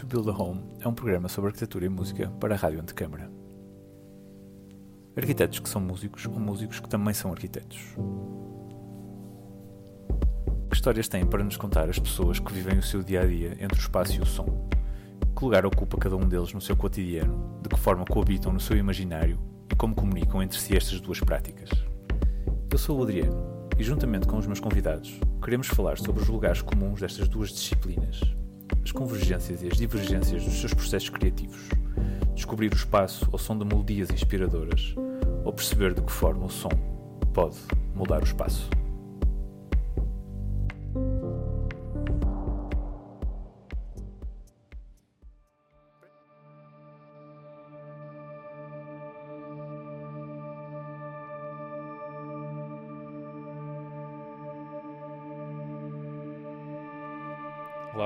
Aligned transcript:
To 0.00 0.06
Build 0.06 0.30
a 0.30 0.32
Home 0.32 0.62
é 0.80 0.88
um 0.88 0.94
programa 0.94 1.28
sobre 1.28 1.48
arquitetura 1.48 1.84
e 1.84 1.88
música 1.90 2.28
para 2.40 2.54
a 2.54 2.56
Rádio 2.56 2.80
Antecâmara. 2.80 3.30
Arquitetos 5.14 5.58
que 5.58 5.68
são 5.68 5.78
músicos 5.78 6.24
ou 6.24 6.40
músicos 6.40 6.80
que 6.80 6.88
também 6.88 7.12
são 7.12 7.30
arquitetos. 7.30 7.78
Que 10.70 10.74
histórias 10.74 11.06
têm 11.06 11.26
para 11.26 11.44
nos 11.44 11.58
contar 11.58 11.90
as 11.90 11.98
pessoas 11.98 12.38
que 12.38 12.50
vivem 12.50 12.78
o 12.78 12.82
seu 12.82 13.02
dia 13.02 13.20
a 13.20 13.26
dia 13.26 13.58
entre 13.60 13.78
o 13.78 13.82
espaço 13.82 14.16
e 14.16 14.22
o 14.22 14.24
som? 14.24 14.70
Que 15.36 15.44
lugar 15.44 15.66
ocupa 15.66 15.98
cada 15.98 16.16
um 16.16 16.26
deles 16.26 16.54
no 16.54 16.62
seu 16.62 16.74
cotidiano? 16.74 17.60
De 17.62 17.68
que 17.68 17.78
forma 17.78 18.06
coabitam 18.06 18.54
no 18.54 18.60
seu 18.60 18.78
imaginário? 18.78 19.38
E 19.70 19.74
como 19.74 19.94
comunicam 19.94 20.42
entre 20.42 20.58
si 20.58 20.74
estas 20.74 20.98
duas 20.98 21.20
práticas? 21.20 21.68
Eu 22.70 22.78
sou 22.78 22.98
o 22.98 23.02
Adriano 23.02 23.68
e, 23.78 23.84
juntamente 23.84 24.26
com 24.26 24.38
os 24.38 24.46
meus 24.46 24.60
convidados, 24.60 25.20
queremos 25.44 25.66
falar 25.66 25.98
sobre 25.98 26.22
os 26.22 26.28
lugares 26.28 26.62
comuns 26.62 27.00
destas 27.00 27.28
duas 27.28 27.50
disciplinas, 27.50 28.22
as 28.82 28.92
convergências 28.92 29.62
e 29.62 29.68
as 29.68 29.76
divergências 29.76 30.44
dos 30.44 30.60
seus 30.60 30.74
processos 30.74 31.08
criativos, 31.08 31.68
descobrir 32.34 32.72
o 32.72 32.76
espaço 32.76 33.28
ao 33.32 33.38
som 33.38 33.58
de 33.58 33.64
melodias 33.64 34.10
inspiradoras 34.10 34.94
ou 35.44 35.52
perceber 35.52 35.94
de 35.94 36.02
que 36.02 36.12
forma 36.12 36.46
o 36.46 36.50
som 36.50 36.70
pode 37.32 37.56
mudar 37.94 38.20
o 38.20 38.24
espaço. 38.24 38.68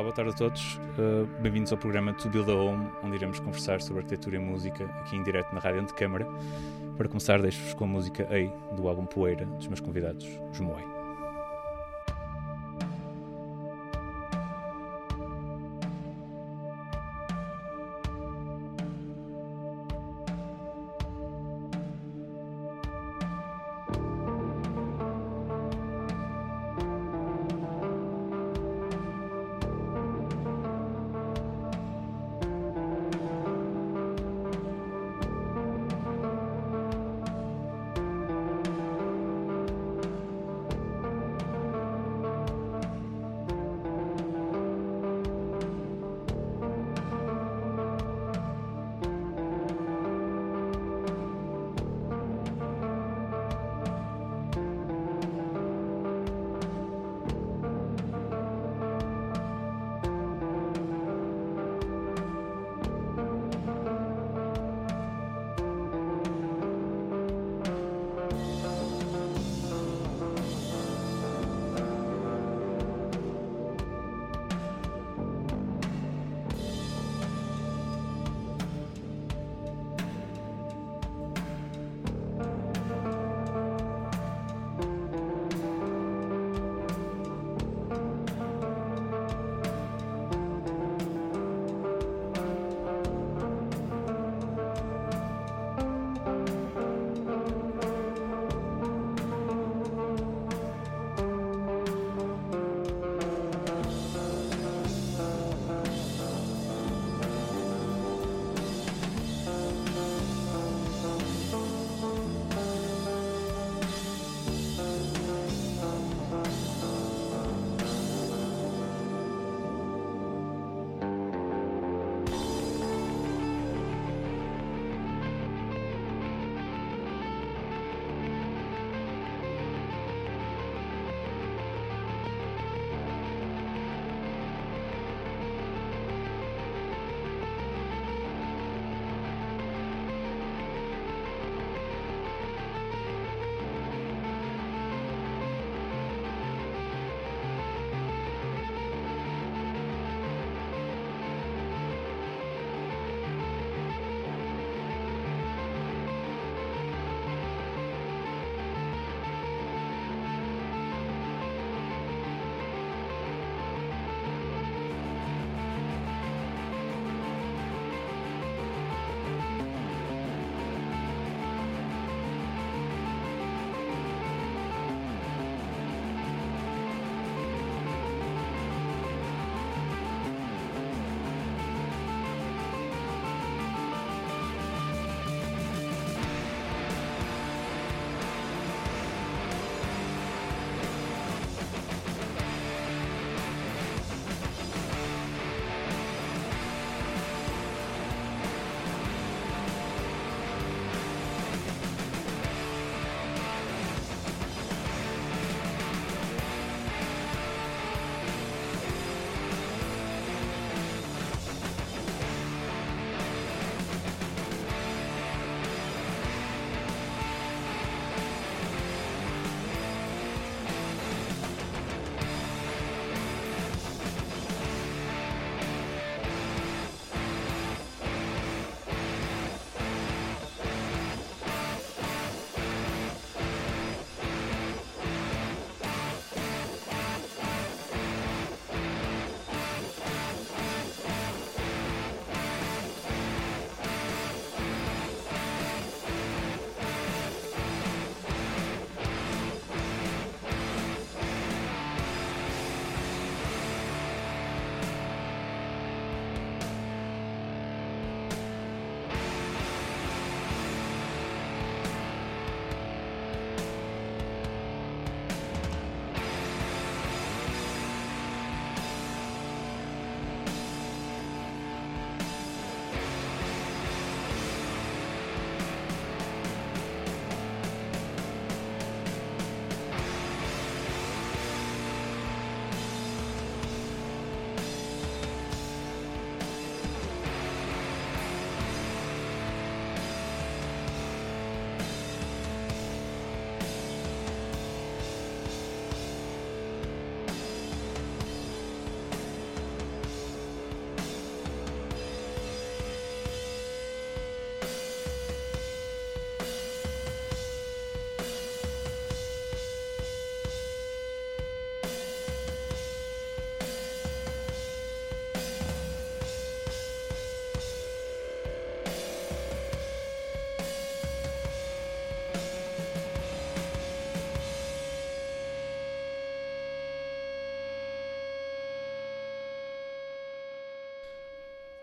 Boa 0.04 0.14
tarde 0.14 0.32
a 0.32 0.34
todos. 0.34 0.78
Uh, 0.98 1.26
Bem-vindos 1.40 1.72
ao 1.72 1.78
programa 1.78 2.12
To 2.12 2.28
Build 2.28 2.50
a 2.50 2.54
Home, 2.54 2.90
onde 3.02 3.16
iremos 3.16 3.40
conversar 3.40 3.80
sobre 3.80 4.02
arquitetura 4.02 4.36
e 4.36 4.38
música 4.38 4.84
aqui 5.00 5.16
em 5.16 5.22
direto 5.22 5.52
na 5.54 5.60
Rádio 5.60 5.80
Antecâmara. 5.80 6.26
Para 6.94 7.08
começar, 7.08 7.40
deixo-vos 7.40 7.72
com 7.72 7.84
a 7.84 7.88
música 7.88 8.28
Ei, 8.30 8.52
do 8.76 8.86
álbum 8.86 9.06
Poeira, 9.06 9.46
dos 9.46 9.66
meus 9.66 9.80
convidados, 9.80 10.26
os. 10.52 10.93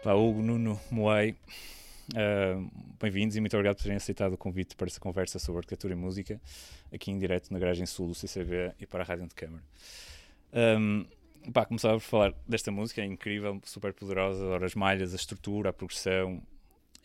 Pá, 0.03 0.13
Hugo, 0.15 0.42
Nuno, 0.42 0.81
Moai, 0.89 1.36
uh, 2.15 2.71
bem-vindos 3.00 3.36
e 3.36 3.39
muito 3.39 3.56
obrigado 3.56 3.75
por 3.75 3.83
terem 3.83 3.98
aceitado 3.98 4.33
o 4.33 4.38
convite 4.38 4.75
para 4.75 4.88
esta 4.88 5.00
conversa 5.00 5.38
sobre 5.38 5.59
arquitetura 5.59 5.94
e 5.94 5.95
música, 5.95 6.42
aqui 6.92 7.12
em 7.12 7.19
direto 7.19 7.53
na 7.53 7.59
Garagem 7.59 7.86
Sul 7.86 8.07
do 8.07 8.15
CCB 8.15 8.71
e 8.80 8.88
para 8.88 9.03
a 9.03 9.06
Rádio 9.06 9.27
de 9.27 9.36
Câmara. 9.36 9.63
Um, 10.80 11.06
pá, 11.53 11.65
começava 11.65 11.94
por 11.94 12.03
falar 12.03 12.33
desta 12.48 12.71
música, 12.71 13.00
é 13.00 13.06
incrível, 13.06 13.62
super 13.63 13.94
poderosa, 13.94 14.44
adoro 14.44 14.65
as 14.65 14.74
malhas, 14.74 15.13
a 15.13 15.15
estrutura, 15.18 15.69
a 15.69 15.74
progressão. 15.74 16.42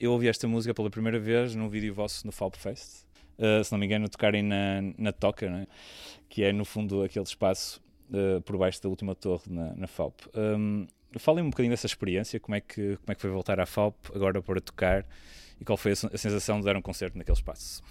Eu 0.01 0.13
ouvi 0.13 0.29
esta 0.29 0.49
música 0.49 0.73
pela 0.73 0.89
primeira 0.89 1.21
vez 1.21 1.55
num 1.55 1.69
vídeo 1.69 1.93
vosso 1.93 2.27
no 2.27 2.33
Falp 2.33 2.57
Fest, 2.57 3.05
uh, 3.39 3.63
se 3.63 3.71
não 3.73 3.79
me 3.79 3.85
engano, 3.85 4.09
tocarem 4.09 4.43
na, 4.43 4.81
na 4.97 5.13
Toca, 5.13 5.45
é? 5.45 5.67
que 6.31 6.43
é 6.45 6.51
no 6.51 6.65
fundo 6.65 7.03
aquele 7.03 7.27
espaço 7.27 7.79
uh, 8.09 8.41
por 8.41 8.57
baixo 8.57 8.83
da 8.83 8.89
última 8.89 9.15
torre 9.15 9.51
na, 9.51 9.75
na 9.75 9.87
Falp. 9.87 10.19
Um, 10.35 10.87
Falem 11.19 11.45
um 11.45 11.51
bocadinho 11.51 11.73
dessa 11.73 11.87
experiência, 11.87 12.39
como 12.41 12.55
é, 12.55 12.61
que, 12.61 12.97
como 12.97 13.13
é 13.13 13.15
que 13.15 13.21
foi 13.21 13.31
voltar 13.31 13.61
à 13.61 13.67
FALP 13.67 13.97
agora 14.15 14.43
para 14.43 14.61
tocar 14.61 15.07
e 15.61 15.65
qual 15.65 15.77
foi 15.77 15.93
a, 15.93 15.97
sensação 15.97 16.59
de 16.59 16.67
dar 16.67 16.77
um 16.77 16.83
concerto 16.83 17.17
naquele 17.17 17.37
espaço? 17.37 17.83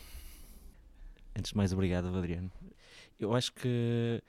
Antes 1.38 1.52
de 1.52 1.58
mais, 1.58 1.74
obrigado, 1.74 2.08
Adriano. 2.08 2.52
Eu 3.20 3.34
acho 3.34 3.54
que 3.54 4.22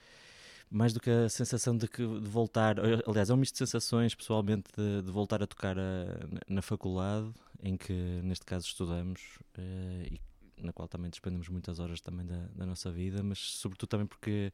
mais 0.70 0.92
do 0.92 1.00
que 1.00 1.10
a 1.10 1.28
sensação 1.28 1.76
de, 1.76 1.86
que, 1.86 2.02
de 2.02 2.28
voltar, 2.28 2.76
aliás, 3.06 3.30
é 3.30 3.34
um 3.34 3.36
misto 3.36 3.54
de 3.54 3.58
sensações, 3.58 4.14
pessoalmente, 4.14 4.70
de, 4.76 5.02
de 5.02 5.10
voltar 5.10 5.42
a 5.42 5.46
tocar 5.46 5.78
a, 5.78 6.26
na 6.48 6.62
faculdade, 6.62 7.32
em 7.62 7.76
que 7.76 7.92
neste 8.22 8.44
caso 8.44 8.66
estudamos 8.66 9.38
uh, 9.58 10.02
e 10.10 10.20
na 10.62 10.72
qual 10.72 10.88
também 10.88 11.10
despendemos 11.10 11.48
muitas 11.48 11.78
horas 11.78 12.00
também 12.00 12.24
da, 12.24 12.48
da, 12.54 12.66
nossa 12.66 12.90
vida, 12.90 13.22
mas 13.22 13.38
sobretudo 13.38 13.90
também 13.90 14.06
porque 14.06 14.50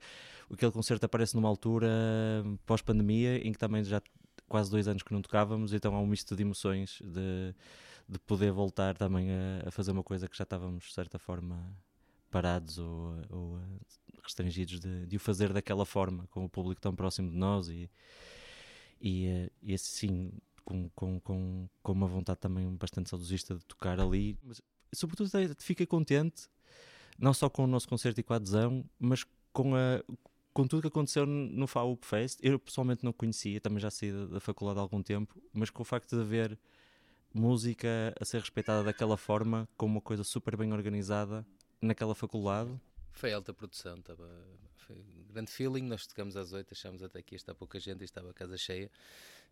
aquele 0.52 0.72
concerto 0.72 1.06
aparece 1.06 1.34
numa 1.34 1.48
altura 1.48 1.88
pós-pandemia 2.66 3.38
em 3.46 3.52
que 3.52 3.58
também 3.58 3.84
já 3.84 4.02
quase 4.52 4.70
dois 4.70 4.86
anos 4.86 5.02
que 5.02 5.14
não 5.14 5.22
tocávamos, 5.22 5.72
então 5.72 5.94
há 5.94 5.98
um 5.98 6.06
misto 6.06 6.36
de 6.36 6.42
emoções 6.42 7.00
de, 7.02 7.54
de 8.06 8.18
poder 8.18 8.52
voltar 8.52 8.94
também 8.94 9.30
a, 9.30 9.68
a 9.68 9.70
fazer 9.70 9.92
uma 9.92 10.02
coisa 10.02 10.28
que 10.28 10.36
já 10.36 10.42
estávamos 10.42 10.84
de 10.84 10.92
certa 10.92 11.18
forma 11.18 11.74
parados 12.30 12.78
ou, 12.78 13.16
ou 13.30 13.60
restringidos 14.22 14.78
de, 14.78 15.06
de, 15.06 15.16
o 15.16 15.18
fazer 15.18 15.54
daquela 15.54 15.86
forma, 15.86 16.26
com 16.30 16.44
o 16.44 16.50
público 16.50 16.82
tão 16.82 16.94
próximo 16.94 17.30
de 17.30 17.36
nós 17.36 17.68
e, 17.68 17.90
e, 19.00 19.50
e 19.62 19.72
assim 19.72 20.30
com, 20.66 20.90
com, 20.90 21.18
com, 21.20 21.66
com 21.82 21.92
uma 21.92 22.06
vontade 22.06 22.38
também 22.38 22.68
bastante 22.76 23.08
saudosista 23.08 23.54
de 23.54 23.64
tocar 23.64 23.98
ali. 23.98 24.38
Mas 24.42 24.60
sobretudo 24.94 25.30
fiquei 25.60 25.86
contente, 25.86 26.46
não 27.18 27.32
só 27.32 27.48
com 27.48 27.64
o 27.64 27.66
nosso 27.66 27.88
concerto 27.88 28.20
e 28.20 28.22
com 28.22 28.34
a 28.34 28.36
adesão, 28.36 28.84
mas 28.98 29.24
com, 29.50 29.74
a, 29.74 30.04
com 30.52 30.66
tudo 30.66 30.82
que 30.82 30.88
aconteceu 30.88 31.26
no 31.26 31.66
FAUP 31.66 32.04
Fest. 32.04 32.38
Eu 32.42 32.58
pessoalmente 32.58 33.04
não 33.04 33.12
conhecia, 33.12 33.60
também 33.60 33.80
já 33.80 33.90
saí 33.90 34.12
da, 34.12 34.26
da 34.26 34.40
faculdade 34.40 34.78
há 34.78 34.82
algum 34.82 35.02
tempo, 35.02 35.40
mas 35.52 35.70
com 35.70 35.82
o 35.82 35.84
facto 35.84 36.16
de 36.16 36.22
haver 36.22 36.58
música 37.34 38.14
a 38.20 38.24
ser 38.24 38.40
respeitada 38.40 38.84
daquela 38.84 39.16
forma, 39.16 39.68
com 39.76 39.86
uma 39.86 40.00
coisa 40.00 40.22
super 40.22 40.56
bem 40.56 40.72
organizada 40.72 41.46
naquela 41.80 42.14
faculdade. 42.14 42.70
Foi 43.12 43.32
alta 43.32 43.52
produção, 43.52 43.96
estava 43.96 44.28
foi 44.82 44.96
um 44.96 45.32
grande 45.32 45.50
feeling. 45.50 45.82
Nós 45.82 46.06
tocamos 46.06 46.36
às 46.36 46.52
oito, 46.52 46.72
achámos 46.72 47.02
até 47.02 47.22
que 47.22 47.34
está 47.34 47.54
pouca 47.54 47.78
gente 47.80 48.02
e 48.02 48.04
estava 48.04 48.30
a 48.30 48.34
casa 48.34 48.56
cheia. 48.56 48.90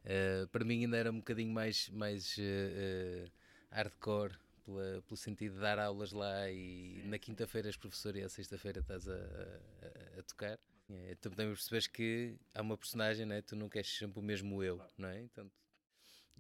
Uh, 0.05 0.49
para 0.49 0.65
mim 0.65 0.85
ainda 0.85 0.97
era 0.97 1.11
um 1.11 1.19
bocadinho 1.19 1.53
mais, 1.53 1.89
mais 1.91 2.37
uh, 2.39 3.31
hardcore 3.71 4.35
pela, 4.65 5.03
pelo 5.03 5.17
sentido 5.17 5.55
de 5.55 5.61
dar 5.61 5.79
aulas 5.79 6.13
lá 6.13 6.51
e 6.51 7.03
na 7.05 7.19
quinta-feira 7.19 7.69
és 7.69 7.77
professor 7.77 8.17
e 8.17 8.23
à 8.23 8.29
sexta-feira 8.29 8.81
estás 8.81 9.09
a, 9.09 9.15
a, 9.15 10.21
a 10.21 10.23
tocar. 10.23 10.59
É, 10.93 11.15
tu 11.15 11.31
também 11.31 11.55
percebes 11.55 11.87
que 11.87 12.37
há 12.55 12.63
uma 12.63 12.77
personagem, 12.77 13.25
não 13.25 13.35
é? 13.35 13.43
tu 13.43 13.55
nunca 13.55 13.79
és 13.79 13.89
sempre 13.89 14.19
o 14.19 14.23
mesmo 14.23 14.63
eu, 14.63 14.83
não 14.99 15.09
é? 15.09 15.21
Então, 15.21 15.51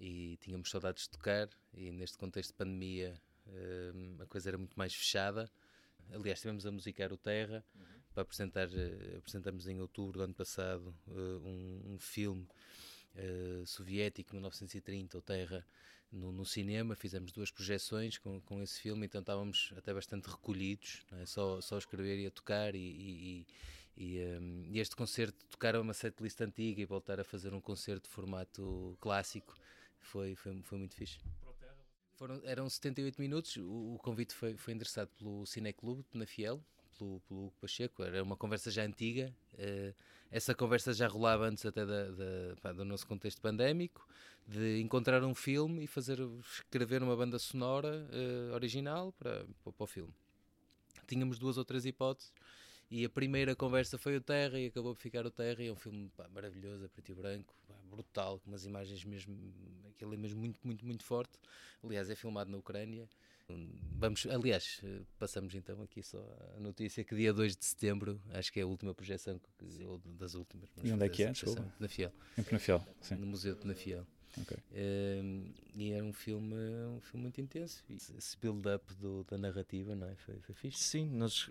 e 0.00 0.38
tínhamos 0.38 0.70
saudades 0.70 1.04
de 1.04 1.10
tocar 1.10 1.48
e 1.74 1.92
neste 1.92 2.16
contexto 2.16 2.50
de 2.50 2.56
pandemia 2.56 3.20
hum, 3.46 4.16
a 4.18 4.26
coisa 4.26 4.50
era 4.50 4.58
muito 4.58 4.74
mais 4.74 4.94
fechada. 4.94 5.50
Aliás, 6.10 6.38
estivemos 6.38 6.66
a 6.66 6.72
musicar 6.72 7.12
o 7.12 7.16
Terra 7.16 7.64
uhum. 7.74 7.84
para 8.12 8.22
apresentar, 8.22 8.68
apresentamos 9.16 9.68
em 9.68 9.80
outubro 9.80 10.18
do 10.18 10.24
ano 10.24 10.34
passado 10.34 10.94
uh, 11.06 11.38
um, 11.46 11.92
um, 11.94 11.98
filme 11.98 12.48
uh, 13.14 13.66
soviético, 13.66 14.34
1930, 14.34 15.18
o 15.18 15.22
Terra, 15.22 15.64
no, 16.10 16.32
no, 16.32 16.44
cinema, 16.44 16.96
fizemos 16.96 17.30
duas 17.30 17.52
projeções 17.52 18.18
com, 18.18 18.40
com 18.40 18.60
esse 18.60 18.80
filme, 18.80 19.06
então 19.06 19.20
estávamos 19.20 19.72
até 19.76 19.94
bastante 19.94 20.28
recolhidos, 20.28 21.04
é? 21.12 21.26
só, 21.26 21.60
só 21.60 21.78
escrever 21.78 22.18
e 22.18 22.26
a 22.26 22.30
tocar, 22.32 22.74
e, 22.74 22.78
e, 22.78 23.46
e, 24.00 24.18
um, 24.40 24.70
este 24.72 24.96
concerto, 24.96 25.44
tocar 25.50 25.76
uma 25.76 25.92
setlist 25.92 26.40
antiga 26.40 26.80
e 26.80 26.86
voltar 26.86 27.20
a 27.20 27.24
fazer 27.24 27.52
um 27.52 27.60
concerto 27.60 28.08
de 28.08 28.14
formato 28.14 28.96
clássico, 28.98 29.54
foi, 29.98 30.34
foi, 30.34 30.62
foi 30.62 30.78
muito 30.78 30.94
fixe. 30.94 31.18
Foram, 32.14 32.40
eram 32.44 32.68
78 32.68 33.20
minutos, 33.20 33.56
o, 33.56 33.94
o 33.94 33.98
convite 34.02 34.34
foi, 34.34 34.56
foi 34.56 34.72
endereçado 34.72 35.10
pelo 35.18 35.44
Cineclube 35.44 36.02
na 36.14 36.26
Fiel, 36.26 36.62
pelo, 36.98 37.20
pelo 37.28 37.52
Pacheco, 37.60 38.02
era 38.02 38.22
uma 38.22 38.36
conversa 38.36 38.70
já 38.70 38.84
antiga. 38.84 39.34
Uh, 39.54 39.94
essa 40.30 40.54
conversa 40.54 40.94
já 40.94 41.06
rolava 41.06 41.46
antes 41.46 41.66
até 41.66 41.84
da, 41.84 42.10
da, 42.10 42.56
pá, 42.62 42.72
do 42.72 42.84
nosso 42.86 43.06
contexto 43.06 43.40
pandémico, 43.40 44.06
de 44.46 44.80
encontrar 44.80 45.22
um 45.24 45.34
filme 45.34 45.84
e 45.84 45.86
fazer 45.86 46.18
escrever 46.40 47.02
uma 47.02 47.16
banda 47.16 47.38
sonora 47.38 48.06
uh, 48.10 48.54
original 48.54 49.12
para, 49.12 49.44
para, 49.62 49.72
para 49.72 49.84
o 49.84 49.86
filme. 49.86 50.12
Tínhamos 51.06 51.38
duas 51.38 51.58
ou 51.58 51.64
três 51.64 51.84
hipóteses 51.84 52.32
e 52.90 53.04
a 53.04 53.08
primeira 53.08 53.54
conversa 53.54 53.96
foi 53.96 54.16
o 54.16 54.20
Terra 54.20 54.58
e 54.58 54.66
acabou 54.66 54.94
por 54.94 55.00
ficar 55.00 55.24
o 55.24 55.30
Terra. 55.30 55.62
E 55.62 55.68
é 55.68 55.72
um 55.72 55.76
filme 55.76 56.10
pá, 56.16 56.28
maravilhoso, 56.28 56.84
a 56.84 56.88
preto 56.88 57.12
e 57.12 57.14
branco, 57.14 57.54
pá, 57.68 57.74
brutal, 57.88 58.40
com 58.40 58.50
umas 58.50 58.64
imagens 58.64 59.04
mesmo, 59.04 59.36
aquele 59.90 60.14
é 60.14 60.16
mesmo 60.16 60.40
muito, 60.40 60.58
muito, 60.64 60.84
muito 60.84 61.04
forte. 61.04 61.38
Aliás, 61.84 62.10
é 62.10 62.16
filmado 62.16 62.50
na 62.50 62.58
Ucrânia. 62.58 63.08
Vamos, 63.98 64.26
aliás, 64.26 64.80
passamos 65.18 65.54
então 65.54 65.82
aqui 65.82 66.02
só 66.02 66.24
a 66.56 66.60
notícia 66.60 67.02
que 67.02 67.14
dia 67.14 67.32
2 67.32 67.56
de 67.56 67.64
setembro, 67.64 68.20
acho 68.30 68.52
que 68.52 68.60
é 68.60 68.62
a 68.62 68.66
última 68.66 68.94
projeção, 68.94 69.40
que, 69.40 69.84
ou 69.84 69.98
das 69.98 70.34
últimas. 70.34 70.70
E 70.82 70.92
onde 70.92 71.04
é 71.04 71.08
que 71.08 71.24
é? 71.24 71.32
Na 71.78 71.88
Fiel. 71.88 72.12
Em 72.38 72.42
Penafiel, 72.42 72.86
sim. 73.00 73.16
No 73.16 73.26
Museu 73.26 73.54
de 73.54 73.60
Penafiel. 73.60 74.06
Okay. 74.38 74.58
Um, 74.72 75.52
e 75.74 75.92
era 75.92 76.04
um 76.04 76.12
filme, 76.12 76.54
um 76.96 77.00
filme 77.00 77.24
muito 77.24 77.40
intenso. 77.40 77.82
Esse 77.88 78.36
build-up 78.38 78.84
da 79.28 79.36
narrativa 79.36 79.94
não 79.94 80.06
é? 80.06 80.14
foi, 80.16 80.38
foi 80.40 80.54
fixe. 80.54 80.78
Sim, 80.78 81.10
nós, 81.10 81.50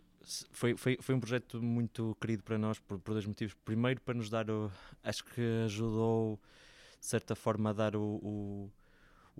foi, 0.52 0.76
foi, 0.76 0.98
foi 1.02 1.16
um 1.16 1.20
projeto 1.20 1.62
muito 1.62 2.16
querido 2.20 2.44
para 2.44 2.58
nós 2.58 2.80
por, 2.80 3.00
por 3.00 3.14
dois 3.14 3.26
motivos. 3.26 3.56
Primeiro, 3.66 4.02
para 4.02 4.14
nos 4.14 4.30
dar 4.30 4.50
o. 4.50 4.72
Acho 5.04 5.24
que 5.26 5.42
ajudou, 5.66 6.40
de 7.00 7.06
certa 7.06 7.36
forma, 7.36 7.72
a 7.72 7.74
dar 7.74 7.96
o, 7.96 8.02
o 8.02 8.72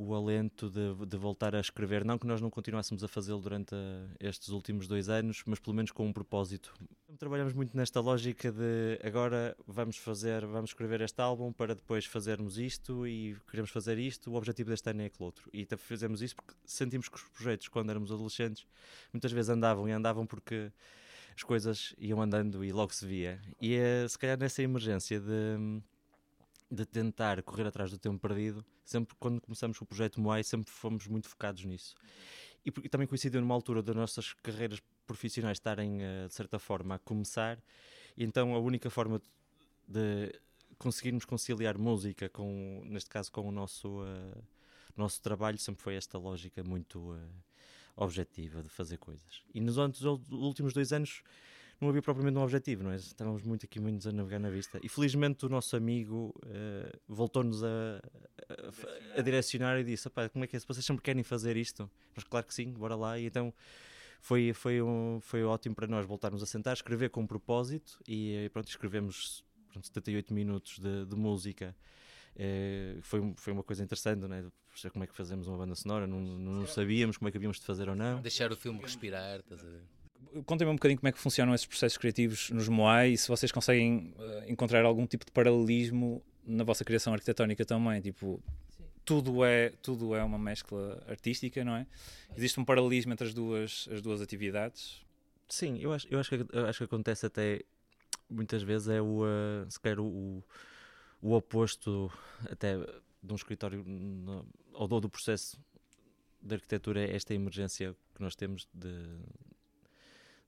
o 0.02 0.16
alento 0.16 0.70
de, 0.70 1.06
de, 1.06 1.18
voltar 1.18 1.54
a 1.54 1.60
escrever. 1.60 2.06
Não 2.06 2.18
que 2.18 2.26
nós 2.26 2.40
não 2.40 2.50
continuássemos 2.50 3.04
a 3.04 3.08
fazê-lo 3.10 3.42
durante 3.42 3.76
a, 3.76 4.08
estes 4.18 4.48
últimos 4.48 4.88
dois 4.88 5.10
anos, 5.10 5.44
mas 5.46 5.60
pelo 5.60 5.76
menos 5.76 5.92
com 5.92 6.08
um 6.08 6.14
propósito. 6.14 6.74
Trabalhamos 7.18 7.52
muito 7.52 7.76
nesta 7.76 8.00
lógica 8.00 8.50
de 8.50 8.98
agora 9.04 9.58
vamos 9.68 9.98
fazer, 9.98 10.46
vamos 10.46 10.70
escrever 10.70 11.02
este 11.02 11.22
álbum 11.22 11.52
para 11.52 11.76
depois 11.76 12.06
fazermos 12.06 12.58
isto 12.58 13.06
e 13.06 13.36
queremos 13.52 13.72
fazer 13.72 13.98
isto. 13.98 14.32
O 14.32 14.36
objetivo 14.36 14.70
deste 14.70 14.90
ano 14.90 15.02
é 15.02 15.08
aquele 15.08 15.26
outro. 15.26 15.50
E 15.52 15.68
fizemos 15.78 16.22
isso 16.22 16.38
porque 16.38 16.54
sentimos 16.66 17.10
que 17.10 17.18
os 17.18 17.24
projetos, 17.24 17.68
quando 17.68 17.90
éramos 17.90 18.10
adolescentes, 18.10 18.66
muitas 19.12 19.34
vezes 19.34 19.50
andavam 19.50 19.90
e 19.90 19.92
andavam 19.92 20.26
porque 20.26 20.72
as 21.36 21.44
coisas 21.44 21.94
iam 21.98 22.22
andando 22.22 22.64
e 22.64 22.72
logo 22.72 22.94
se 22.94 23.06
via. 23.06 23.42
E 23.60 23.76
é, 23.76 24.08
se 24.08 24.18
calhar 24.18 24.40
nessa 24.40 24.64
emergência 24.64 25.20
de 25.20 25.82
de 26.72 26.86
tentar 26.86 27.42
correr 27.44 27.66
atrás 27.66 27.90
do 27.90 27.98
tempo 27.98 28.20
perdido, 28.20 28.64
sempre 28.86 29.16
quando 29.20 29.42
começamos 29.42 29.80
o 29.82 29.86
projeto 29.86 30.22
Moai, 30.22 30.44
sempre 30.44 30.72
fomos 30.72 31.08
muito 31.08 31.28
focados 31.28 31.64
nisso. 31.66 31.96
E, 32.64 32.72
porque, 32.72 32.90
também 32.90 33.08
coincidiu 33.08 33.42
numa 33.42 33.56
altura 33.56 33.82
das 33.82 33.96
nossas 33.96 34.34
carreiras 34.34 34.80
profissionais 35.08 35.58
estarem, 35.58 35.98
uh, 35.98 36.28
de 36.28 36.34
certa 36.34 36.60
forma, 36.60 36.96
a 36.96 37.00
começar, 37.00 37.58
e 38.16 38.24
então 38.24 38.54
a 38.54 38.60
única 38.60 38.90
forma 38.90 39.22
de 39.88 40.40
conseguirmos 40.78 41.26
conciliar 41.26 41.78
música 41.78 42.30
com, 42.30 42.82
neste 42.86 43.10
caso, 43.10 43.32
com 43.32 43.48
o 43.48 43.52
nosso, 43.52 44.02
uh, 44.02 44.44
nosso 44.96 45.22
trabalho 45.22 45.58
sempre 45.58 45.82
foi 45.82 45.96
esta 45.96 46.18
lógica 46.18 46.64
muito 46.64 47.00
uh, 47.00 47.20
objetiva 47.96 48.62
de 48.62 48.70
fazer 48.70 48.98
coisas. 48.98 49.44
E 49.54 49.60
nos 49.60 49.78
últimos 49.78 50.74
dois 50.74 50.94
anos 50.94 51.24
não 51.80 51.90
havia 51.90 52.02
propriamente 52.02 52.38
um 52.38 52.42
objetivo, 52.42 52.84
não 52.84 52.92
é? 52.92 52.96
Estávamos 52.96 53.42
muito 53.44 53.66
aqui 53.66 53.80
muitos 53.80 54.06
a 54.06 54.12
navegar 54.12 54.40
na 54.40 54.50
vista. 54.50 54.80
E 54.84 54.90
felizmente 54.90 55.46
o 55.46 55.50
nosso 55.50 55.76
amigo 55.76 56.34
uh, 56.46 57.00
voltou-nos 57.08 57.64
a, 57.64 58.02
a, 59.16 59.20
a, 59.20 59.22
direcionar 59.22 59.80
e 59.80 59.84
disse: 59.84 60.10
como 60.10 60.44
é 60.44 60.48
que 60.48 60.56
é? 60.56 60.60
Se 60.60 60.68
vocês 60.68 60.86
sempre 60.86 61.02
querem 61.02 61.24
fazer 61.24 61.56
isto, 61.56 61.90
mas 62.16 62.24
claro 62.26 62.46
que 62.46 62.54
sim, 62.54 62.74
bora 62.74 62.96
lá. 62.96 63.18
E 63.18 63.26
então 63.26 63.54
foi, 64.20 64.52
foi, 64.54 64.82
um, 64.82 65.20
foi 65.22 65.44
ótimo 65.44 65.74
para 65.74 65.88
nós 65.88 66.06
voltarmos 66.06 66.44
a 66.44 66.46
sentar, 66.46 66.74
escrever 66.74 67.10
com 67.10 67.22
um 67.22 67.28
propósito 67.28 68.02
e, 68.08 68.46
e 68.46 68.50
pronto, 68.50 68.68
escrevemos 68.68 69.46
pronto, 69.72 69.88
78 69.88 70.34
minutos 70.34 70.80
de, 70.80 71.06
de 71.06 71.16
música. 71.16 71.76
É, 72.36 72.98
foi, 73.02 73.34
foi 73.38 73.54
uma 73.54 73.64
coisa 73.64 73.84
interessante, 73.84 74.20
não 74.20 74.34
é? 74.34 74.44
como 74.92 75.04
é 75.04 75.08
que 75.08 75.14
fazemos 75.14 75.48
uma 75.48 75.58
banda 75.58 75.76
sonora, 75.76 76.08
não, 76.08 76.22
não 76.22 76.66
sabíamos 76.66 77.18
como 77.18 77.28
é 77.28 77.32
que 77.32 77.38
havíamos 77.38 77.60
de 77.60 77.66
fazer 77.66 77.90
ou 77.90 77.96
não. 77.96 78.22
Deixar 78.22 78.52
o 78.52 78.56
filme 78.56 78.80
respirar, 78.80 79.40
estás 79.40 79.62
a 79.62 79.68
ver? 79.68 79.84
Contem-me 80.46 80.72
um 80.72 80.76
bocadinho 80.76 81.00
como 81.00 81.08
é 81.08 81.12
que 81.12 81.20
funcionam 81.20 81.54
esses 81.54 81.68
processos 81.68 81.98
criativos 81.98 82.50
nos 82.52 82.68
Moai 82.68 83.12
e 83.12 83.18
se 83.18 83.28
vocês 83.28 83.52
conseguem 83.52 84.14
uh, 84.18 84.50
encontrar 84.52 84.86
algum 84.86 85.06
tipo 85.06 85.26
de 85.26 85.32
paralelismo 85.32 86.24
na 86.46 86.64
vossa 86.64 86.84
criação 86.84 87.14
arquitetónica 87.14 87.66
também. 87.66 88.02
Tipo, 88.02 88.42
tudo 89.06 89.44
é, 89.44 89.70
tudo 89.82 90.16
é 90.16 90.24
uma 90.24 90.38
mescla 90.38 91.04
artística, 91.08 91.64
não 91.64 91.76
é? 91.76 91.88
Existe 92.36 92.60
um 92.60 92.66
paralelismo 92.66 93.14
entre 93.14 93.28
as 93.28 93.34
duas, 93.34 93.88
as 93.92 94.02
duas 94.02 94.22
atividades? 94.22 95.06
Sim, 95.48 95.80
eu 95.80 95.92
acho, 95.92 96.08
eu 96.10 96.20
acho, 96.20 96.30
que, 96.30 96.56
eu 96.56 96.66
acho 96.68 96.78
que 96.78 96.84
acontece 96.84 97.26
até 97.26 97.62
muitas 98.30 98.62
vezes 98.62 98.88
é 98.88 99.02
o, 99.02 99.24
uh, 99.24 99.70
se 99.70 99.80
quer, 99.80 100.00
o, 100.00 100.44
o 101.22 101.34
oposto 101.34 102.12
até 102.50 102.78
de 103.22 103.34
um 103.34 103.36
escritório 103.36 103.84
no, 103.84 104.46
ou 104.74 104.88
do 104.88 105.10
processo 105.10 105.60
de 106.42 106.56
arquitetura 106.56 107.02
é 107.02 107.16
esta 107.16 107.34
emergência 107.34 107.96
que 108.14 108.22
nós 108.22 108.36
temos 108.36 108.68
de, 108.74 108.94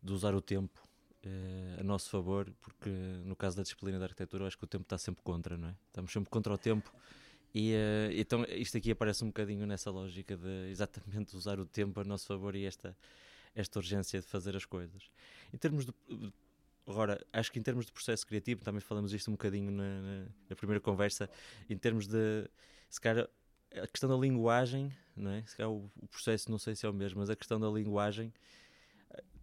de 0.02 0.14
usar 0.14 0.34
o 0.34 0.42
tempo 0.42 0.82
uh, 1.26 1.80
a 1.80 1.84
nosso 1.84 2.10
favor, 2.10 2.52
porque 2.60 2.90
no 3.26 3.36
caso 3.36 3.58
da 3.58 3.64
disciplina 3.64 4.00
da 4.00 4.06
arquitetura, 4.06 4.44
eu 4.44 4.48
acho 4.48 4.58
que 4.58 4.64
o 4.64 4.68
tempo 4.68 4.84
está 4.84 4.98
sempre 4.98 5.22
contra, 5.24 5.58
não 5.58 5.70
é? 5.70 5.76
Estamos 5.88 6.12
sempre 6.12 6.30
contra 6.30 6.54
o 6.54 6.58
tempo. 6.58 6.92
E 7.54 7.74
uh, 7.74 8.12
então 8.14 8.46
isto 8.50 8.78
aqui 8.78 8.92
aparece 8.92 9.24
um 9.24 9.28
bocadinho 9.28 9.66
nessa 9.66 9.92
lógica 9.92 10.38
de 10.38 10.70
exatamente 10.70 11.36
usar 11.36 11.60
o 11.60 11.66
tempo 11.66 12.00
a 12.00 12.04
nosso 12.04 12.26
favor 12.26 12.56
e 12.56 12.66
esta, 12.66 12.96
esta 13.54 13.80
urgência 13.80 14.20
de 14.20 14.26
fazer 14.28 14.56
as 14.56 14.66
coisas. 14.66 15.10
Em 15.54 15.58
termos 15.58 15.86
de. 15.86 15.94
Agora, 16.88 17.24
acho 17.32 17.52
que 17.52 17.60
em 17.60 17.62
termos 17.62 17.86
de 17.86 17.92
processo 17.92 18.26
criativo, 18.26 18.64
também 18.64 18.82
falamos 18.82 19.14
isto 19.14 19.30
um 19.30 19.34
bocadinho 19.34 19.72
na, 19.72 20.02
na, 20.02 20.26
na 20.50 20.56
primeira 20.56 20.80
conversa, 20.82 21.30
em 21.70 21.78
termos 21.78 22.08
de. 22.08 22.50
Se 22.90 23.00
calhar, 23.00 23.30
a 23.74 23.88
questão 23.88 24.10
da 24.10 24.18
linguagem, 24.18 24.92
não 25.16 25.32
é? 25.32 25.44
Se 25.46 25.56
calhar 25.56 25.72
o, 25.72 25.90
o 26.02 26.08
processo 26.08 26.50
não 26.50 26.58
sei 26.58 26.76
se 26.76 26.86
é 26.86 26.90
o 26.90 26.94
mesmo, 26.94 27.20
mas 27.20 27.30
a 27.30 27.36
questão 27.36 27.60
da 27.60 27.70
linguagem 27.70 28.34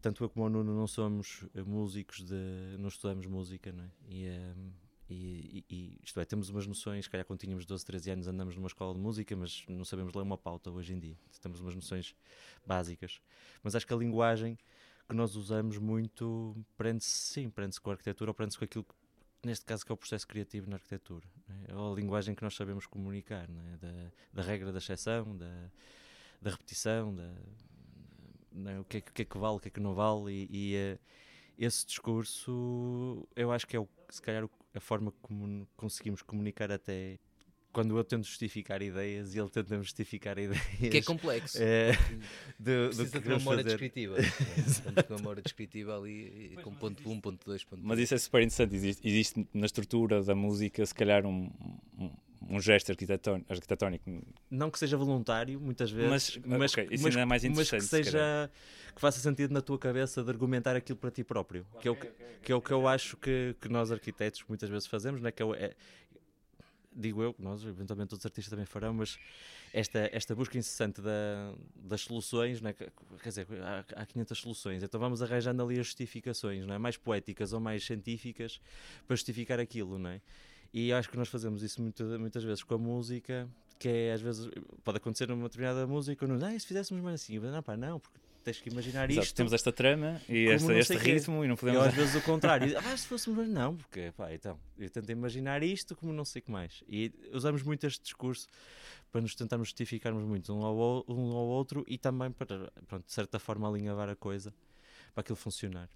tanto 0.00 0.24
eu 0.24 0.28
como 0.28 0.46
o 0.46 0.48
Nuno 0.48 0.74
não 0.74 0.86
somos 0.86 1.44
eh, 1.54 1.62
músicos 1.62 2.22
de. 2.22 2.76
não 2.78 2.88
estudamos 2.88 3.26
música, 3.26 3.72
não 3.72 3.84
é? 3.84 3.90
E, 4.08 4.26
um, 4.26 4.30
ehm, 4.30 4.72
e, 5.10 5.64
e, 5.70 6.00
isto 6.04 6.20
é, 6.20 6.24
temos 6.24 6.50
umas 6.50 6.66
noções, 6.66 7.06
se 7.06 7.10
calhar 7.10 7.24
quando 7.24 7.40
tínhamos 7.40 7.64
12, 7.64 7.84
13 7.84 8.10
anos 8.10 8.28
andamos 8.28 8.54
numa 8.54 8.66
escola 8.66 8.94
de 8.94 9.00
música, 9.00 9.34
mas 9.34 9.64
não 9.68 9.84
sabemos 9.84 10.12
ler 10.12 10.22
uma 10.22 10.36
pauta 10.36 10.70
hoje 10.70 10.92
em 10.92 10.98
dia. 10.98 11.16
Temos 11.40 11.60
umas 11.60 11.74
noções 11.74 12.14
básicas. 12.66 13.20
Mas 13.62 13.74
acho 13.74 13.86
que 13.86 13.94
a 13.94 13.96
linguagem 13.96 14.58
que 15.08 15.14
nós 15.14 15.34
usamos 15.34 15.78
muito 15.78 16.54
prende-se, 16.76 17.10
sim, 17.10 17.48
prende-se 17.48 17.80
com 17.80 17.90
a 17.90 17.94
arquitetura 17.94 18.30
ou 18.30 18.34
prende-se 18.34 18.58
com 18.58 18.64
aquilo 18.66 18.84
que, 18.84 18.94
neste 19.42 19.64
caso, 19.64 19.84
que 19.86 19.90
é 19.90 19.94
o 19.94 19.96
processo 19.96 20.26
criativo 20.26 20.68
na 20.68 20.76
arquitetura. 20.76 21.26
É? 21.68 21.74
Ou 21.74 21.92
a 21.92 21.96
linguagem 21.96 22.34
que 22.34 22.42
nós 22.42 22.54
sabemos 22.54 22.86
comunicar, 22.86 23.48
é? 23.48 23.76
da, 23.78 24.12
da 24.34 24.42
regra 24.42 24.70
da 24.70 24.78
exceção, 24.78 25.34
da, 25.34 25.70
da 26.42 26.50
repetição, 26.50 27.14
da, 27.14 27.34
né? 28.52 28.78
o, 28.80 28.84
que 28.84 28.98
é, 28.98 29.00
o 29.00 29.12
que 29.12 29.22
é 29.22 29.24
que 29.24 29.38
vale, 29.38 29.56
o 29.56 29.60
que 29.60 29.68
é 29.68 29.70
que 29.70 29.80
não 29.80 29.94
vale, 29.94 30.48
e, 30.50 30.74
e 30.74 30.94
uh, 30.94 30.98
esse 31.58 31.86
discurso 31.86 33.26
eu 33.34 33.50
acho 33.52 33.66
que 33.66 33.76
é 33.76 33.80
o, 33.80 33.88
se 34.08 34.22
calhar 34.22 34.48
a 34.74 34.80
forma 34.80 35.12
como 35.22 35.66
conseguimos 35.76 36.22
comunicar 36.22 36.70
até 36.70 37.18
quando 37.72 37.96
eu 37.96 38.02
tento 38.04 38.24
justificar 38.26 38.82
ideias 38.82 39.34
e 39.34 39.38
ele 39.38 39.48
tenta 39.50 39.76
justificar 39.76 40.38
ideias. 40.38 40.62
Que 40.78 40.98
é 40.98 41.02
complexo. 41.02 41.58
É, 41.60 41.92
do, 42.58 42.86
Precisa 42.86 43.04
do 43.04 43.20
de 43.20 43.28
uma 43.28 43.38
memória 43.38 43.64
descritiva. 43.64 44.16
Com 44.16 45.12
uma 45.12 45.18
memória 45.18 45.42
descritiva 45.42 45.96
ali 45.96 46.58
com 46.62 46.74
ponto 46.74 47.08
1, 47.08 47.20
ponto 47.20 47.46
2, 47.46 47.64
ponto 47.64 47.80
3. 47.80 47.86
Mas 47.86 47.98
isso 47.98 48.14
é 48.14 48.18
super 48.18 48.38
interessante. 48.38 48.74
Existe, 48.74 49.06
existe 49.06 49.48
na 49.52 49.66
estrutura 49.66 50.22
da 50.22 50.34
música, 50.34 50.84
se 50.84 50.94
calhar, 50.94 51.26
um, 51.26 51.50
um, 51.98 52.10
um 52.48 52.60
gesto 52.60 52.90
arquitetónico, 52.90 53.52
arquitetónico. 53.52 54.22
Não 54.50 54.70
que 54.70 54.78
seja 54.78 54.96
voluntário, 54.96 55.60
muitas 55.60 55.90
vezes, 55.90 56.38
mas, 56.38 56.58
mas, 56.58 56.72
okay, 56.72 56.88
mas, 57.00 57.16
é 57.16 57.24
mais 57.24 57.44
mas 57.44 57.70
que 57.70 57.80
seja 57.80 58.50
que 58.94 59.00
faça 59.00 59.20
sentido 59.20 59.52
na 59.52 59.60
tua 59.60 59.78
cabeça 59.78 60.22
de 60.22 60.30
argumentar 60.30 60.74
aquilo 60.74 60.98
para 60.98 61.10
ti 61.10 61.22
próprio, 61.22 61.66
okay, 61.74 61.82
que, 61.82 61.88
é 61.88 61.90
o 61.90 61.96
que, 61.96 62.06
okay, 62.06 62.26
que 62.42 62.52
é 62.52 62.54
o 62.54 62.60
que 62.60 62.70
eu 62.72 62.88
acho 62.88 63.16
que, 63.16 63.54
que 63.60 63.68
nós 63.68 63.92
arquitetos 63.92 64.42
muitas 64.48 64.68
vezes 64.68 64.86
fazemos, 64.86 65.20
não 65.20 65.28
é? 65.28 65.32
que 65.32 65.42
é, 65.42 65.46
é 65.46 65.74
digo 66.98 67.22
eu, 67.22 67.34
nós, 67.38 67.62
eventualmente 67.64 68.12
outros 68.12 68.26
artistas 68.26 68.50
também 68.50 68.66
farão, 68.66 68.92
mas 68.92 69.18
esta, 69.72 70.10
esta 70.12 70.34
busca 70.34 70.58
incessante 70.58 71.00
da, 71.00 71.54
das 71.76 72.00
soluções, 72.00 72.60
né? 72.60 72.72
quer 72.72 73.28
dizer, 73.28 73.46
há, 73.62 73.84
há 74.02 74.06
500 74.06 74.38
soluções, 74.38 74.82
então 74.82 74.98
vamos 74.98 75.22
arranjando 75.22 75.62
ali 75.62 75.78
as 75.78 75.86
justificações, 75.86 76.66
não 76.66 76.74
é? 76.74 76.78
mais 76.78 76.96
poéticas 76.96 77.52
ou 77.52 77.60
mais 77.60 77.84
científicas 77.84 78.60
para 79.06 79.14
justificar 79.14 79.60
aquilo, 79.60 79.98
não 79.98 80.10
é? 80.10 80.20
E 80.72 80.92
acho 80.92 81.08
que 81.08 81.16
nós 81.16 81.28
fazemos 81.28 81.62
isso 81.62 81.80
muito, 81.80 82.04
muitas 82.18 82.44
vezes 82.44 82.62
com 82.62 82.74
a 82.74 82.78
música, 82.78 83.48
que 83.78 83.88
é 83.88 84.12
às 84.12 84.20
vezes 84.20 84.50
pode 84.84 84.98
acontecer 84.98 85.28
numa 85.28 85.48
determinada 85.48 85.86
música, 85.86 86.26
não, 86.26 86.36
ah, 86.46 86.58
se 86.58 86.66
fizéssemos 86.66 87.02
mais 87.02 87.22
assim, 87.22 87.38
não, 87.38 87.62
pá, 87.62 87.76
não, 87.76 87.98
porque 87.98 88.18
tens 88.44 88.60
que 88.60 88.70
imaginar 88.70 89.10
Exato, 89.10 89.26
isto. 89.26 89.36
Temos 89.36 89.52
esta 89.52 89.72
trama 89.72 90.20
e 90.28 90.46
este, 90.46 90.72
este 90.72 90.96
ritmo 90.96 91.44
e 91.44 91.48
não 91.48 91.56
podemos. 91.56 91.84
E 91.84 91.88
às 91.88 91.94
vezes 91.96 92.14
o 92.14 92.22
contrário, 92.22 92.76
ah, 92.78 92.96
se 92.96 93.06
fôssemos 93.06 93.48
não, 93.48 93.76
porque 93.76 94.12
pá, 94.16 94.32
então, 94.32 94.58
eu 94.78 94.90
tento 94.90 95.10
imaginar 95.10 95.62
isto 95.62 95.94
como 95.94 96.12
não 96.12 96.24
sei 96.24 96.40
o 96.40 96.44
que 96.44 96.50
mais. 96.50 96.82
E 96.88 97.12
usamos 97.32 97.62
muito 97.62 97.86
este 97.86 98.02
discurso 98.02 98.46
para 99.10 99.20
nos 99.20 99.34
tentarmos 99.34 99.68
justificarmos 99.68 100.24
muito 100.24 100.52
um 100.52 100.64
ao, 100.64 101.04
um 101.08 101.32
ao 101.32 101.46
outro 101.46 101.84
e 101.86 101.96
também 101.96 102.30
para, 102.30 102.70
pronto, 102.86 103.06
de 103.06 103.12
certa 103.12 103.38
forma, 103.38 103.68
alinhavar 103.68 104.08
a 104.08 104.16
coisa 104.16 104.52
para 105.14 105.22
aquilo 105.22 105.36
funcionar. 105.36 105.88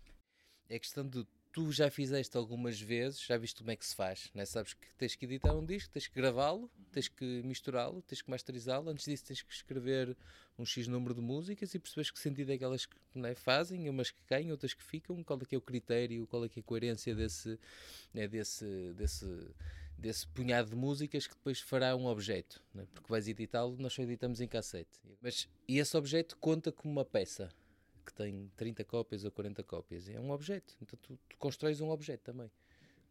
É 0.68 0.78
questão 0.78 1.06
de 1.06 1.26
tu 1.52 1.70
já 1.70 1.90
fizeste 1.90 2.36
algumas 2.36 2.80
vezes, 2.80 3.20
já 3.20 3.36
viste 3.36 3.58
como 3.58 3.70
é 3.70 3.76
que 3.76 3.84
se 3.84 3.94
faz, 3.94 4.30
né? 4.34 4.44
sabes 4.46 4.72
que 4.72 4.86
tens 4.96 5.14
que 5.14 5.26
editar 5.26 5.52
um 5.52 5.64
disco, 5.64 5.90
tens 5.92 6.06
que 6.06 6.14
gravá-lo, 6.14 6.70
tens 6.90 7.08
que 7.08 7.42
misturá-lo, 7.44 8.00
tens 8.02 8.22
que 8.22 8.30
masterizá-lo, 8.30 8.88
antes 8.88 9.04
disso 9.04 9.24
tens 9.26 9.42
que 9.42 9.52
escrever 9.52 10.16
um 10.58 10.64
X 10.64 10.88
número 10.88 11.14
de 11.14 11.20
músicas 11.20 11.74
e 11.74 11.78
percebes 11.78 12.10
que 12.10 12.18
sentido 12.18 12.50
é 12.52 12.58
que 12.58 12.64
elas 12.64 12.88
né, 13.14 13.34
fazem, 13.34 13.88
umas 13.88 14.10
que 14.10 14.22
caem, 14.26 14.50
outras 14.50 14.72
que 14.72 14.82
ficam, 14.82 15.22
qual 15.22 15.38
é 15.42 15.44
que 15.44 15.54
é 15.54 15.58
o 15.58 15.60
critério, 15.60 16.26
qual 16.26 16.44
é 16.44 16.48
que 16.48 16.58
é 16.58 16.62
a 16.62 16.64
coerência 16.64 17.14
desse, 17.14 17.58
né, 18.14 18.26
desse, 18.26 18.94
desse, 18.94 19.26
desse 19.98 20.26
punhado 20.28 20.70
de 20.70 20.76
músicas 20.76 21.26
que 21.26 21.34
depois 21.34 21.60
fará 21.60 21.94
um 21.94 22.06
objeto, 22.06 22.62
né? 22.74 22.86
porque 22.94 23.10
vais 23.10 23.28
editá-lo, 23.28 23.76
nós 23.78 23.92
só 23.92 24.02
editamos 24.02 24.40
em 24.40 24.48
cassete. 24.48 25.00
Mas, 25.20 25.48
e 25.68 25.78
esse 25.78 25.96
objeto 25.96 26.36
conta 26.38 26.72
como 26.72 26.92
uma 26.92 27.04
peça, 27.04 27.50
que 28.12 28.22
tem 28.22 28.50
30 28.56 28.84
cópias 28.84 29.24
ou 29.24 29.30
40 29.30 29.62
cópias. 29.64 30.08
É 30.08 30.20
um 30.20 30.30
objeto. 30.30 30.74
Então 30.80 30.98
tu, 31.02 31.18
tu 31.28 31.36
constróis 31.38 31.80
um 31.80 31.90
objeto 31.90 32.22
também. 32.22 32.50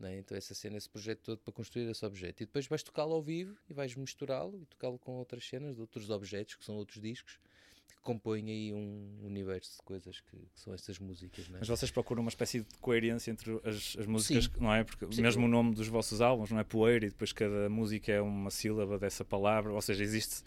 É? 0.03 0.17
Então 0.17 0.35
essa 0.35 0.55
cena, 0.55 0.77
esse 0.77 0.89
projeto 0.89 1.19
todo 1.21 1.39
para 1.39 1.53
construir 1.53 1.89
esse 1.89 2.05
objeto. 2.05 2.41
E 2.41 2.45
depois 2.45 2.67
vais 2.67 2.81
tocá-lo 2.81 3.13
ao 3.13 3.21
vivo 3.21 3.55
e 3.69 3.73
vais 3.73 3.95
misturá-lo 3.95 4.59
e 4.59 4.65
tocá-lo 4.65 4.97
com 4.97 5.13
outras 5.13 5.47
cenas 5.47 5.75
de 5.75 5.81
outros 5.81 6.09
objetos, 6.09 6.55
que 6.55 6.65
são 6.65 6.75
outros 6.75 6.99
discos, 6.99 7.39
que 7.87 8.01
compõem 8.01 8.49
aí 8.49 8.73
um 8.73 9.19
universo 9.23 9.77
de 9.77 9.83
coisas 9.83 10.19
que, 10.21 10.37
que 10.37 10.59
são 10.59 10.73
essas 10.73 10.97
músicas. 10.97 11.45
É? 11.49 11.59
Mas 11.59 11.67
vocês 11.67 11.91
procuram 11.91 12.23
uma 12.23 12.29
espécie 12.29 12.61
de 12.61 12.75
coerência 12.79 13.29
entre 13.29 13.61
as, 13.63 13.95
as 13.99 14.07
músicas, 14.07 14.45
Sim. 14.45 14.51
não 14.59 14.73
é? 14.73 14.83
Porque 14.83 15.05
Sim. 15.11 15.21
mesmo 15.21 15.45
o 15.45 15.47
nome 15.47 15.75
dos 15.75 15.87
vossos 15.87 16.19
álbuns 16.19 16.49
não 16.49 16.59
é 16.59 16.63
poeira 16.63 17.05
e 17.05 17.09
depois 17.09 17.31
cada 17.31 17.69
música 17.69 18.11
é 18.11 18.21
uma 18.21 18.49
sílaba 18.49 18.97
dessa 18.97 19.23
palavra, 19.23 19.71
ou 19.71 19.81
seja, 19.81 20.03
existe 20.03 20.43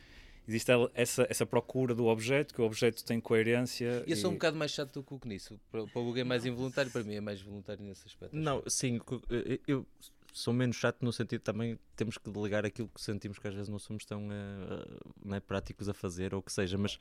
existe 0.46 0.70
essa, 0.94 1.26
essa 1.28 1.46
procura 1.46 1.94
do 1.94 2.06
objeto, 2.06 2.54
que 2.54 2.60
o 2.60 2.64
objeto 2.64 3.04
tem 3.04 3.20
coerência. 3.20 4.04
Eu 4.06 4.14
e... 4.14 4.16
sou 4.16 4.30
um 4.30 4.34
bocado 4.34 4.56
mais 4.56 4.70
chato 4.70 4.92
do 4.92 5.02
que 5.02 5.14
o 5.14 5.18
Conisso. 5.18 5.58
Para, 5.70 5.86
para 5.86 6.00
o 6.00 6.08
Hugo 6.08 6.18
é 6.18 6.24
mais 6.24 6.44
involuntário, 6.44 6.90
para 6.90 7.02
mim 7.02 7.14
é 7.14 7.20
mais 7.20 7.40
voluntário 7.40 7.84
nesse 7.84 8.06
aspecto. 8.06 8.36
Não, 8.36 8.62
sim, 8.66 9.00
eu 9.66 9.86
sou 10.34 10.52
menos 10.52 10.74
chato 10.74 11.02
no 11.02 11.12
sentido 11.12 11.40
também 11.42 11.78
temos 11.94 12.18
que 12.18 12.28
delegar 12.28 12.66
aquilo 12.66 12.88
que 12.88 13.00
sentimos 13.00 13.38
que 13.38 13.46
às 13.46 13.54
vezes 13.54 13.68
não 13.68 13.78
somos 13.78 14.04
tão 14.04 14.26
uh, 14.26 15.40
práticos 15.46 15.88
a 15.88 15.94
fazer 15.94 16.34
ou 16.34 16.40
o 16.40 16.42
que 16.42 16.52
seja, 16.52 16.76
mas 16.76 16.98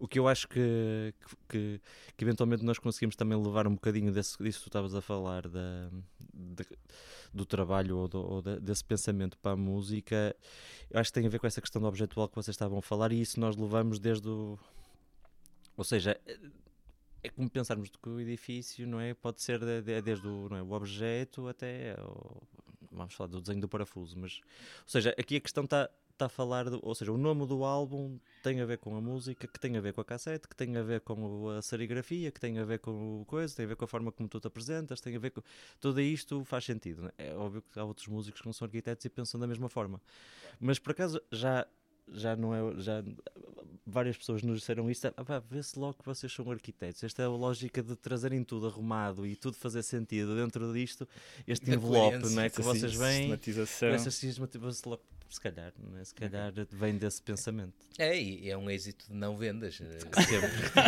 o 0.00 0.08
que 0.08 0.18
eu 0.18 0.26
acho 0.26 0.48
que, 0.48 1.14
que, 1.48 1.80
que, 2.16 2.24
eventualmente 2.24 2.64
nós 2.64 2.80
conseguimos 2.80 3.14
também 3.14 3.40
levar 3.40 3.68
um 3.68 3.74
bocadinho 3.74 4.10
desse, 4.10 4.36
disso 4.42 4.58
que 4.58 4.64
tu 4.64 4.68
estavas 4.68 4.96
a 4.96 5.00
falar 5.00 5.46
da, 5.46 5.88
de, 6.34 6.66
do 7.32 7.46
trabalho 7.46 7.98
ou, 7.98 8.08
do, 8.08 8.18
ou 8.18 8.42
desse 8.42 8.84
pensamento 8.84 9.38
para 9.38 9.52
a 9.52 9.56
música, 9.56 10.34
eu 10.90 10.98
acho 10.98 11.10
que 11.10 11.14
tem 11.14 11.26
a 11.26 11.30
ver 11.30 11.38
com 11.38 11.46
essa 11.46 11.60
questão 11.60 11.80
do 11.80 11.86
objetual 11.86 12.28
que 12.28 12.34
vocês 12.34 12.54
estavam 12.54 12.78
a 12.78 12.82
falar 12.82 13.12
e 13.12 13.20
isso 13.20 13.38
nós 13.38 13.56
levamos 13.56 14.00
desde 14.00 14.28
o 14.28 14.58
ou 15.76 15.84
seja, 15.84 16.20
é 17.22 17.28
como 17.28 17.48
pensarmos 17.48 17.90
que 17.90 18.08
o 18.08 18.20
edifício 18.20 18.86
não 18.86 19.00
é 19.00 19.14
pode 19.14 19.40
ser 19.42 19.58
de, 19.58 19.82
de, 19.82 20.02
desde 20.02 20.26
o, 20.26 20.48
é, 20.54 20.62
o 20.62 20.72
objeto 20.72 21.48
até 21.48 21.94
o, 22.00 22.42
vamos 22.90 23.14
falar 23.14 23.28
do 23.28 23.40
desenho 23.40 23.60
do 23.60 23.68
parafuso, 23.68 24.18
mas 24.18 24.40
ou 24.80 24.88
seja, 24.88 25.14
aqui 25.18 25.36
a 25.36 25.40
questão 25.40 25.64
está 25.64 25.88
tá 26.16 26.26
a 26.26 26.28
falar, 26.28 26.68
de, 26.68 26.78
ou 26.82 26.94
seja, 26.94 27.12
o 27.12 27.18
nome 27.18 27.46
do 27.46 27.64
álbum 27.64 28.18
tem 28.42 28.60
a 28.60 28.66
ver 28.66 28.78
com 28.78 28.96
a 28.96 29.00
música, 29.00 29.46
que 29.46 29.58
tem 29.58 29.76
a 29.76 29.80
ver 29.80 29.92
com 29.92 30.00
a 30.00 30.04
cassete, 30.04 30.46
que 30.46 30.54
tem 30.54 30.76
a 30.76 30.82
ver 30.82 31.00
com 31.00 31.48
a 31.48 31.62
serigrafia, 31.62 32.30
que 32.30 32.40
tem 32.40 32.58
a 32.58 32.64
ver 32.64 32.78
com 32.78 33.22
o 33.22 33.24
coisa, 33.24 33.54
tem 33.54 33.64
a 33.64 33.68
ver 33.68 33.76
com 33.76 33.84
a 33.84 33.88
forma 33.88 34.12
como 34.12 34.28
tu 34.28 34.38
te 34.38 34.46
apresentas, 34.46 35.00
tem 35.00 35.16
a 35.16 35.18
ver 35.18 35.30
com 35.30 35.42
tudo 35.80 36.00
isto 36.00 36.44
faz 36.44 36.64
sentido. 36.64 37.10
É? 37.18 37.30
é 37.30 37.36
óbvio 37.36 37.62
que 37.62 37.78
há 37.78 37.84
outros 37.84 38.06
músicos 38.08 38.40
que 38.40 38.46
não 38.46 38.52
são 38.52 38.66
arquitetos 38.66 39.04
e 39.04 39.08
pensam 39.08 39.40
da 39.40 39.46
mesma 39.46 39.68
forma, 39.68 40.00
mas 40.60 40.78
por 40.78 40.92
acaso 40.92 41.20
já 41.30 41.66
já 42.08 42.36
não 42.36 42.54
é. 42.54 42.80
Já, 42.80 43.02
várias 43.86 44.16
pessoas 44.16 44.42
nos 44.42 44.60
disseram 44.60 44.90
isto. 44.90 45.06
Ah, 45.16 45.42
Vê-se 45.50 45.78
logo 45.78 45.94
que 45.94 46.04
vocês 46.04 46.32
são 46.32 46.50
arquitetos. 46.50 47.02
Esta 47.02 47.22
é 47.22 47.26
a 47.26 47.28
lógica 47.28 47.82
de 47.82 47.96
trazerem 47.96 48.42
tudo 48.44 48.66
arrumado 48.66 49.26
e 49.26 49.36
tudo 49.36 49.56
fazer 49.56 49.82
sentido 49.82 50.34
dentro 50.36 50.72
disto. 50.72 51.06
Este 51.46 51.70
envelope 51.70 52.28
não 52.30 52.42
é, 52.42 52.50
que 52.50 52.62
vocês 52.62 52.94
veem. 52.94 53.22
Sistematização. 53.22 53.88
Essa 53.88 54.10
sistematização 54.10 54.98
se 55.32 55.40
calhar, 55.40 55.72
é? 55.98 56.04
se 56.04 56.14
calhar 56.14 56.52
vem 56.70 56.98
desse 56.98 57.22
pensamento. 57.22 57.72
É, 57.98 58.20
e 58.20 58.50
é 58.50 58.56
um 58.56 58.68
êxito 58.68 59.06
de 59.08 59.14
não 59.14 59.36
vendas. 59.36 59.80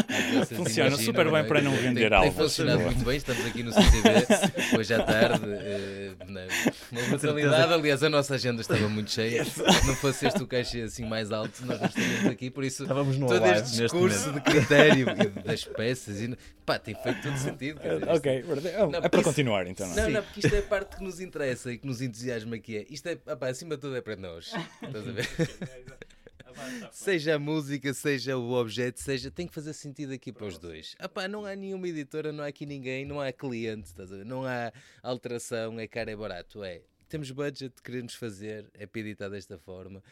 Eh, 0.06 0.44
Funciona 0.56 0.96
super 0.96 1.30
bem 1.30 1.40
é? 1.40 1.44
para 1.44 1.60
não 1.60 1.72
vender 1.72 2.12
algo. 2.12 2.30
Tem 2.30 2.42
funcionado 2.42 2.82
muito 2.82 3.04
bem, 3.04 3.16
estamos 3.16 3.44
aqui 3.46 3.62
no 3.62 3.72
CCB, 3.72 4.76
hoje 4.78 4.94
à 4.94 5.02
tarde, 5.02 5.44
uh, 5.44 6.92
Uma 6.92 7.02
brutalidade, 7.08 7.72
aliás, 7.72 8.02
a 8.02 8.10
nossa 8.10 8.34
agenda 8.34 8.60
estava 8.60 8.88
muito 8.88 9.10
cheia. 9.10 9.44
Não 9.86 9.94
fosse 9.96 10.26
este 10.26 10.42
o 10.42 10.46
cachê 10.46 10.82
assim 10.82 11.03
mais 11.04 11.30
alto, 11.32 11.64
nós 11.66 11.80
não 11.80 11.86
estaríamos 11.88 12.26
aqui, 12.26 12.50
por 12.50 12.64
isso 12.64 12.82
Estávamos 12.82 13.16
no 13.18 13.26
todo 13.26 13.40
live 13.42 13.60
este 13.60 13.76
discurso 13.82 14.32
de 14.32 14.40
critério 14.40 15.06
e 15.10 15.42
das 15.42 15.64
peças, 15.64 16.20
e, 16.20 16.36
pá, 16.64 16.78
tem 16.78 16.94
feito 16.94 17.22
todo 17.22 17.36
sentido. 17.36 17.80
dizer, 17.80 17.94
isto- 18.00 18.10
Ok, 18.10 18.42
verdade. 18.42 18.68
é, 18.68 18.78
Não, 18.78 18.94
é 18.94 19.08
para 19.08 19.20
isso- 19.20 19.28
continuar 19.28 19.66
então, 19.66 19.86
não 19.88 19.94
é? 19.98 20.02
Não, 20.02 20.10
não, 20.10 20.22
porque 20.22 20.40
isto 20.40 20.54
é 20.54 20.58
a 20.58 20.62
parte 20.62 20.96
que 20.96 21.04
nos 21.04 21.20
interessa 21.20 21.72
e 21.72 21.78
que 21.78 21.86
nos 21.86 22.00
entusiasma 22.02 22.58
que 22.58 22.76
é. 22.78 22.86
Isto 22.90 23.08
é, 23.08 23.18
opá, 23.32 23.48
acima 23.48 23.76
de 23.76 23.80
tudo 23.82 23.96
é 23.96 24.00
para 24.00 24.16
nós. 24.16 24.52
Estás 24.82 25.08
a 25.08 25.12
ver? 25.12 25.28
seja 26.92 27.34
a 27.34 27.38
música, 27.38 27.92
seja 27.92 28.36
o 28.36 28.52
objeto, 28.52 29.00
seja, 29.00 29.30
tem 29.30 29.46
que 29.46 29.52
fazer 29.54 29.72
sentido 29.72 30.12
aqui 30.12 30.32
para 30.32 30.46
os 30.46 30.58
dois. 30.58 30.94
Opá, 31.02 31.26
não 31.26 31.44
há 31.44 31.54
nenhuma 31.56 31.88
editora, 31.88 32.32
não 32.32 32.44
há 32.44 32.46
aqui 32.46 32.64
ninguém, 32.64 33.04
não 33.04 33.20
há 33.20 33.32
cliente, 33.32 33.88
estás 33.88 34.12
a 34.12 34.16
ver? 34.16 34.24
não 34.24 34.44
há 34.44 34.72
alteração, 35.02 35.78
é 35.80 35.86
caro, 35.88 36.10
é 36.10 36.16
barato, 36.16 36.62
é. 36.62 36.80
Temos 37.08 37.30
budget, 37.30 37.80
queremos 37.82 38.14
fazer, 38.14 38.70
é 38.74 38.86
para 38.86 39.00
editar 39.00 39.28
desta 39.28 39.58
forma. 39.58 40.02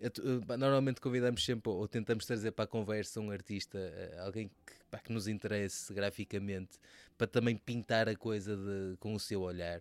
Eh, 0.00 0.10
Normalmente 0.56 1.00
convidamos 1.00 1.44
sempre 1.44 1.70
ou 1.70 1.86
tentamos 1.86 2.24
trazer 2.26 2.52
para 2.52 2.64
a 2.64 2.68
conversa 2.68 3.20
um 3.20 3.30
artista, 3.30 3.78
eh, 3.78 4.18
alguém 4.20 4.48
que, 4.48 4.72
pá, 4.90 4.98
que 4.98 5.12
nos 5.12 5.28
interesse 5.28 5.92
graficamente, 5.92 6.78
para 7.16 7.26
também 7.26 7.56
pintar 7.56 8.08
a 8.08 8.16
coisa 8.16 8.56
de- 8.56 8.96
com 8.98 9.14
o 9.14 9.20
seu 9.20 9.42
olhar. 9.42 9.80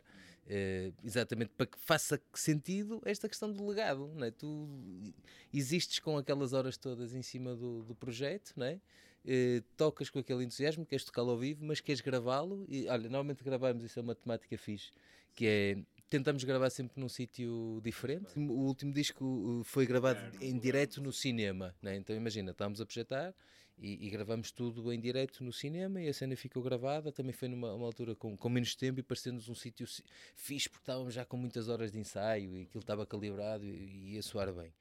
Eh, 0.50 0.92
exatamente 1.04 1.52
para 1.58 1.66
que 1.66 1.78
faça 1.80 2.22
sentido 2.34 3.02
esta 3.06 3.28
questão 3.28 3.52
do 3.52 3.66
legado. 3.68 4.12
Não 4.16 4.26
é? 4.26 4.32
Tu 4.32 4.68
existes 5.54 6.00
com 6.00 6.18
aquelas 6.18 6.54
horas 6.54 6.78
todas 6.78 7.14
em 7.14 7.22
cima 7.22 7.56
do, 7.56 7.84
do 7.84 7.96
projeto, 7.96 8.54
não 8.56 8.66
é? 8.66 8.80
Eh, 9.26 9.62
tocas 9.76 10.10
com 10.10 10.20
aquele 10.20 10.44
entusiasmo, 10.44 10.86
queres 10.86 11.04
tocá-lo 11.06 11.32
ao 11.32 11.38
vivo, 11.38 11.66
mas 11.66 11.82
queres 11.82 12.02
gravá-lo. 12.02 12.66
E 12.70 12.88
olha, 12.88 13.04
normalmente 13.04 13.44
gravamos, 13.44 13.84
isso 13.84 14.00
é 14.00 14.02
uma 14.02 14.16
temática 14.16 14.58
fixe, 14.58 14.92
que 15.36 15.46
é 15.48 15.78
tentamos 16.10 16.44
gravar 16.44 16.70
sempre 16.70 17.00
num 17.00 17.10
sítio 17.10 17.82
diferente. 17.84 18.38
O 18.38 18.66
último 18.66 18.94
disco 18.94 19.26
uh, 19.26 19.64
foi 19.64 19.86
gravado 19.86 20.20
em 20.42 20.58
direto 20.58 21.02
no 21.02 21.12
cinema, 21.12 21.76
né? 21.82 21.96
então 21.96 22.16
imagina, 22.16 22.52
estávamos 22.52 22.82
a 22.82 22.86
projetar 22.86 23.34
e, 23.78 24.08
e 24.08 24.10
gravamos 24.10 24.52
tudo 24.52 24.92
em 24.92 25.00
direto 25.00 25.44
no 25.44 25.54
cinema 25.54 26.02
e 26.02 26.08
a 26.08 26.14
cena 26.14 26.36
ficou 26.36 26.64
gravada. 26.64 27.12
Também 27.12 27.34
foi 27.34 27.48
numa 27.48 27.74
uma 27.74 27.86
altura 27.86 28.16
com, 28.16 28.36
com 28.36 28.50
menos 28.50 28.76
tempo 28.76 29.00
e 29.00 29.04
parecendo-nos 29.04 29.50
um 29.50 29.56
sítio 29.56 29.86
fixe 30.36 30.70
porque 30.70 30.84
estávamos 30.84 31.14
já 31.14 31.26
com 31.26 31.38
muitas 31.38 31.70
horas 31.70 31.92
de 31.92 32.00
ensaio 32.00 32.56
e 32.56 32.62
aquilo 32.64 32.82
estava 32.82 33.06
calibrado 33.06 33.66
e, 33.66 33.70
e 33.70 34.14
ia 34.16 34.22
soar 34.24 34.52
bem. 34.54 34.74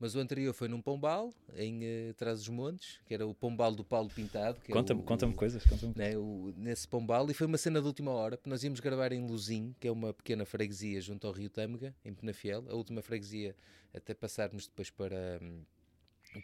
Mas 0.00 0.14
o 0.14 0.18
anterior 0.18 0.54
foi 0.54 0.66
num 0.66 0.80
Pombal, 0.80 1.30
em 1.54 1.82
uh, 2.08 2.14
Trás-os-Montes, 2.14 2.98
que 3.06 3.12
era 3.12 3.26
o 3.26 3.34
Pombal 3.34 3.74
do 3.74 3.84
Paulo 3.84 4.08
Pintado. 4.08 4.58
é 4.66 4.72
Conta-me 4.72 5.00
o- 5.02 5.04
conta 5.04 5.30
coisas. 5.30 5.62
Conta 5.66 5.92
né, 5.94 6.16
o- 6.16 6.54
nesse 6.56 6.88
Pombal 6.88 7.30
e 7.30 7.34
foi 7.34 7.46
uma 7.46 7.58
cena 7.58 7.82
de 7.82 7.86
última 7.86 8.10
hora, 8.10 8.38
porque 8.38 8.48
nós 8.48 8.64
íamos 8.64 8.80
gravar 8.80 9.12
em 9.12 9.26
Luzim, 9.26 9.74
que 9.78 9.86
é 9.86 9.92
uma 9.92 10.14
pequena 10.14 10.46
freguesia 10.46 11.02
junto 11.02 11.26
ao 11.26 11.34
Rio 11.34 11.50
Tâmega, 11.50 11.94
em 12.02 12.14
Penafiel, 12.14 12.64
a 12.70 12.74
última 12.74 13.02
freguesia 13.02 13.54
até 13.92 14.14
passarmos 14.14 14.66
depois 14.66 14.88
para, 14.88 15.38
hum, 15.42 15.62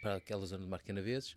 para 0.03 0.17
aquela 0.17 0.45
zona 0.45 0.63
de 0.63 0.69
Marcanaveses, 0.69 1.35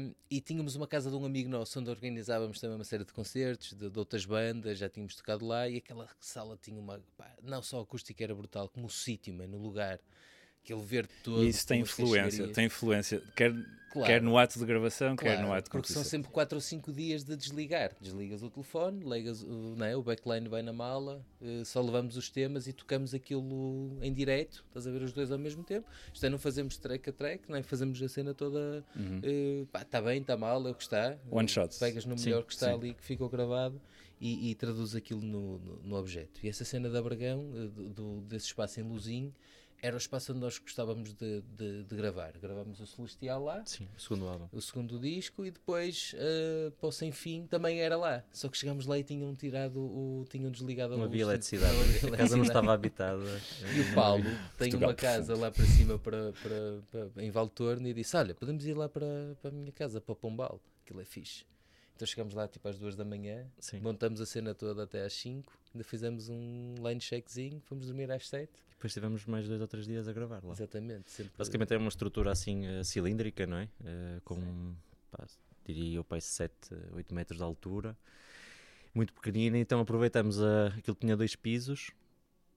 um, 0.00 0.14
e 0.30 0.40
tínhamos 0.40 0.76
uma 0.76 0.86
casa 0.86 1.10
de 1.10 1.16
um 1.16 1.24
amigo 1.24 1.48
nosso 1.48 1.80
onde 1.80 1.90
organizávamos 1.90 2.60
também 2.60 2.76
uma 2.76 2.84
série 2.84 3.04
de 3.04 3.12
concertos 3.12 3.72
de, 3.74 3.90
de 3.90 3.98
outras 3.98 4.24
bandas, 4.24 4.78
já 4.78 4.88
tínhamos 4.88 5.16
tocado 5.16 5.44
lá 5.44 5.68
e 5.68 5.78
aquela 5.78 6.08
sala 6.20 6.56
tinha 6.62 6.78
uma, 6.78 7.02
pá, 7.16 7.34
não 7.42 7.60
só 7.60 7.80
a 7.80 7.82
acústica 7.82 8.22
era 8.22 8.36
brutal, 8.36 8.68
como 8.68 8.86
o 8.86 8.90
sítio, 8.90 9.34
no 9.34 9.58
lugar, 9.58 9.98
aquele 10.64 10.82
verde 10.82 11.10
todo. 11.22 11.42
E 11.44 11.48
isso 11.48 11.66
tem 11.66 11.80
influência, 11.80 12.48
tem 12.48 12.66
influência, 12.66 13.22
quer, 13.34 13.52
Claro. 13.92 14.06
quer 14.06 14.22
no 14.22 14.38
ato 14.38 14.56
de 14.56 14.64
gravação, 14.64 15.16
quer 15.16 15.34
Claro, 15.34 15.48
no 15.48 15.52
ato 15.52 15.64
de 15.64 15.70
porque 15.70 15.92
são 15.92 16.04
sempre 16.04 16.30
4 16.30 16.56
ou 16.56 16.60
5 16.60 16.92
dias 16.92 17.24
de 17.24 17.34
desligar. 17.36 17.90
Desligas 18.00 18.40
o 18.40 18.48
telefone, 18.48 19.02
ligas, 19.04 19.42
o- 19.42 19.74
não 19.76 19.84
é? 19.84 19.96
o 19.96 20.02
backline 20.02 20.46
vai 20.48 20.62
na 20.62 20.72
mala, 20.72 21.26
eh, 21.42 21.64
só 21.64 21.80
levamos 21.82 22.16
os 22.16 22.30
temas 22.30 22.68
e 22.68 22.72
tocamos 22.72 23.12
aquilo 23.14 23.98
em 24.00 24.12
direto. 24.12 24.64
Estás 24.68 24.86
a 24.86 24.92
ver 24.92 25.02
os 25.02 25.12
dois 25.12 25.32
ao 25.32 25.38
mesmo 25.38 25.64
tempo. 25.64 25.88
Isto 26.14 26.24
é, 26.24 26.28
não 26.30 26.38
fazemos 26.38 26.76
track 26.76 27.10
a 27.10 27.12
track, 27.12 27.50
nem 27.50 27.64
fazemos 27.64 28.00
a 28.00 28.08
cena 28.08 28.32
toda. 28.32 28.84
Está 29.74 30.00
bem, 30.00 30.20
está 30.20 30.36
mal, 30.36 30.64
é 30.68 30.70
o 30.70 30.74
que 30.74 30.82
está. 30.84 31.18
Uhum. 31.26 31.38
One 31.38 31.48
shot. 31.48 31.76
Pegas 31.80 32.04
no 32.04 32.16
Sim, 32.16 32.26
melhor 32.26 32.44
que 32.44 32.52
está 32.52 32.66
sim. 32.68 32.74
ali, 32.74 32.94
que 32.94 33.02
ficou 33.02 33.28
gravado. 33.28 33.80
E, 34.20 34.50
e 34.50 34.54
traduz 34.54 34.94
aquilo 34.94 35.22
no, 35.22 35.58
no, 35.58 35.76
no 35.82 35.96
objeto. 35.96 36.40
E 36.44 36.48
essa 36.48 36.62
cena 36.62 36.90
da 36.90 37.00
Bragão, 37.02 37.50
eh, 37.56 37.68
do, 37.68 37.88
do- 37.88 38.20
desse 38.20 38.46
espaço 38.48 38.78
em 38.78 38.82
Luzinho, 38.82 39.34
era 39.82 39.94
o 39.94 39.98
espaço 39.98 40.32
onde 40.32 40.40
nós 40.40 40.58
gostávamos 40.58 41.14
de, 41.14 41.40
de, 41.56 41.84
de 41.84 41.96
gravar. 41.96 42.32
Gravámos 42.38 42.80
o 42.80 42.86
Celestial 42.86 43.42
lá, 43.44 43.64
Sim, 43.64 43.88
o 43.96 44.00
segundo 44.00 44.28
álbum. 44.28 44.48
o 44.52 44.60
segundo 44.60 44.98
disco 44.98 45.44
e 45.46 45.50
depois 45.50 46.14
uh, 46.14 46.70
para 46.72 46.88
o 46.88 46.92
Sem 46.92 47.10
Fim 47.12 47.46
também 47.46 47.80
era 47.80 47.96
lá. 47.96 48.22
Só 48.32 48.48
que 48.48 48.56
chegámos 48.58 48.86
lá 48.86 48.98
e 48.98 49.04
tinham 49.04 49.34
tirado 49.34 49.78
o. 49.80 50.24
tinham 50.28 50.50
desligado 50.50 50.94
a 50.94 50.96
Não 50.96 51.04
luz. 51.04 51.12
havia 51.14 51.22
eletricidade. 51.22 51.74
A 52.12 52.16
casa 52.16 52.36
não 52.36 52.44
estava 52.44 52.72
habitada. 52.72 53.24
E 53.74 53.80
o 53.80 53.94
Paulo 53.94 54.24
tem 54.58 54.74
uma 54.74 54.92
casa 54.94 55.34
lá 55.36 55.50
para 55.50 55.64
cima 55.64 55.98
para, 55.98 56.32
para, 56.42 57.08
para- 57.10 57.22
em 57.24 57.30
Valtorno 57.30 57.86
e 57.88 57.94
disse: 57.94 58.16
Olha, 58.16 58.34
podemos 58.34 58.66
ir 58.66 58.74
lá 58.74 58.88
para, 58.88 59.06
para 59.40 59.50
a 59.50 59.52
minha 59.52 59.72
casa, 59.72 60.00
para 60.00 60.14
Pombal, 60.14 60.60
aquilo 60.84 61.00
é 61.00 61.04
fixe. 61.04 61.44
Então 61.96 62.06
chegámos 62.06 62.32
lá 62.34 62.48
tipo 62.48 62.66
às 62.66 62.78
duas 62.78 62.96
da 62.96 63.04
manhã, 63.04 63.46
Sim. 63.58 63.78
montamos 63.80 64.20
a 64.22 64.26
cena 64.26 64.54
toda 64.54 64.84
até 64.84 65.04
às 65.04 65.12
5, 65.12 65.52
ainda 65.74 65.84
fizemos 65.84 66.30
um 66.30 66.74
line 66.86 66.98
shakezinho, 67.00 67.60
fomos 67.66 67.86
dormir 67.88 68.10
às 68.10 68.26
7. 68.26 68.50
Depois 68.80 68.94
tivemos 68.94 69.26
mais 69.26 69.46
dois 69.46 69.60
ou 69.60 69.68
três 69.68 69.84
dias 69.84 70.08
a 70.08 70.12
gravar 70.14 70.42
lá. 70.42 70.54
Exatamente, 70.54 71.10
sempre. 71.10 71.34
Basicamente 71.36 71.74
é 71.74 71.76
uma 71.76 71.90
estrutura 71.90 72.32
assim 72.32 72.66
eh, 72.66 72.82
cilíndrica, 72.82 73.46
não 73.46 73.58
é? 73.58 73.68
Eh, 73.84 74.20
com, 74.24 74.74
pá, 75.10 75.26
diria 75.66 75.98
eu, 75.98 76.02
pai 76.02 76.18
7, 76.18 76.54
8 76.94 77.14
metros 77.14 77.36
de 77.36 77.44
altura. 77.44 77.94
Muito 78.94 79.12
pequenina, 79.12 79.58
então 79.58 79.80
aproveitamos 79.80 80.42
a, 80.42 80.68
aquilo 80.68 80.96
tinha 80.98 81.14
dois 81.14 81.36
pisos, 81.36 81.90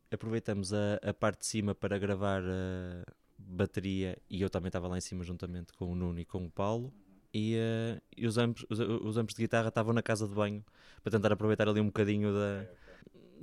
aproveitamos 0.09 0.73
a, 0.73 0.95
a 1.03 1.13
parte 1.13 1.41
de 1.41 1.47
cima 1.47 1.75
para 1.75 1.99
gravar 1.99 2.41
a 2.41 3.03
bateria 3.37 4.17
e 4.29 4.41
eu 4.41 4.49
também 4.49 4.69
estava 4.69 4.87
lá 4.87 4.97
em 4.97 5.01
cima 5.01 5.25
juntamente 5.25 5.73
com 5.73 5.91
o 5.91 5.93
Nuno 5.95 6.21
e 6.21 6.23
com 6.23 6.45
o 6.45 6.49
Paulo. 6.49 6.93
E, 7.33 7.55
eh, 7.57 7.99
e 8.15 8.25
os, 8.25 8.37
amplos, 8.37 8.65
os, 8.69 8.79
os 8.79 9.17
amplos 9.17 9.35
de 9.35 9.41
guitarra 9.41 9.67
estavam 9.67 9.93
na 9.93 10.01
casa 10.01 10.25
de 10.25 10.33
banho 10.33 10.63
para 11.03 11.11
tentar 11.11 11.33
aproveitar 11.33 11.67
ali 11.67 11.81
um 11.81 11.87
bocadinho 11.87 12.31
da, 12.33 12.65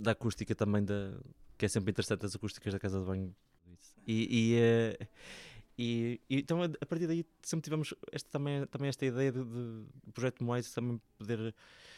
da 0.02 0.10
acústica 0.12 0.54
também, 0.54 0.82
da, 0.82 1.12
que 1.60 1.66
é 1.66 1.68
sempre 1.68 1.90
interessante 1.90 2.24
as 2.24 2.34
acústicas 2.34 2.72
da 2.72 2.80
casa 2.80 2.98
de 2.98 3.04
banho. 3.04 3.36
E, 4.06 4.54
e, 4.54 4.54
eh, 4.56 5.08
e- 5.78 6.20
e 6.30 6.36
então 6.38 6.62
a 6.62 6.86
partir 6.86 7.06
daí 7.06 7.22
sempre 7.42 7.64
tivemos 7.64 7.92
esta, 8.10 8.30
também, 8.30 8.66
também 8.66 8.88
esta 8.88 9.04
ideia 9.04 9.30
de, 9.30 9.44
de 9.44 9.84
do 10.06 10.12
projeto 10.14 10.42
Moais 10.42 10.72
também 10.72 10.98
poder 11.18 11.54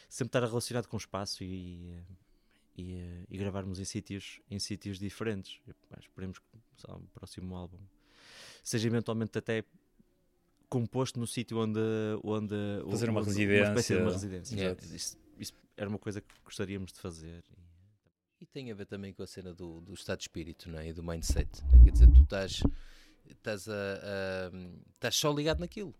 sempre 0.09 0.27
estar 0.29 0.41
relacionado 0.45 0.87
com 0.87 0.97
o 0.97 0.99
espaço 0.99 1.43
e, 1.45 1.93
e, 2.77 2.93
eh, 2.95 3.23
e 3.29 3.37
gravarmos 3.37 3.79
em 3.79 3.85
sítios, 3.85 4.41
em 4.51 4.59
sítios 4.59 4.99
diferentes. 4.99 5.59
Esperemos 5.97 6.39
que 6.39 6.45
o 6.89 6.99
próximo 7.13 7.55
álbum 7.55 7.79
seja 8.63 8.85
eventualmente 8.87 9.37
até 9.37 9.63
composto 10.69 11.19
no 11.19 11.25
sítio 11.27 11.57
onde, 11.57 11.79
onde 12.23 12.55
Fazer 12.89 13.09
uma 13.09 13.21
espécie 13.21 13.39
de 13.39 13.45
residência. 13.45 14.01
uma 14.01 14.11
residência. 14.11 14.55
Yeah. 14.57 14.81
Isso, 14.95 15.17
isso 15.39 15.53
era 15.77 15.89
uma 15.89 15.99
coisa 15.99 16.19
que 16.19 16.33
gostaríamos 16.43 16.91
de 16.91 16.99
fazer. 16.99 17.43
E 18.43 18.45
tem 18.47 18.69
a 18.69 18.75
ver 18.75 18.85
também 18.85 19.13
com 19.13 19.23
a 19.23 19.27
cena 19.27 19.53
do, 19.53 19.79
do 19.79 19.93
estado 19.93 20.17
de 20.17 20.23
espírito 20.25 20.69
não 20.69 20.77
é? 20.77 20.89
e 20.89 20.93
do 20.93 21.01
mindset. 21.01 21.49
não 21.63 21.79
é? 21.79 21.85
Quer 21.85 21.91
dizer, 21.91 22.07
tu 22.11 22.23
estás, 22.23 22.61
estás, 23.25 23.69
a, 23.69 23.73
a- 23.73 24.51
estás 24.95 25.15
só 25.15 25.31
ligado 25.31 25.61
naquilo. 25.61 25.95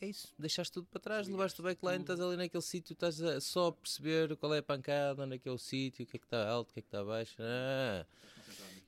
É 0.00 0.06
isso, 0.06 0.32
deixaste 0.38 0.72
tudo 0.72 0.86
para 0.86 0.98
trás, 0.98 1.28
levaste 1.28 1.60
o 1.60 1.62
backline, 1.62 2.00
estás 2.00 2.18
ali 2.18 2.34
naquele 2.34 2.62
sítio, 2.62 2.94
estás 2.94 3.20
a, 3.20 3.38
só 3.42 3.66
a 3.66 3.72
perceber 3.72 4.34
qual 4.36 4.54
é 4.54 4.58
a 4.60 4.62
pancada, 4.62 5.28
é 5.30 5.40
é 5.44 5.50
o 5.50 5.58
sítio, 5.58 6.06
o 6.06 6.08
que 6.08 6.16
é 6.16 6.18
que 6.18 6.24
está 6.24 6.48
alto, 6.48 6.70
o 6.70 6.72
que 6.72 6.78
é 6.78 6.82
que 6.82 6.88
está 6.88 7.04
baixo. 7.04 7.36
Ah. 7.40 8.06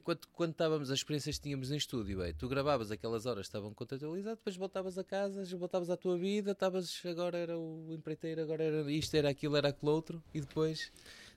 Quando, 0.02 0.26
quando 0.28 0.52
estávamos, 0.52 0.90
as 0.90 1.00
experiências 1.00 1.36
que 1.36 1.42
tínhamos 1.42 1.70
em 1.70 1.76
estúdio, 1.76 2.20
bem, 2.20 2.32
tu 2.32 2.48
gravavas 2.48 2.90
aquelas 2.90 3.26
horas, 3.26 3.44
estavam 3.44 3.74
contextualizadas, 3.74 4.38
depois 4.38 4.56
voltavas 4.56 4.96
a 4.96 5.04
casa, 5.04 5.44
voltavas 5.58 5.90
à 5.90 5.96
tua 5.98 6.16
vida, 6.16 6.52
estavas, 6.52 7.02
agora 7.04 7.36
era 7.36 7.58
o 7.58 7.92
empreiteiro, 7.92 8.40
agora 8.40 8.64
era 8.64 8.90
isto, 8.90 9.14
era 9.14 9.28
aquilo, 9.28 9.54
era 9.54 9.68
aquele 9.68 9.92
outro, 9.92 10.24
e 10.32 10.40
depois 10.40 10.90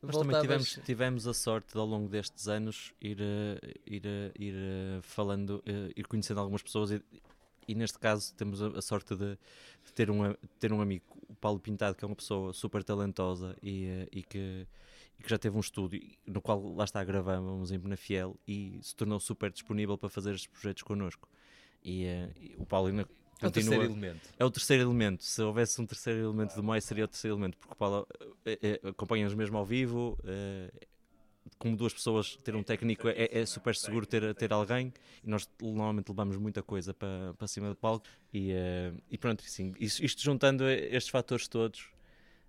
Mas 0.06 0.18
também 0.18 0.41
tivemos, 0.41 0.80
tivemos 0.86 1.28
a 1.28 1.34
sorte 1.34 1.74
de, 1.74 1.80
ao 1.80 1.86
longo 1.86 2.08
destes 2.10 2.48
anos 2.48 2.94
ir, 3.02 3.18
eh, 3.20 3.74
ir, 3.86 4.06
eh, 4.06 4.32
ir 4.38 4.54
eh, 4.56 5.00
falando, 5.02 5.63
ir 5.96 6.08
conhecendo 6.08 6.39
algumas 6.39 6.62
pessoas 6.62 6.91
e, 6.91 7.02
e 7.68 7.76
neste 7.76 7.98
caso 7.98 8.34
temos 8.36 8.62
a, 8.62 8.82
sorte 8.82 9.15
de, 9.15 9.38
ter, 9.94 10.10
um, 10.12 10.34
ter 10.60 10.72
um 10.72 10.82
amigo, 10.82 11.06
o 11.28 11.36
Paulo 11.36 11.60
Pintado, 11.60 11.96
que 11.96 12.06
é 12.06 12.08
uma 12.08 12.15
pessoa 12.15 12.54
super 12.54 12.84
talentosa 12.84 13.56
e, 13.62 14.08
e 14.12 14.24
que, 14.24 14.68
e 15.20 15.24
que 15.24 15.30
já 15.30 15.38
teve 15.38 15.58
um 15.58 15.62
estúdio 15.62 16.02
no 16.26 16.41
qual 16.41 16.62
lá 16.76 16.84
está 16.84 17.04
gravamos 17.04 17.72
em 17.72 17.80
Benafiel 17.80 18.36
e 18.48 18.80
se 18.82 18.96
tornou 18.96 19.20
super 19.20 19.52
disponível 19.52 19.98
para 19.98 20.10
fazer 20.10 20.34
estes 20.36 20.48
projetos 20.48 20.84
connosco. 20.84 21.28
E, 21.84 22.06
e 22.39 22.56
o 22.58 22.65
Paulo 22.65 22.89
ainda 23.41 23.45
É 23.45 23.48
o 23.48 23.52
terceiro 23.52 23.82
continua- 23.82 23.86
elemento. 23.86 24.30
é 24.39 24.45
o 24.45 24.52
terceiro 24.52 24.84
elemento. 24.84 25.24
Se 25.24 25.41
houvesse 25.41 25.82
um 25.82 25.86
terceiro 25.86 26.19
elemento 26.19 26.56
de 26.56 26.62
mais, 26.62 26.84
seria 26.84 27.06
o 27.06 27.08
terceiro 27.08 27.36
elemento, 27.36 27.58
porque 27.58 27.74
o 27.74 27.78
Paulo 27.78 28.08
eh, 28.45 28.60
eh, 28.62 28.80
acompanha-nos 28.89 29.34
mesmo 29.36 29.58
ao 29.58 29.65
vivo. 29.65 30.17
eh, 30.24 30.71
como 31.60 31.78
duas 31.78 31.93
pessoas, 31.93 32.36
ter 32.38 32.56
um 32.56 32.63
técnico 32.63 33.08
é, 33.08 33.30
é 33.32 33.45
super 33.45 33.76
seguro 33.76 34.06
ter, 34.06 34.34
ter 34.36 34.52
alguém. 34.52 34.91
E 35.24 35.30
nós 35.30 35.48
normalmente 35.62 36.10
levamos 36.10 36.38
muita 36.38 36.63
coisa 36.63 36.91
para, 36.93 37.34
para 37.38 37.48
cima 37.48 37.69
do 37.69 37.76
palco. 37.76 38.06
E, 38.34 38.52
eh, 38.52 38.91
e 39.12 39.17
pronto, 39.17 39.43
assim, 39.45 39.74
isto, 39.80 40.04
isto 40.04 40.21
juntando 40.24 40.67
estes 40.67 41.10
fatores 41.10 41.48
todos, 41.48 41.88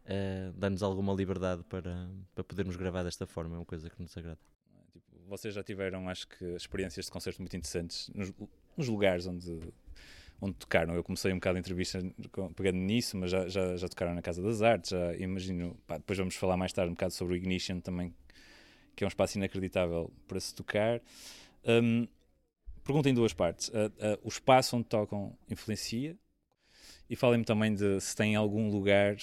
eh, 0.06 0.50
dá-nos 0.56 0.82
alguma 0.82 1.12
liberdade 1.12 1.62
para, 1.64 2.08
para 2.34 2.42
podermos 2.42 2.74
gravar 2.74 3.02
desta 3.04 3.26
forma. 3.26 3.54
É 3.56 3.58
uma 3.58 3.66
coisa 3.66 3.88
que 3.90 4.00
nos 4.00 4.16
agrada. 4.16 4.40
Tipo, 4.92 5.06
vocês 5.28 5.52
já 5.54 5.62
tiveram, 5.62 6.08
acho 6.08 6.26
que, 6.26 6.44
experiências 6.56 7.04
de 7.06 7.12
concerto 7.12 7.40
muito 7.42 7.54
interessantes 7.54 8.10
nos, 8.14 8.32
nos 8.76 8.88
lugares 8.88 9.26
onde, 9.26 9.60
onde 10.40 10.54
tocaram. 10.54 10.94
Eu 10.94 11.02
comecei 11.02 11.32
um 11.32 11.36
bocado 11.36 11.56
a 11.56 11.60
entrevista 11.60 12.00
pegando 12.54 12.78
nisso, 12.78 13.16
mas 13.16 13.30
já, 13.30 13.48
já, 13.48 13.76
já 13.76 13.88
tocaram 13.88 14.14
na 14.14 14.22
Casa 14.22 14.42
das 14.42 14.62
Artes, 14.62 14.90
já 14.90 15.16
imagino. 15.16 15.76
pá, 15.86 15.98
depois 15.98 16.18
vamos 16.18 16.36
falar 16.36 16.56
mais 16.56 16.72
tarde 16.72 16.90
um 16.90 16.94
bocado 16.94 17.12
sobre 17.12 17.34
o 17.34 17.36
Ignition 17.36 17.80
também, 17.80 18.14
que 18.94 19.04
é 19.04 19.06
um 19.06 19.08
espaço 19.08 19.38
inacreditável 19.38 20.12
para 20.28 20.40
se 20.40 20.54
tocar. 20.54 21.00
Hum, 21.64 22.06
pergunta 22.84 23.08
em 23.08 23.14
duas 23.14 23.32
partes. 23.32 23.70
Ah, 23.74 23.90
ah, 24.00 24.18
o 24.22 24.28
espaço 24.28 24.76
onde 24.76 24.86
tocam 24.86 25.36
influencia? 25.50 26.16
E 27.08 27.16
falem-me 27.16 27.44
também 27.44 27.74
de 27.74 28.00
se 28.00 28.14
tem 28.16 28.34
algum 28.34 28.70
lugar 28.70 29.16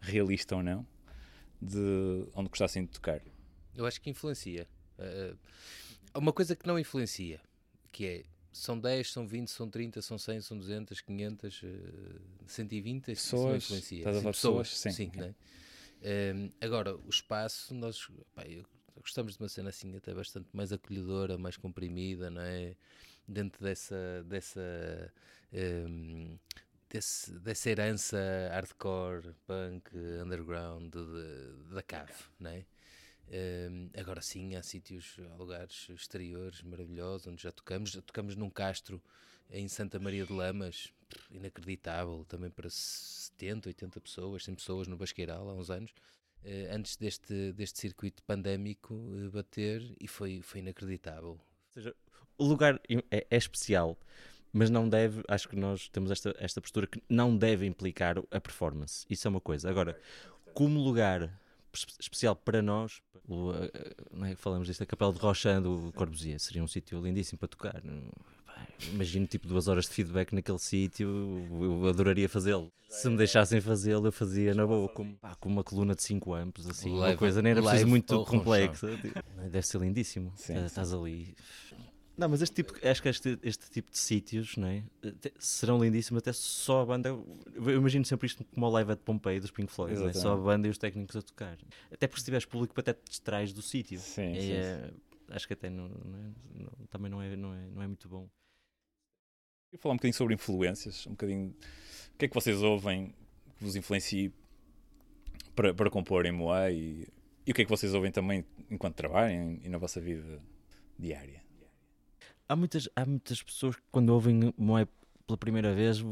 realista 0.00 0.56
ou 0.56 0.62
não 0.62 0.86
de 1.60 2.26
onde 2.34 2.48
gostassem 2.48 2.84
de 2.84 2.90
tocar. 2.90 3.20
Eu 3.74 3.86
acho 3.86 4.00
que 4.00 4.10
influencia. 4.10 4.66
Há 6.12 6.18
uma 6.18 6.32
coisa 6.32 6.56
que 6.56 6.66
não 6.66 6.78
influencia, 6.78 7.40
que 7.92 8.06
é 8.06 8.24
são 8.52 8.78
10, 8.78 9.10
são 9.12 9.26
20, 9.26 9.48
são 9.50 9.68
30, 9.70 10.02
são 10.02 10.18
100, 10.18 10.40
são 10.40 10.58
200, 10.58 11.00
500, 11.00 11.60
eh, 11.64 12.20
120, 12.46 13.12
isso 13.12 13.48
não 13.48 13.56
Pessoas, 13.56 13.56
influencia. 13.56 14.08
estás 14.08 14.16
a 14.16 14.20
Sim, 14.20 14.30
de 14.30 14.30
pessoas? 14.30 14.68
Sim, 14.78 14.90
sim, 14.90 15.06
ok. 15.06 15.14
né? 15.14 15.34
Eh, 16.02 16.50
agora, 16.60 16.96
o 16.96 17.08
espaço, 17.10 17.74
nós 17.74 18.08
pá, 18.34 18.44
gostamos 19.00 19.34
de 19.36 19.42
uma 19.42 19.48
cena 19.48 19.70
assim 19.70 19.96
até 19.96 20.14
bastante 20.14 20.48
mais 20.52 20.72
acolhedora, 20.72 21.38
mais 21.38 21.56
comprimida, 21.56 22.30
não 22.30 22.42
é? 22.42 22.76
Dentro 23.28 23.62
dessa, 23.64 24.24
dessa, 24.26 25.12
ehm, 25.52 26.36
desse- 26.90 27.32
dessa 27.40 27.70
herança 27.70 28.18
hardcore, 28.52 29.34
punk, 29.46 29.90
underground 30.24 30.92
de- 30.92 31.74
da 31.74 31.82
cave, 31.82 32.12
não 32.40 32.50
é? 32.50 32.64
Ehm, 33.30 33.88
agora 33.96 34.20
sim, 34.20 34.54
há 34.56 34.62
sítios, 34.62 35.16
há 35.32 35.36
lugares 35.36 35.88
exteriores 35.90 36.62
maravilhosos 36.62 37.26
onde 37.26 37.42
já 37.42 37.52
tocamos. 37.52 37.90
Já 37.90 38.02
tocamos 38.02 38.36
num 38.36 38.50
castro 38.50 39.02
em 39.50 39.68
Santa 39.68 39.98
Maria 39.98 40.26
de 40.26 40.32
Lamas, 40.32 40.92
inacreditável, 41.30 42.24
também 42.28 42.50
para 42.50 42.68
70, 42.70 43.68
80 43.68 44.00
pessoas, 44.00 44.44
100 44.44 44.54
pessoas 44.54 44.88
no 44.88 44.96
Basqueiral 44.96 45.48
há 45.48 45.54
uns 45.54 45.70
anos. 45.70 45.92
eh, 46.44 46.68
antes 46.72 46.96
deste, 46.96 47.52
deste 47.52 47.78
circuito 47.80 48.22
pandémico 48.24 48.94
eh, 49.16 49.28
bater 49.28 49.94
e 50.00 50.08
foi, 50.08 50.42
foi 50.42 50.60
inacreditável. 50.60 51.30
Ou 51.32 51.40
seja, 51.74 51.94
o 52.38 52.44
lugar 52.44 52.80
é, 53.10 53.26
é 53.30 53.36
especial, 53.36 53.96
mas 54.52 54.70
não 54.70 54.88
deve, 54.88 55.22
acho 55.28 55.48
que 55.48 55.56
nós 55.56 55.88
temos 55.88 56.10
esta, 56.10 56.34
esta 56.38 56.60
postura 56.60 56.86
que 56.86 57.02
não 57.08 57.36
deve 57.36 57.66
implicar 57.66 58.18
a 58.30 58.40
performance. 58.40 59.06
Isso 59.08 59.26
é 59.28 59.30
uma 59.30 59.40
coisa. 59.40 59.70
Agora, 59.70 59.98
como 60.54 60.80
lugar 60.80 61.40
especial 61.98 62.36
para 62.36 62.60
nós, 62.62 63.00
o, 63.28 63.52
não 64.12 64.26
é 64.26 64.34
que 64.34 64.40
falamos 64.40 64.66
disto, 64.66 64.82
a 64.82 64.86
Capela 64.86 65.12
de 65.12 65.18
Rochand 65.18 65.62
do 65.62 65.92
Corbusier 65.94 66.38
seria 66.38 66.62
um 66.62 66.68
sítio 66.68 67.00
lindíssimo 67.00 67.38
para 67.38 67.48
tocar. 67.48 67.80
Pá, 68.44 68.66
Imagino 68.92 69.26
tipo 69.26 69.46
duas 69.46 69.68
horas 69.68 69.84
de 69.86 69.92
feedback 69.92 70.32
naquele 70.34 70.58
sítio, 70.58 71.08
eu 71.60 71.88
adoraria 71.88 72.28
fazê-lo. 72.28 72.70
Se 72.88 73.08
me 73.08 73.16
deixassem 73.16 73.60
fazê-lo, 73.60 74.06
eu 74.08 74.12
fazia 74.12 74.54
na 74.54 74.66
boa, 74.66 74.88
com, 74.90 75.14
pá, 75.14 75.34
com 75.36 75.48
uma 75.48 75.64
coluna 75.64 75.94
de 75.94 76.02
5 76.02 76.34
amps, 76.34 76.66
assim, 76.68 76.90
uma 76.90 77.00
Live- 77.00 77.16
coisa, 77.18 77.40
nem 77.40 77.52
era 77.52 77.62
preciso 77.62 77.86
muito 77.88 78.24
complexa. 78.24 78.88
Deve 79.50 79.62
ser 79.66 79.80
lindíssimo. 79.80 80.32
Sim, 80.36 80.54
Tá- 80.54 80.60
sim. 80.60 80.66
Estás 80.66 80.92
ali. 80.92 81.34
Não, 82.16 82.28
mas 82.28 82.42
este 82.42 82.54
tipo, 82.56 82.74
acho 82.86 83.02
que 83.02 83.08
este, 83.08 83.38
este 83.42 83.70
tipo 83.70 83.90
de 83.90 83.96
sítios 83.98 84.56
não 84.56 84.68
é? 84.68 84.84
Serão 85.38 85.82
lindíssimos, 85.82 86.18
até 86.20 86.32
só 86.32 86.82
a 86.82 86.86
banda. 86.86 87.08
Eu 87.08 87.70
imagino 87.76 88.04
sempre 88.04 88.26
isto 88.26 88.44
como 88.44 88.66
o 88.66 88.70
live 88.70 88.92
at 88.92 88.98
Pompeii 89.00 89.40
dos 89.40 89.50
Pink 89.50 89.72
Floyd, 89.72 89.94
não 89.98 90.08
é? 90.08 90.12
só 90.12 90.34
a 90.34 90.36
banda 90.36 90.68
e 90.68 90.70
os 90.70 90.76
técnicos 90.78 91.16
a 91.16 91.22
tocar. 91.22 91.56
Até 91.90 92.06
porque 92.06 92.20
se 92.20 92.24
tiveres 92.26 92.44
público, 92.44 92.78
até 92.78 92.92
te 92.92 93.08
distrais 93.08 93.52
do 93.52 93.62
sítio. 93.62 93.98
Sim, 93.98 94.36
É, 94.36 94.40
sim, 94.40 94.52
é, 94.52 94.90
acho 95.30 95.46
que 95.46 95.54
até 95.54 95.70
não, 95.70 95.88
não 95.88 96.18
é- 96.18 96.32
não- 96.54 96.86
também 96.90 97.10
não 97.10 97.22
é, 97.22 97.34
não, 97.34 97.54
é, 97.54 97.70
não 97.70 97.82
é 97.82 97.86
muito 97.86 98.06
bom. 98.08 98.28
Queria 99.70 99.80
falar 99.82 99.94
um 99.94 99.96
bocadinho 99.96 100.14
sobre 100.14 100.34
influências, 100.34 101.06
um 101.06 101.12
bocadinho. 101.12 101.48
O 102.14 102.18
que 102.18 102.26
é 102.26 102.28
que 102.28 102.34
vocês 102.34 102.62
ouvem 102.62 103.14
que 103.56 103.64
vos 103.64 103.74
influencie 103.74 104.30
para, 105.56 105.72
para 105.72 105.88
compor 105.90 106.26
em 106.26 106.32
Moá 106.32 106.70
e, 106.70 107.08
e 107.46 107.50
o 107.50 107.54
que 107.54 107.62
é 107.62 107.64
que 107.64 107.70
vocês 107.70 107.94
ouvem 107.94 108.12
também 108.12 108.44
enquanto 108.70 108.96
trabalham 108.96 109.58
e 109.62 109.68
na 109.70 109.78
vossa 109.78 109.98
vida 109.98 110.42
diária? 110.98 111.42
Há 112.48 112.56
muitas, 112.56 112.88
há 112.94 113.04
muitas 113.06 113.42
pessoas 113.42 113.76
que, 113.76 113.82
quando 113.90 114.10
ouvem 114.10 114.52
Moé 114.58 114.86
pela 115.26 115.36
primeira 115.38 115.72
vez, 115.74 116.02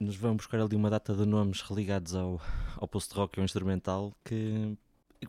nos 0.00 0.16
vão 0.16 0.36
buscar 0.36 0.60
ali 0.60 0.76
uma 0.76 0.88
data 0.88 1.14
de 1.14 1.26
nomes 1.26 1.60
religados 1.60 2.14
ao, 2.14 2.40
ao 2.76 2.88
post-rock 2.88 3.38
e 3.38 3.40
ao 3.40 3.44
instrumental 3.44 4.14
que, 4.24 4.76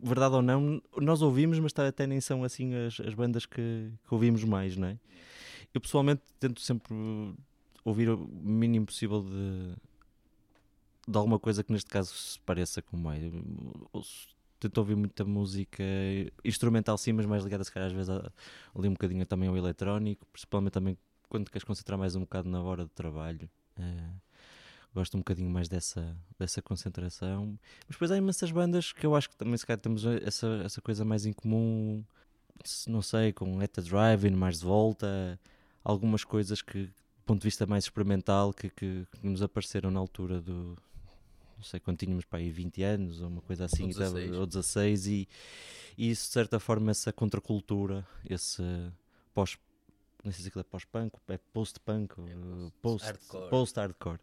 verdade 0.01 0.35
ou 0.35 0.41
não, 0.41 0.81
nós 0.97 1.21
ouvimos, 1.21 1.59
mas 1.59 1.73
tá- 1.73 1.87
até 1.87 2.05
nem 2.07 2.21
são 2.21 2.43
assim 2.43 2.73
as, 2.75 2.99
as 3.01 3.13
bandas 3.13 3.45
que, 3.45 3.91
que 4.07 4.13
ouvimos 4.13 4.43
mais, 4.43 4.77
não 4.77 4.87
é? 4.87 4.97
Eu 5.73 5.81
pessoalmente 5.81 6.21
tento 6.39 6.61
sempre 6.61 6.93
ouvir 7.83 8.09
o 8.09 8.17
mínimo 8.17 8.85
possível 8.85 9.21
de, 9.21 9.75
de 11.07 11.17
alguma 11.17 11.39
coisa 11.39 11.63
que 11.63 11.71
neste 11.73 11.89
caso 11.89 12.13
se 12.13 12.39
pareça 12.39 12.81
com. 12.81 12.97
Eu 13.13 13.87
ouço- 13.91 14.34
Tento 14.59 14.77
ouvir 14.77 14.95
muita 14.95 15.25
música 15.25 15.83
instrumental 16.43 16.97
sim, 16.97 17.13
mas 17.13 17.25
mais 17.25 17.43
ligada 17.43 17.63
se 17.63 17.71
calhar 17.71 17.87
às 17.87 17.93
vezes 17.93 18.09
ali 18.09 18.87
um 18.87 18.93
bocadinho 18.93 19.25
também 19.25 19.49
ao 19.49 19.57
eletrónico, 19.57 20.25
principalmente 20.31 20.73
também 20.73 20.97
quando 21.29 21.49
queres 21.49 21.63
concentrar 21.63 21.97
mais 21.99 22.15
um 22.15 22.21
bocado 22.21 22.49
na 22.49 22.61
hora 22.61 22.85
de 22.85 22.91
trabalho. 22.91 23.49
Eh, 23.77 24.13
gosto 24.93 25.15
um 25.17 25.19
bocadinho 25.19 25.49
mais 25.49 25.67
dessa, 25.67 26.15
dessa 26.39 26.61
concentração. 26.61 27.59
Mas 27.85 27.95
depois 27.95 28.11
há 28.11 28.17
imensas 28.17 28.49
bandas 28.49 28.93
que 28.93 29.05
eu 29.05 29.15
acho 29.15 29.29
que 29.29 29.35
também 29.35 29.57
se 29.57 29.65
calhar 29.65 29.79
temos 29.79 30.05
essa, 30.05 30.61
essa 30.63 30.81
coisa 30.81 31.03
mais 31.03 31.25
em 31.25 31.33
comum, 31.33 32.03
não 32.87 33.01
sei, 33.01 33.33
com 33.33 33.61
Eta 33.61 33.81
Driving, 33.81 34.35
mais 34.35 34.59
de 34.59 34.65
volta, 34.65 35.39
algumas 35.83 36.23
coisas 36.23 36.61
que, 36.61 36.85
do 36.85 37.23
ponto 37.25 37.41
de 37.41 37.47
vista 37.47 37.65
mais 37.65 37.83
experimental, 37.83 38.53
que, 38.53 38.69
que, 38.69 39.05
que 39.11 39.27
nos 39.27 39.41
apareceram 39.41 39.91
na 39.91 39.99
altura 39.99 40.41
do. 40.41 40.77
Não 41.65 41.69
sei 41.71 41.79
quando 41.79 41.97
tínhamos 41.97 42.25
para 42.25 42.37
aí 42.37 42.51
20 42.51 42.83
anos 42.83 43.21
ou 43.21 43.27
uma 43.27 43.41
coisa 43.41 43.65
assim, 43.65 43.85
Ou 43.85 43.89
e 43.89 43.93
dava- 43.95 44.11
16. 44.19 44.37
ou 44.37 44.45
16, 44.45 45.07
e, 45.07 45.27
e 45.97 46.11
isso 46.11 46.27
de 46.27 46.33
certa 46.33 46.59
forma, 46.59 46.91
essa 46.91 47.11
contracultura, 47.11 48.05
esse 48.29 48.61
pós, 49.33 49.57
não 50.23 50.31
sei 50.31 50.43
se 50.51 50.59
é 50.59 50.63
pós-punk, 50.63 51.17
é 51.27 51.39
post-punk, 51.51 52.13
ou 52.19 52.71
post- 52.83 53.05
hardcore. 53.07 53.49
post-hardcore. 53.49 54.19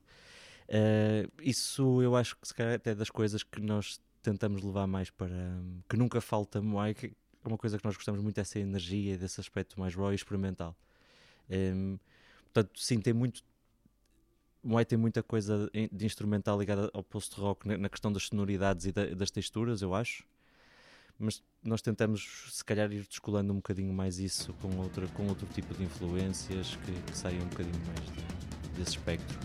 Eh, 0.69 1.27
isso 1.43 2.01
eu 2.01 2.15
acho 2.15 2.37
que 2.37 2.47
se 2.47 2.55
calhar 2.55 2.75
até 2.75 2.93
é 2.93 2.95
das 2.95 3.11
coisas 3.11 3.43
que 3.43 3.61
nós 3.61 4.01
tentamos 4.23 4.63
levar 4.63 4.87
mais 4.87 5.11
para 5.11 5.61
que 5.89 5.97
nunca 5.97 6.21
falta 6.21 6.61
que 6.97 7.07
é 7.07 7.49
uma 7.49 7.59
coisa 7.59 7.77
que 7.77 7.85
nós 7.85 7.97
gostamos 7.97 8.23
muito 8.23 8.37
dessa 8.37 8.61
energia, 8.61 9.19
desse 9.19 9.41
aspecto 9.41 9.81
mais 9.81 9.97
raw 9.97 10.13
e 10.13 10.15
experimental. 10.15 10.77
Em, 11.51 11.99
portanto, 12.45 12.71
sim, 12.81 13.01
tem 13.01 13.13
muito 13.13 13.43
Moai 14.62 14.85
tem 14.85 14.96
muita 14.96 15.22
coisa 15.22 15.68
de 15.90 16.07
instrumental 16.07 16.59
ligada 16.59 16.88
ao 16.94 17.03
post-rock 17.03 17.66
na, 17.66 17.88
questão 17.88 18.12
das 18.12 18.25
sonoridades 18.29 18.87
e 18.87 18.92
da- 18.92 19.07
das 19.07 19.31
texturas, 19.31 19.83
eu 19.83 19.94
acho. 19.94 20.25
Mas 21.18 21.42
nós 21.62 21.83
tentamos, 21.83 22.48
se 22.53 22.64
calhar, 22.64 22.90
ir 22.92 23.07
descolando 23.07 23.53
um 23.53 23.57
bocadinho 23.57 23.92
mais 23.92 24.18
isso 24.18 24.53
com, 24.55 24.77
outra, 24.79 25.07
com 25.09 25.27
outro 25.27 25.46
tipo 25.53 25.75
de 25.75 25.85
influências 25.85 26.77
que, 26.77 26.92
que 27.11 27.16
saiam 27.16 27.42
um 27.44 27.48
bocadinho 27.48 27.81
mais 27.87 28.01
de- 28.07 28.68
desse 28.79 28.90
espectro. 28.92 29.38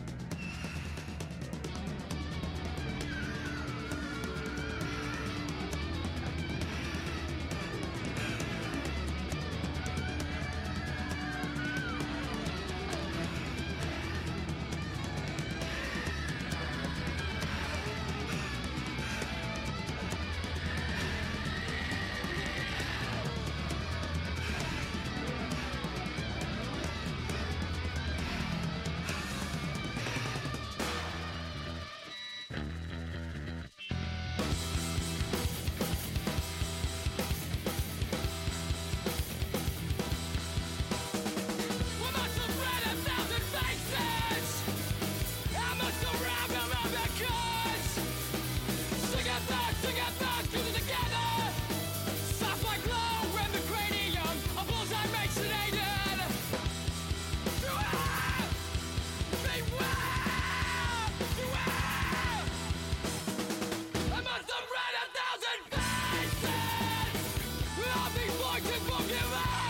I 68.57 68.59
can 68.59 68.71
forgive 68.71 69.33
us. 69.33 69.66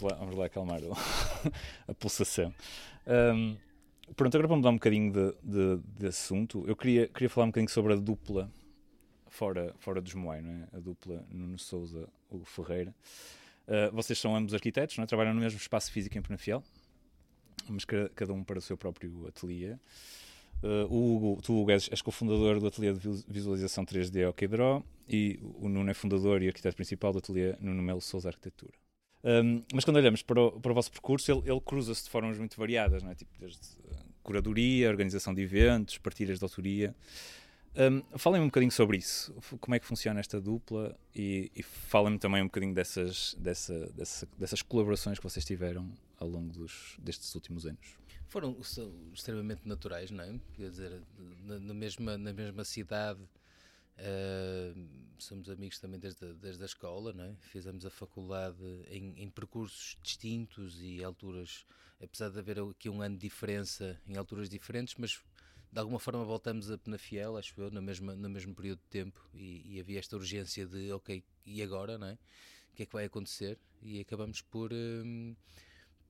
Vamos 0.00 0.12
lá, 0.12 0.18
vamos 0.18 0.36
lá 0.36 0.46
acalmar 0.46 0.80
a 1.88 1.94
pulsação. 1.94 2.52
Ahm, 3.06 3.56
pronto, 4.16 4.34
agora 4.36 4.48
para 4.48 4.56
mudar 4.56 4.70
um 4.70 4.74
bocadinho 4.74 5.12
de, 5.12 5.34
de, 5.42 5.82
de 5.98 6.06
assunto, 6.06 6.64
eu 6.66 6.74
queria, 6.76 7.08
queria 7.08 7.28
falar 7.28 7.46
um 7.46 7.50
bocadinho 7.50 7.70
sobre 7.70 7.92
a 7.92 7.96
dupla 7.96 8.50
fora, 9.28 9.74
fora 9.78 10.00
dos 10.00 10.14
Moai, 10.14 10.40
não 10.40 10.50
é? 10.52 10.68
A 10.76 10.80
dupla 10.80 11.24
Nuno 11.30 11.58
Souza, 11.58 12.08
Hugo 12.30 12.44
Ferreira. 12.44 12.94
Ah, 13.68 13.90
vocês 13.92 14.18
são 14.18 14.34
ambos 14.34 14.52
arquitetos, 14.54 14.96
não 14.96 15.04
é? 15.04 15.06
Trabalham 15.06 15.32
no 15.34 15.40
mesmo 15.40 15.58
espaço 15.58 15.92
físico 15.92 16.18
em 16.18 16.22
Penafiel, 16.22 16.62
mas 17.68 17.84
ca- 17.84 18.08
cada 18.16 18.32
um 18.32 18.42
para 18.42 18.58
o 18.58 18.62
seu 18.62 18.76
próprio 18.76 19.26
ateliê. 19.28 19.76
Uh, 20.62 20.84
o 20.90 21.16
Hugo, 21.16 21.40
tu, 21.42 21.58
Hugo, 21.58 21.70
és, 21.70 21.88
és 21.90 22.02
cofundador 22.02 22.58
do 22.60 22.66
ateliê 22.66 22.92
de 22.92 22.98
vis- 22.98 23.24
visualização 23.26 23.82
3D 23.82 24.28
OKDraw 24.28 24.84
e 25.08 25.38
o 25.42 25.70
Nuno 25.70 25.88
é 25.90 25.94
fundador 25.94 26.42
e 26.42 26.48
arquiteto 26.48 26.76
principal 26.76 27.12
do 27.12 27.18
ateliê 27.18 27.56
Nuno 27.60 27.80
Melo 27.82 28.00
Souza 28.02 28.28
Arquitetura. 28.28 28.74
Um, 29.22 29.62
mas 29.74 29.84
quando 29.84 29.96
olhamos 29.96 30.22
para 30.22 30.40
o, 30.40 30.52
para 30.60 30.72
o 30.72 30.74
vosso 30.74 30.90
percurso, 30.90 31.30
ele, 31.30 31.50
ele 31.50 31.60
cruza-se 31.60 32.04
de 32.04 32.10
formas 32.10 32.38
muito 32.38 32.56
variadas, 32.56 33.02
não 33.02 33.10
é? 33.10 33.14
tipo, 33.14 33.30
desde 33.38 33.58
uh, 33.58 33.96
curadoria, 34.22 34.88
organização 34.88 35.34
de 35.34 35.42
eventos, 35.42 35.98
partilhas 35.98 36.38
de 36.38 36.44
autoria. 36.44 36.94
Um, 37.76 38.02
falem-me 38.18 38.44
um 38.46 38.48
bocadinho 38.48 38.72
sobre 38.72 38.96
isso. 38.96 39.32
Como 39.60 39.74
é 39.74 39.78
que 39.78 39.86
funciona 39.86 40.18
esta 40.18 40.40
dupla 40.40 40.98
e, 41.14 41.52
e 41.54 41.62
falem-me 41.62 42.18
também 42.18 42.42
um 42.42 42.46
bocadinho 42.46 42.74
dessas, 42.74 43.34
dessa, 43.38 43.86
dessa- 43.92 44.28
dessas 44.36 44.62
colaborações 44.62 45.18
que 45.18 45.24
vocês 45.24 45.44
tiveram 45.44 45.88
ao 46.18 46.28
longo 46.28 46.52
dos, 46.52 46.96
destes 46.98 47.34
últimos 47.34 47.66
anos. 47.66 47.96
Foram 48.26 48.56
extremamente 49.12 49.62
naturais, 49.66 50.10
não 50.10 50.24
é? 50.24 50.34
Quer 50.54 50.70
dizer, 50.70 51.02
na, 51.44 51.58
na 51.58 51.74
mesma, 51.74 52.16
na 52.18 52.32
mesma 52.32 52.64
cidade, 52.64 53.20
eh, 53.98 54.74
somos 55.18 55.48
amigos 55.48 55.78
também 55.78 56.00
desde, 56.00 56.32
desde 56.34 56.62
a 56.62 56.66
escola, 56.66 57.12
não 57.12 57.24
é? 57.24 57.34
Fizemos 57.40 57.84
a 57.84 57.90
faculdade 57.90 58.62
em, 58.88 59.14
em 59.22 59.28
percursos 59.28 59.98
distintos 60.02 60.80
e 60.80 61.02
alturas, 61.02 61.66
apesar 62.02 62.30
de 62.30 62.38
haver 62.38 62.58
aqui 62.60 62.88
um 62.88 63.02
ano 63.02 63.16
de 63.16 63.22
diferença 63.22 64.00
em 64.06 64.16
alturas 64.16 64.48
diferentes, 64.48 64.94
mas 64.98 65.20
de 65.72 65.78
alguma 65.78 65.98
forma 66.00 66.24
voltamos 66.24 66.70
a 66.70 66.78
Penafiel, 66.78 67.36
acho 67.36 67.60
eu, 67.60 67.70
no 67.70 67.80
mesmo, 67.80 68.12
no 68.14 68.28
mesmo 68.28 68.54
período 68.54 68.80
de 68.80 68.88
tempo 68.88 69.28
e, 69.34 69.76
e 69.76 69.80
havia 69.80 69.98
esta 69.98 70.16
urgência 70.16 70.66
de, 70.66 70.90
ok, 70.92 71.22
e 71.46 71.62
agora, 71.62 71.98
não 71.98 72.08
é? 72.08 72.18
O 72.72 72.76
que 72.76 72.82
é 72.84 72.86
que 72.86 72.92
vai 72.92 73.04
acontecer? 73.04 73.58
E 73.82 74.00
acabamos 74.00 74.40
por... 74.40 74.72
hum, 74.72 75.34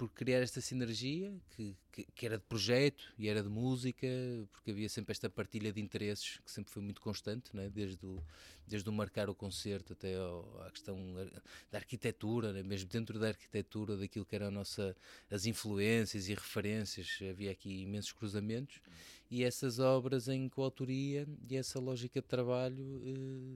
por 0.00 0.08
criar 0.08 0.40
esta 0.40 0.62
sinergia 0.62 1.30
que, 1.50 1.76
que, 1.92 2.04
que 2.14 2.24
era 2.24 2.38
de 2.38 2.44
projeto 2.44 3.04
e 3.18 3.28
era 3.28 3.42
de 3.42 3.50
música, 3.50 4.06
porque 4.50 4.70
havia 4.70 4.88
sempre 4.88 5.12
esta 5.12 5.28
partilha 5.28 5.70
de 5.70 5.78
interesses 5.78 6.40
que 6.42 6.50
sempre 6.50 6.72
foi 6.72 6.82
muito 6.82 7.02
constante, 7.02 7.54
não 7.54 7.62
é? 7.62 7.68
desde, 7.68 8.06
o, 8.06 8.18
desde 8.70 8.88
o 8.88 8.92
marcar 8.92 9.28
o 9.28 9.34
concerto 9.34 9.92
até 9.92 10.14
ao, 10.16 10.62
à 10.62 10.70
questão 10.70 10.96
da 11.70 11.78
arquitetura, 11.78 12.52
né? 12.52 12.62
mesmo 12.62 12.88
dentro 12.88 13.18
da 13.18 13.28
arquitetura, 13.28 13.96
daquilo 13.96 14.24
que 14.24 14.34
eram 14.36 14.46
a 14.46 14.50
nossa, 14.50 14.96
as 15.30 15.44
influências 15.44 16.28
e 16.28 16.34
referências, 16.34 17.18
havia 17.28 17.50
aqui 17.50 17.82
imensos 17.82 18.12
cruzamentos 18.12 18.80
e 19.30 19.44
essas 19.44 19.78
obras 19.78 20.26
em 20.28 20.48
coautoria 20.48 21.26
e 21.48 21.56
essa 21.56 21.78
lógica 21.78 22.20
de 22.20 22.26
trabalho 22.26 23.00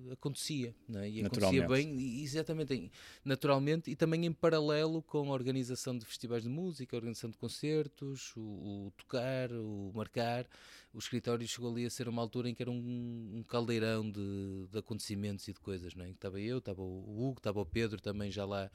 eh, 0.09 0.12
acontecia, 0.12 0.74
não 0.88 1.00
é? 1.00 1.11
e 1.11 1.20
acontecia 1.20 1.62
Naturalmente. 1.62 1.85
bem, 1.85 2.22
exatamente, 2.22 2.74
em- 2.74 2.90
naturalmente 3.24 3.90
e 3.90 3.96
também 3.96 4.24
em 4.24 4.33
paralelo 4.33 5.03
com 5.03 5.31
a 5.31 5.35
organização 5.35 5.96
de 5.98 6.05
festivais 6.05 6.44
de 6.44 6.48
música, 6.48 6.94
a 6.94 6.98
organização 6.98 7.29
de 7.31 7.37
concertos, 7.37 8.33
o, 8.37 8.40
o 8.40 8.92
tocar, 8.96 9.50
o 9.53 9.90
marcar. 9.94 10.46
O 10.92 10.98
escritório 10.98 11.46
chegou 11.48 11.72
ali 11.72 11.85
a 11.85 11.90
ser 11.90 12.09
uma 12.09 12.22
altura 12.22 12.48
em 12.48 12.55
que 12.55 12.62
era 12.62 12.70
um, 12.70 13.38
um 13.38 13.42
caldeirão 13.42 14.09
de, 14.09 14.68
de 14.70 14.79
acontecimentos 14.79 15.03
e 15.48 15.52
de 15.52 15.60
coisas, 15.60 15.94
não 15.94 16.04
é? 16.04 16.10
Estava 16.10 16.40
eu, 16.40 16.58
estava 16.58 16.82
o 16.82 17.26
Hugo, 17.28 17.38
estava 17.38 17.60
o 17.60 17.66
Pedro 17.66 18.00
também 18.00 18.30
já 18.30 18.44
lá, 18.44 18.70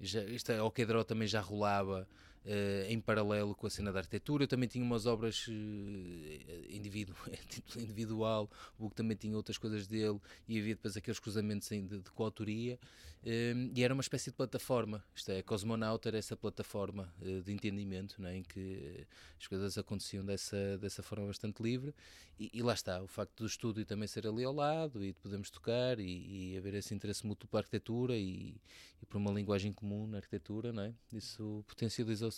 já, 0.00 0.22
isto 0.24 0.52
é, 0.52 0.62
o 0.62 0.70
Quedró 0.70 1.02
também 1.02 1.26
já 1.26 1.40
rolava 1.40 2.08
eh, 2.46 2.86
em 2.90 3.00
paralelo 3.00 3.54
com 3.54 3.66
a 3.66 3.70
cena 3.70 3.90
da 3.90 4.00
arquitetura. 4.00 4.44
Eu 4.44 4.48
também 4.48 4.68
tinha 4.68 4.84
umas 4.84 5.06
obras 5.06 5.46
eh, 5.48 6.66
individu 6.68 7.14
individual, 7.76 8.50
o 8.78 8.84
Hugo 8.84 8.94
também 8.94 9.16
tinha 9.16 9.34
outras 9.34 9.56
coisas 9.56 9.86
dele 9.86 10.20
e 10.46 10.58
havia 10.58 10.74
depois 10.74 10.94
aqueles 10.96 11.18
cruzamentos 11.18 11.68
de, 11.68 11.80
de 11.82 12.10
coautoria. 12.10 12.78
eh, 13.24 13.54
e 13.74 13.82
era 13.82 13.94
uma 13.94 14.02
espécie 14.02 14.30
de 14.30 14.36
plataforma, 14.36 15.02
isto 15.14 15.30
é, 15.32 15.42
Cosmonauta 15.42 16.10
era 16.10 16.18
essa 16.18 16.36
plataforma 16.36 17.12
de 17.18 17.52
entendimento 17.52 18.20
não 18.20 18.28
é, 18.28 18.36
em 18.36 18.42
que 18.42 19.06
as 19.40 19.46
coisas 19.46 19.78
aconteciam 19.78 20.24
dessa, 20.24 20.76
dessa 20.78 21.02
forma 21.02 21.26
bastante 21.26 21.62
livre. 21.62 21.94
E, 22.38 22.50
e 22.52 22.62
lá 22.62 22.74
está, 22.74 23.00
o 23.02 23.06
facto 23.06 23.38
do 23.38 23.46
estúdio 23.46 23.86
também 23.86 24.08
ser 24.08 24.26
ali 24.26 24.44
ao 24.44 24.52
lado 24.52 25.04
e 25.04 25.12
de 25.12 25.20
podermos 25.20 25.50
tocar 25.50 26.00
e, 26.00 26.52
e 26.52 26.58
haver 26.58 26.74
esse 26.74 26.92
interesse 26.92 27.24
mútuo 27.26 27.48
pela 27.48 27.60
arquitetura 27.60 28.16
e, 28.16 28.56
e 29.00 29.06
por 29.06 29.18
uma 29.18 29.30
linguagem 29.30 29.72
comum 29.72 30.06
na 30.06 30.18
arquitetura, 30.18 30.72
não 30.72 30.82
é? 30.82 30.94
isso 31.12 31.64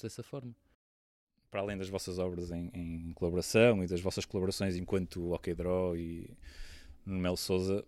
dessa 0.03 0.23
forma. 0.23 0.55
para 1.51 1.61
além 1.61 1.77
das 1.77 1.89
vossas 1.89 2.19
obras 2.19 2.51
em, 2.51 2.71
em 2.75 3.13
colaboração 3.15 3.83
e 3.83 3.87
das 3.87 4.01
vossas 4.01 4.25
colaborações 4.25 4.77
enquanto 4.77 5.33
OK 5.33 5.55
Draw 5.55 5.97
e 5.97 6.31
no 7.05 7.19
Mel 7.19 7.37
Souza, 7.37 7.85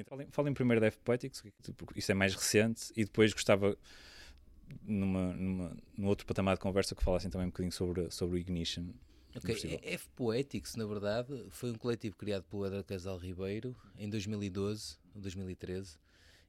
então, 0.00 0.16
falem, 0.16 0.28
falem 0.30 0.54
primeiro 0.54 0.80
da 0.80 0.86
F 0.86 0.98
Poetics, 0.98 1.42
porque 1.76 1.98
isso 1.98 2.10
é 2.10 2.14
mais 2.14 2.34
recente, 2.34 2.92
e 2.96 3.04
depois 3.04 3.32
gostava, 3.32 3.76
numa, 4.82 5.32
numa, 5.34 5.76
num 5.96 6.06
outro 6.06 6.26
patamar 6.26 6.56
de 6.56 6.60
conversa, 6.60 6.94
que 6.94 7.02
falassem 7.02 7.30
também 7.30 7.46
um 7.46 7.50
bocadinho 7.50 7.72
sobre, 7.72 8.10
sobre 8.10 8.36
o 8.36 8.38
Ignition. 8.38 8.86
Ok, 9.36 9.54
festival. 9.54 9.78
F 9.82 10.08
Poetics, 10.16 10.74
na 10.74 10.86
verdade, 10.86 11.44
foi 11.50 11.70
um 11.70 11.74
coletivo 11.74 12.16
criado 12.16 12.44
pelo 12.44 12.66
Edgar 12.66 12.84
Casal 12.84 13.16
Ribeiro 13.18 13.76
em 13.96 14.08
2012 14.08 14.96
ou 15.14 15.20
2013. 15.20 15.98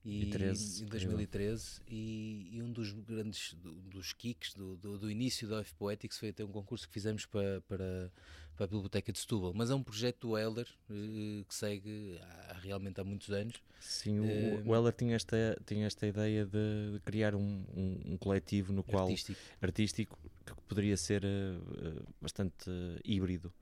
E, 0.04 0.24
E 0.24 0.26
13, 0.32 0.84
em 0.84 0.88
2013 0.88 1.80
e, 1.88 2.50
e 2.54 2.62
um 2.64 2.72
dos 2.72 2.92
grandes 2.92 3.54
do- 3.54 3.74
dos 3.84 4.14
kicks 4.14 4.54
do, 4.56 4.76
do, 4.76 4.98
do 4.98 5.12
início 5.12 5.48
da 5.48 5.60
F 5.60 5.76
Poetics 5.76 6.18
foi 6.18 6.30
até 6.30 6.44
um 6.44 6.48
concurso 6.52 6.88
que 6.88 6.94
fizemos 6.94 7.26
para, 7.28 7.62
para, 7.68 8.12
para 8.58 8.64
a 8.66 8.68
Biblioteca 8.68 9.12
de 9.12 9.20
Setúbal. 9.20 9.54
Mas 9.54 9.70
é 9.70 9.76
um 9.76 9.84
projeto 9.84 10.28
do 10.30 10.38
Elder 10.38 10.68
eh, 10.90 11.44
que 11.48 11.54
segue 11.54 12.18
há, 12.20 12.54
realmente 12.62 13.00
há 13.00 13.04
muitos 13.04 13.30
anos. 13.30 13.62
Sim, 13.80 14.20
o, 14.20 14.26
Eh, 14.26 14.64
o 14.66 14.76
Heller 14.76 14.94
tinha 14.94 15.16
esta, 15.16 15.62
tinha 15.68 15.86
esta 15.86 16.08
ideia 16.08 16.46
de, 16.48 17.00
criar 17.06 17.36
um, 17.36 17.64
um, 17.76 18.14
um 18.14 18.18
coletivo 18.18 18.74
no 18.74 18.84
qual 18.84 19.04
artístico. 19.08 19.40
artístico 19.62 20.18
que 20.46 20.54
poderia 20.68 20.98
ser 20.98 21.24
eh, 21.24 22.02
bastante 22.20 22.70
eh, 22.70 23.00
híbrido. 23.06 23.54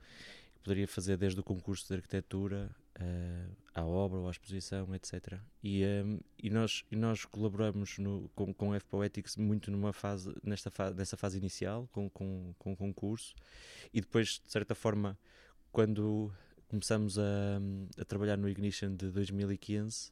Poderia 0.63 0.87
fazer 0.87 1.17
desde 1.17 1.39
o 1.39 1.43
concurso 1.43 1.87
de 1.87 1.95
arquitetura 1.95 2.73
eh, 2.99 3.47
à 3.73 3.85
obra 3.85 4.19
ou 4.19 4.27
à 4.27 4.31
exposição, 4.31 4.93
etc. 4.93 5.39
E, 5.63 5.83
eh, 5.83 6.03
e, 6.37 6.49
nós, 6.49 6.83
e 6.91 6.95
nós 6.95 7.23
colaboramos 7.25 7.97
no, 7.97 8.29
com, 8.35 8.53
com 8.53 8.75
F 8.75 8.85
Poetics 8.85 9.37
muito 9.37 9.71
numa 9.71 9.93
fase, 9.93 10.35
nesta 10.43 10.69
fa 10.69 10.91
nessa 10.91 11.15
fase 11.15 11.37
inicial, 11.37 11.87
com, 11.91 12.09
com, 12.09 12.53
com 12.59 12.73
o 12.73 12.75
concurso, 12.75 13.33
e 13.93 14.01
depois, 14.01 14.41
de 14.45 14.51
certa 14.51 14.75
forma, 14.75 15.17
quando 15.71 16.31
começamos 16.67 17.17
a, 17.17 17.23
a 17.99 18.05
trabalhar 18.05 18.37
no 18.37 18.49
Ignition 18.49 18.95
de 18.95 19.09
2015. 19.11 20.11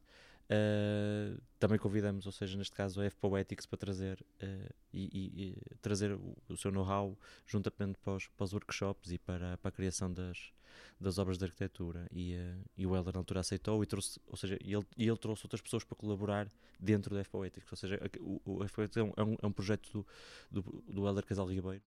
Uh, 0.49 1.41
também 1.59 1.77
convidamos, 1.77 2.25
ou 2.25 2.31
seja, 2.31 2.57
neste 2.57 2.73
caso 2.73 3.01
a 3.01 3.05
F 3.05 3.17
Poetics 3.17 3.65
para 3.65 3.77
trazer 3.77 4.25
uh, 4.41 4.73
e- 4.93 5.09
e 5.35 5.75
trazer 5.81 6.13
o, 6.13 6.37
o 6.47 6.55
seu 6.55 6.71
know-how 6.71 7.19
juntamente 7.45 7.99
para 7.99 8.13
os, 8.13 8.29
para 8.29 8.45
os 8.45 8.53
workshops 8.53 9.11
e 9.11 9.17
para, 9.17 9.57
para 9.57 9.67
a 9.67 9.71
criação 9.73 10.11
das, 10.11 10.53
das 10.99 11.17
obras 11.17 11.37
de 11.37 11.45
arquitetura 11.45 12.07
e, 12.11 12.35
uh, 12.35 12.65
e 12.77 12.85
o 12.87 12.95
Heller 12.95 13.13
na 13.13 13.19
altura 13.19 13.39
aceitou 13.41 13.83
e 13.83 13.85
trouxe, 13.85 14.19
ou 14.27 14.37
seja, 14.37 14.57
ele, 14.61 14.85
ele 14.97 15.17
trouxe 15.17 15.45
outras 15.45 15.61
pessoas 15.61 15.83
para 15.83 15.95
colaborar 15.95 16.51
dentro 16.79 17.13
da 17.15 17.21
F 17.21 17.29
Poetics, 17.29 17.71
ou 17.71 17.77
seja, 17.77 17.99
o, 18.21 18.41
o 18.45 18.63
F 18.63 18.73
Poetics 18.75 18.97
é 18.97 19.03
um, 19.03 19.13
é 19.17 19.23
um, 19.23 19.35
é 19.41 19.47
um 19.47 19.51
projeto 19.51 20.05
do, 20.51 20.61
do, 20.61 20.83
do 20.87 21.07
Heller 21.07 21.25
Casal 21.25 21.47
Ribeiro 21.47 21.81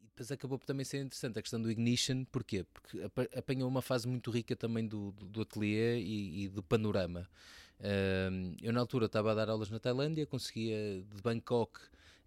E 0.00 0.06
depois 0.06 0.30
acabou 0.32 0.58
por 0.58 0.66
também 0.66 0.84
ser 0.84 0.98
interessante 0.98 1.38
a 1.38 1.42
questão 1.42 1.60
do 1.60 1.70
Ignition, 1.70 2.24
porquê? 2.26 2.64
Porque 2.64 3.00
apa- 3.02 3.28
apanhou 3.36 3.68
uma 3.68 3.82
fase 3.82 4.08
muito 4.08 4.30
rica 4.30 4.56
também 4.56 4.86
do, 4.86 5.12
do, 5.12 5.26
do 5.26 5.40
ateliê 5.42 5.98
e, 6.00 6.44
e 6.44 6.48
do 6.48 6.62
panorama. 6.62 7.28
Eu 8.62 8.72
na 8.72 8.80
altura 8.80 9.06
estava 9.06 9.32
a 9.32 9.34
dar 9.34 9.48
aulas 9.50 9.70
na 9.70 9.78
Tailândia, 9.78 10.26
conseguia 10.26 11.02
de 11.02 11.22
Bangkok, 11.22 11.78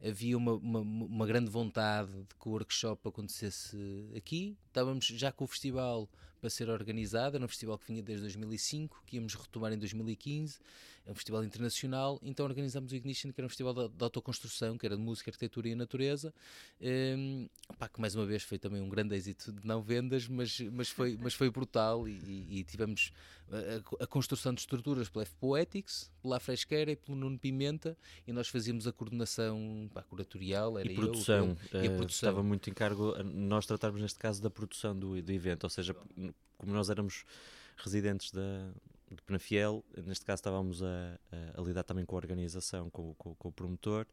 havia 0.04 0.38
uma, 0.38 0.54
uma, 0.54 0.80
uma 0.80 1.28
grande 1.28 1.50
vontade 1.50 2.12
de 2.12 2.36
que 2.36 2.48
o 2.48 2.52
workshop 2.52 3.08
acontecesse 3.08 3.78
aqui. 4.16 4.58
Estávamos 4.68 5.06
já 5.06 5.32
com 5.32 5.44
o 5.44 5.48
festival 5.48 6.10
para 6.40 6.50
ser 6.50 6.70
organizado, 6.70 7.36
era 7.36 7.46
um 7.46 7.48
festival 7.48 7.78
que 7.78 7.88
vinha 7.88 8.02
desde 8.02 8.24
2005, 8.24 9.04
que 9.06 9.18
íamos 9.18 9.36
retomar 9.36 9.72
em 9.74 9.78
2015, 9.78 10.60
é 11.06 11.12
um 11.12 11.16
festival 11.16 11.44
internacional, 11.44 12.20
então 12.22 12.46
organizámos 12.46 12.92
o 12.92 12.96
Ignition, 12.96 13.32
que 13.32 13.40
era 13.40 13.46
um 13.46 13.50
festival 13.50 13.74
de, 13.74 13.90
de 13.90 14.04
autoconstrução, 14.04 14.78
que 14.78 14.86
era 14.86 14.96
de 14.96 15.02
música, 15.02 15.30
arquitetura 15.32 15.70
e 15.70 15.76
natureza, 15.76 16.34
um, 16.82 17.48
pá, 17.78 17.88
que 17.90 18.00
mais 18.00 18.16
uma 18.16 18.26
vez 18.26 18.44
foi 18.44 18.60
também 18.60 18.82
um 18.82 18.90
grande 18.90 19.16
êxito 19.16 19.52
de 19.52 19.66
não 19.66 19.82
vendas, 19.82 20.28
mas, 20.28 20.60
mas, 20.72 20.90
foi, 20.90 21.18
mas 21.20 21.34
foi 21.34 21.50
brutal 21.50 22.08
e, 22.08 22.12
e- 22.50 22.64
tivemos 22.64 23.12
a, 24.00 24.04
a 24.04 24.08
construção 24.08 24.54
de 24.54 24.60
estruturas 24.62 25.10
pela 25.10 25.24
F 25.24 25.34
Poetics, 25.40 26.12
pela 26.22 26.40
Fresqueira 26.40 26.92
e 26.92 26.96
pelo 26.96 27.18
Nuno 27.18 27.40
Pimenta 27.40 27.98
e 28.28 28.32
nós 28.32 28.48
fazíamos 28.48 28.86
a 28.86 28.92
coordenação 28.92 29.90
pá, 29.94 30.04
curatorial, 30.04 30.78
era 30.78 30.88
e 30.88 30.92
eu, 30.92 30.96
produção, 31.02 31.56
Pedro, 31.72 31.86
e 31.86 31.88
a 31.88 31.92
eh, 31.92 31.96
produção. 31.96 32.30
estava 32.30 32.44
muito 32.44 32.70
em 32.70 32.74
cargo 32.74 33.16
a- 33.16 33.24
nós 33.24 33.66
tratarmos 33.66 34.00
neste 34.02 34.20
caso 34.20 34.42
da 34.42 34.50
produção 34.52 34.98
do, 34.98 35.20
do 35.22 35.32
evento, 35.32 35.64
ou 35.64 35.70
seja, 35.70 35.96
como 36.58 36.74
nós 36.74 36.90
éramos 36.90 37.24
residentes 37.78 38.32
da 38.32 38.72
de 39.12 39.24
Penafiel, 39.24 39.84
neste 40.06 40.24
caso 40.24 40.40
estávamos 40.42 40.84
a, 40.84 41.20
a- 41.32 41.60
a 41.60 41.64
lidar 41.64 41.82
também 41.84 42.06
com 42.06 42.16
a 42.16 42.20
organização, 42.20 42.92
com, 42.92 43.16
com- 43.16 43.34
com 43.34 43.50
o 43.50 43.52
promotor 43.52 44.06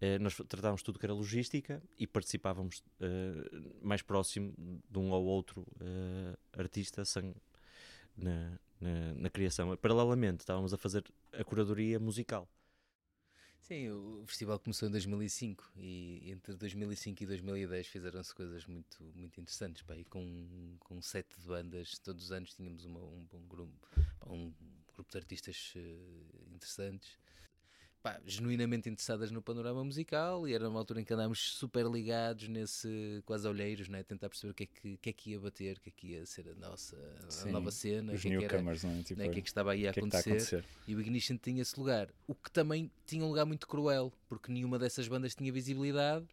eh, 0.00 0.16
nós 0.20 0.36
tratávamos 0.48 0.80
tudo 0.80 0.96
que 0.96 1.04
era 1.04 1.12
logística 1.12 1.82
e 1.98 2.06
participávamos 2.06 2.84
eh, 3.00 3.50
mais 3.82 4.00
próximo 4.00 4.54
de 4.88 4.96
um 4.96 5.10
ou 5.10 5.24
outro 5.24 5.66
eh, 5.80 6.36
artista 6.56 7.04
sem, 7.04 7.34
na, 8.16 8.58
na, 8.80 9.14
na 9.14 9.30
criação. 9.30 9.76
Paralelamente, 9.76 10.40
estávamos 10.42 10.72
a 10.72 10.76
fazer 10.78 11.02
a 11.32 11.42
curadoria 11.42 11.98
musical. 11.98 12.48
Sim, 13.60 13.90
o 13.90 14.24
festival 14.26 14.58
começou 14.58 14.88
em 14.88 14.90
2005 14.92 15.72
e 15.76 16.30
entre 16.30 16.54
2005 16.54 17.22
e 17.22 17.26
2010 17.26 17.86
fizeram-se 17.86 18.34
coisas 18.34 18.64
muito, 18.66 19.02
muito 19.14 19.38
interessantes. 19.40 19.82
Pá, 19.82 19.94
e 19.94 20.04
com, 20.04 20.76
com 20.80 21.02
sete 21.02 21.38
bandas, 21.46 21.98
todos 21.98 22.24
os 22.24 22.32
anos 22.32 22.54
tínhamos 22.54 22.84
uma, 22.86 23.00
um 23.00 23.26
bom 23.30 23.40
grupo, 23.46 23.88
um 24.26 24.52
grupo 24.94 25.10
de 25.10 25.18
artistas 25.18 25.74
uh, 25.76 26.54
interessantes 26.54 27.18
pá, 28.02 28.20
genuinamente 28.24 28.88
interessadas 28.88 29.30
no 29.30 29.42
panorama 29.42 29.84
musical 29.84 30.46
e 30.48 30.54
era 30.54 30.68
uma 30.68 30.78
altura 30.78 31.00
em 31.00 31.04
que 31.04 31.12
andámos 31.12 31.54
super 31.54 31.86
ligados 31.86 32.48
nesse, 32.48 33.22
quase 33.24 33.46
olheiros, 33.46 33.88
né? 33.88 34.02
tentar 34.02 34.28
perceber 34.28 34.52
o 34.52 34.54
que 34.54 34.64
é 34.64 34.66
que, 34.66 34.96
que, 34.96 35.10
é 35.10 35.12
que 35.12 35.30
ia 35.30 35.40
bater, 35.40 35.76
o 35.76 35.80
que 35.80 35.88
é 35.88 35.92
que 35.94 36.06
ia 36.08 36.26
ser 36.26 36.48
a 36.48 36.54
nossa 36.54 36.96
a 37.44 37.46
nova 37.46 37.70
cena, 37.70 38.12
o 38.12 38.18
que, 38.18 38.28
é 38.28 38.38
que, 38.38 38.44
era, 38.44 38.62
não 38.62 38.72
é? 38.72 39.02
Tipo, 39.02 39.20
né? 39.20 39.28
que 39.28 39.38
é 39.38 39.42
que 39.42 39.48
estava 39.48 39.72
aí 39.72 39.86
a, 39.86 39.90
acontecer. 39.90 40.30
É 40.30 40.32
que 40.32 40.42
está 40.42 40.56
a 40.56 40.60
acontecer. 40.60 40.64
E 40.86 40.94
o 40.94 41.00
Ignition 41.00 41.36
tinha 41.36 41.62
esse 41.62 41.78
lugar, 41.78 42.08
o 42.26 42.34
que 42.34 42.50
também 42.50 42.90
tinha 43.06 43.24
um 43.24 43.28
lugar 43.28 43.44
muito 43.44 43.66
cruel, 43.66 44.12
porque 44.28 44.52
nenhuma 44.52 44.78
dessas 44.78 45.08
bandas 45.08 45.34
tinha 45.34 45.52
visibilidade. 45.52 46.26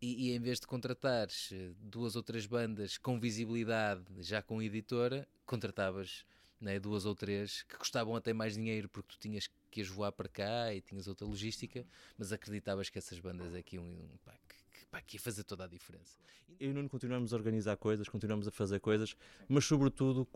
E, 0.00 0.30
e, 0.30 0.34
em 0.34 0.40
vez 0.40 0.58
de 0.58 0.66
contratares 0.66 1.50
eh, 1.52 1.70
duas 1.80 2.16
ou 2.16 2.24
três 2.24 2.44
bandas 2.44 2.98
com 2.98 3.20
visibilidade, 3.20 4.02
já 4.18 4.42
com 4.42 4.60
editora, 4.60 5.28
contratavas 5.46 6.24
né, 6.62 6.78
duas 6.78 7.04
ou 7.04 7.14
três 7.14 7.62
que 7.64 7.76
custavam 7.76 8.14
até 8.14 8.32
mais 8.32 8.54
dinheiro 8.54 8.88
porque 8.88 9.14
tu 9.14 9.18
tinhas 9.18 9.50
que 9.70 9.80
ias 9.80 9.88
voar 9.88 10.12
para 10.12 10.28
cá 10.28 10.72
e 10.72 10.80
tinhas 10.80 11.08
outra 11.08 11.26
logística, 11.26 11.84
mas 12.16 12.32
acreditavas 12.32 12.88
que 12.88 12.98
essas 12.98 13.18
bandas 13.18 13.54
aqui 13.54 13.78
um, 13.78 14.08
pá, 14.24 14.32
que, 14.48 14.86
pá, 14.86 15.02
que 15.02 15.16
ia 15.16 15.20
fazer 15.20 15.42
toda 15.42 15.64
a 15.64 15.66
diferença. 15.66 16.18
Eu 16.60 16.70
e 16.70 16.72
Nuno 16.72 16.88
continuamos 16.88 17.32
a 17.32 17.36
organizar 17.36 17.76
coisas, 17.76 18.08
continuamos 18.08 18.46
a 18.46 18.52
fazer 18.52 18.78
coisas, 18.78 19.16
mas 19.48 19.64
sobretudo 19.64 20.26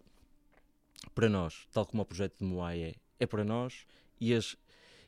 para 1.15 1.29
nós, 1.29 1.69
tal 1.73 1.87
como 1.87 2.03
o 2.03 2.07
projeto 2.07 2.39
de 2.39 2.45
Moai 2.45 2.83
é, 2.83 2.95
é 3.21 3.27
para 3.27 3.45
nós 3.45 3.87
e, 4.21 4.35
as, 4.35 4.57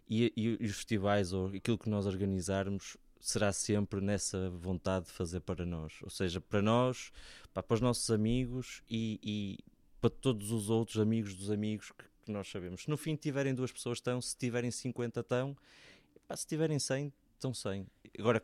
e, 0.08 0.32
e, 0.36 0.64
os 0.64 0.76
festivais 0.76 1.32
ou 1.32 1.48
aquilo 1.48 1.78
que 1.78 1.88
nós 1.90 2.06
organizarmos 2.06 2.96
será 3.20 3.52
sempre 3.52 4.00
nessa 4.00 4.50
vontade 4.50 5.06
de 5.06 5.12
fazer 5.12 5.40
para 5.40 5.66
nós, 5.66 5.94
ou 6.02 6.10
seja, 6.10 6.40
para 6.40 6.62
nós, 6.62 7.10
pá, 7.52 7.60
para 7.60 7.74
os 7.74 7.80
nossos 7.80 8.08
amigos 8.10 8.82
e, 8.88 9.18
e 9.20 9.58
para 10.00 10.10
todos 10.10 10.50
os 10.50 10.70
outros 10.70 10.98
amigos 10.98 11.34
dos 11.34 11.50
amigos 11.50 11.90
que, 11.90 12.04
que, 12.24 12.32
nós 12.32 12.48
sabemos. 12.48 12.82
Se 12.82 12.90
no 12.90 12.96
fim 12.96 13.16
tiverem 13.16 13.54
duas 13.54 13.72
pessoas, 13.72 13.98
estão, 13.98 14.20
se 14.20 14.36
tiverem 14.36 14.70
50, 14.70 15.20
estão, 15.20 15.56
pá, 16.26 16.36
se 16.36 16.46
tiverem 16.46 16.78
100, 16.78 17.12
estão 17.34 17.52
100. 17.52 17.86
Agora, 18.18 18.42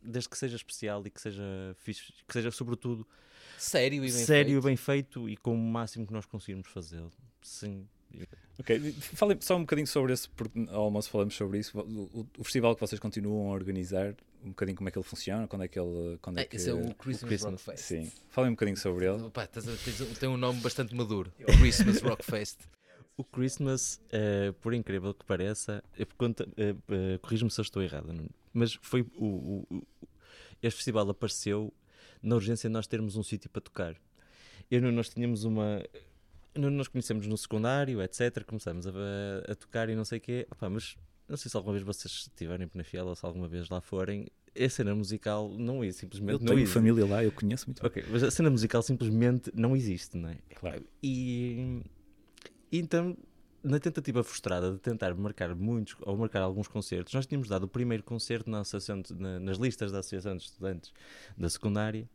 desde 0.00 0.28
que 0.28 0.38
seja 0.38 0.56
especial 0.56 1.06
e 1.06 1.10
que 1.10 1.20
seja 1.20 1.42
fixe, 1.78 2.12
que 2.26 2.32
seja 2.32 2.50
sobretudo 2.50 3.06
sério 3.58 3.96
e 3.96 4.00
bem 4.00 4.10
sério 4.10 4.52
feito. 4.52 4.64
bem 4.64 4.76
feito 4.76 5.28
e 5.28 5.36
com 5.36 5.54
o 5.54 5.58
máximo 5.58 6.06
que 6.06 6.12
nós 6.12 6.26
conseguirmos 6.26 6.68
fazê-lo. 6.68 7.12
Sim. 7.42 7.88
Ok, 8.58 8.92
falem 8.92 9.38
só 9.40 9.56
um 9.56 9.60
bocadinho 9.60 9.86
sobre 9.86 10.12
esse, 10.12 10.28
porque 10.30 10.66
ao 10.70 10.84
almoço 10.84 11.10
falamos 11.10 11.34
sobre 11.34 11.58
isso. 11.58 11.78
O, 11.78 12.26
o, 12.38 12.44
festival 12.44 12.74
que 12.74 12.80
vocês 12.80 12.98
continuam 12.98 13.50
a 13.50 13.52
organizar, 13.52 14.14
um 14.42 14.48
bocadinho 14.48 14.76
como 14.76 14.88
é 14.88 14.92
que 14.92 14.98
ele 14.98 15.04
funciona, 15.04 15.46
quando 15.46 15.64
é 15.64 15.68
que 15.68 15.78
ele. 15.78 16.18
Quando 16.22 16.38
é, 16.38 16.42
é 16.42 16.44
que... 16.46 16.56
Esse 16.56 16.70
é 16.70 16.74
o 16.74 16.94
Christmas, 16.94 17.22
o 17.22 17.26
Christmas. 17.26 17.64
Rock 17.64 17.64
Fest. 17.64 17.84
Sim, 17.84 18.12
falem 18.30 18.50
um 18.50 18.54
bocadinho 18.54 18.76
sobre 18.78 19.06
ele. 19.06 19.22
Opa, 19.22 19.46
tem 20.18 20.28
um 20.28 20.38
nome 20.38 20.60
bastante 20.60 20.94
maduro: 20.94 21.30
o 21.40 21.52
Christmas 21.60 22.00
Rock 22.00 22.24
Fest. 22.24 22.60
O 23.18 23.24
Christmas, 23.24 24.00
uh, 24.06 24.52
por 24.54 24.74
incrível 24.74 25.12
que 25.14 25.24
pareça, 25.24 25.82
uh, 25.98 26.02
uh, 26.02 27.18
corrijo-me 27.20 27.50
se 27.50 27.60
eu 27.60 27.62
estou 27.62 27.82
errado, 27.82 28.14
mas 28.52 28.74
foi 28.82 29.02
o, 29.16 29.64
o, 29.70 29.82
este 30.62 30.76
festival 30.76 31.08
apareceu 31.08 31.72
na 32.22 32.34
urgência 32.34 32.68
de 32.68 32.72
nós 32.72 32.86
termos 32.86 33.16
um 33.16 33.22
sítio 33.22 33.48
para 33.50 33.60
tocar. 33.60 33.96
Eu 34.70 34.80
nós 34.92 35.08
tínhamos 35.08 35.44
uma 35.44 35.82
nós 36.56 36.88
conhecemos 36.88 37.26
no 37.26 37.36
secundário, 37.36 38.02
etc. 38.02 38.44
Começamos 38.44 38.86
a, 38.86 38.90
a, 39.48 39.54
tocar 39.54 39.88
e 39.88 39.94
não 39.94 40.04
sei 40.04 40.18
o 40.18 40.20
quê. 40.20 40.46
Opa, 40.50 40.68
mas 40.68 40.96
não 41.28 41.36
sei 41.36 41.50
se 41.50 41.56
alguma 41.56 41.74
vez 41.74 41.84
vocês 41.84 42.28
estiverem 42.28 42.66
em 42.66 42.68
Penafiel 42.68 43.06
ou 43.06 43.14
se 43.14 43.24
alguma 43.24 43.48
vez 43.48 43.68
lá 43.68 43.80
forem. 43.80 44.26
A 44.58 44.68
cena 44.70 44.94
musical 44.94 45.50
não 45.50 45.84
é 45.84 45.92
simplesmente. 45.92 46.32
Eu 46.32 46.38
não 46.38 46.46
tenho 46.46 46.60
existe. 46.60 46.74
família 46.74 47.04
lá, 47.06 47.22
eu 47.22 47.30
conheço 47.30 47.66
muito. 47.66 47.84
Ok, 47.86 48.04
mas 48.10 48.22
a 48.22 48.30
cena 48.30 48.48
musical 48.48 48.82
simplesmente 48.82 49.52
não 49.54 49.76
existe, 49.76 50.16
não 50.16 50.30
é? 50.30 50.38
Claro. 50.54 50.82
E 51.02 51.82
então, 52.72 53.16
na 53.62 53.78
tentativa 53.78 54.24
frustrada 54.24 54.72
de 54.72 54.78
tentar 54.78 55.14
marcar 55.14 55.54
muitos 55.54 55.94
ou 56.00 56.16
marcar 56.16 56.40
alguns 56.40 56.68
concertos, 56.68 57.12
nós 57.12 57.26
tínhamos 57.26 57.48
dado 57.48 57.64
o 57.64 57.68
primeiro 57.68 58.02
concerto 58.02 58.48
na 58.48 58.60
associação, 58.60 59.02
na, 59.18 59.38
nas 59.40 59.58
listas 59.58 59.92
da 59.92 59.98
Associação 59.98 60.36
de 60.36 60.44
Estudantes 60.44 60.92
da 61.36 61.50
Secundária 61.50 62.08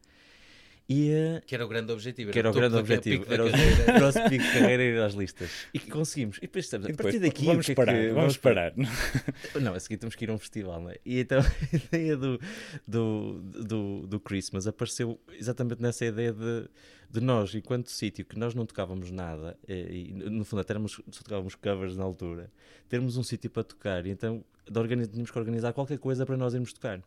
e, 0.90 1.42
que 1.46 1.56
era 1.56 1.66
o 1.66 1.68
grande 1.68 1.92
objetivo. 1.92 2.32
Que 2.32 2.40
era 2.40 2.50
o 2.50 2.54
grande 2.54 2.76
objetivo. 2.76 3.26
Era 3.32 3.46
o 3.46 3.50
nosso 4.00 4.22
pico 4.30 4.44
de 4.44 4.52
carreira 4.52 4.84
ir 4.84 5.00
às 5.00 5.14
listas. 5.14 5.50
E 5.74 5.80
que 5.80 5.90
conseguimos. 5.90 6.38
E 6.38 6.42
depois 6.42 6.66
estamos, 6.66 6.90
a 6.90 6.94
partir 6.94 7.20
daqui. 7.20 7.46
Vamos 7.46 7.66
que 7.66 7.76
parar. 7.76 7.96
É 7.96 8.08
que, 8.08 8.14
vamos 8.14 8.38
parar. 8.38 8.74
Não, 9.62 9.74
a 9.74 9.80
seguir 9.80 9.98
temos 9.98 10.16
que 10.16 10.26
ir 10.26 10.30
a 10.30 10.34
um 10.34 10.38
festival, 10.38 10.82
não 10.82 10.90
é? 10.90 10.98
E 11.06 11.20
então 11.20 11.40
a 11.42 11.76
ideia 11.76 12.18
do, 12.18 12.40
do, 12.88 13.42
do, 13.42 14.08
do 14.08 14.20
Christmas 14.20 14.68
apareceu 14.68 15.20
exatamente 15.32 15.82
nessa 15.82 16.06
ideia 16.06 16.34
de, 16.34 16.68
de 17.10 17.22
nós, 17.22 17.56
enquanto 17.56 17.90
sítio 17.90 18.26
que 18.26 18.38
nós 18.38 18.54
não 18.54 18.66
tocávamos 18.66 19.12
nada, 19.12 19.58
e, 19.68 20.10
e 20.10 20.14
no 20.14 20.44
fundo 20.44 20.60
até 20.60 20.74
éramos, 20.74 21.02
só 21.12 21.24
tocávamos 21.24 21.56
covers 21.56 21.96
na 21.96 22.04
altura, 22.04 22.52
termos 22.90 23.18
um 23.18 23.24
sítio 23.24 23.50
para 23.50 23.64
tocar. 23.64 24.06
E 24.06 24.10
então 24.10 24.44
tínhamos 24.66 25.32
que 25.32 25.40
organizar 25.40 25.74
qualquer 25.74 26.00
coisa 26.00 26.26
para 26.26 26.36
nós 26.36 26.54
irmos 26.54 26.74
tocar. 26.74 27.02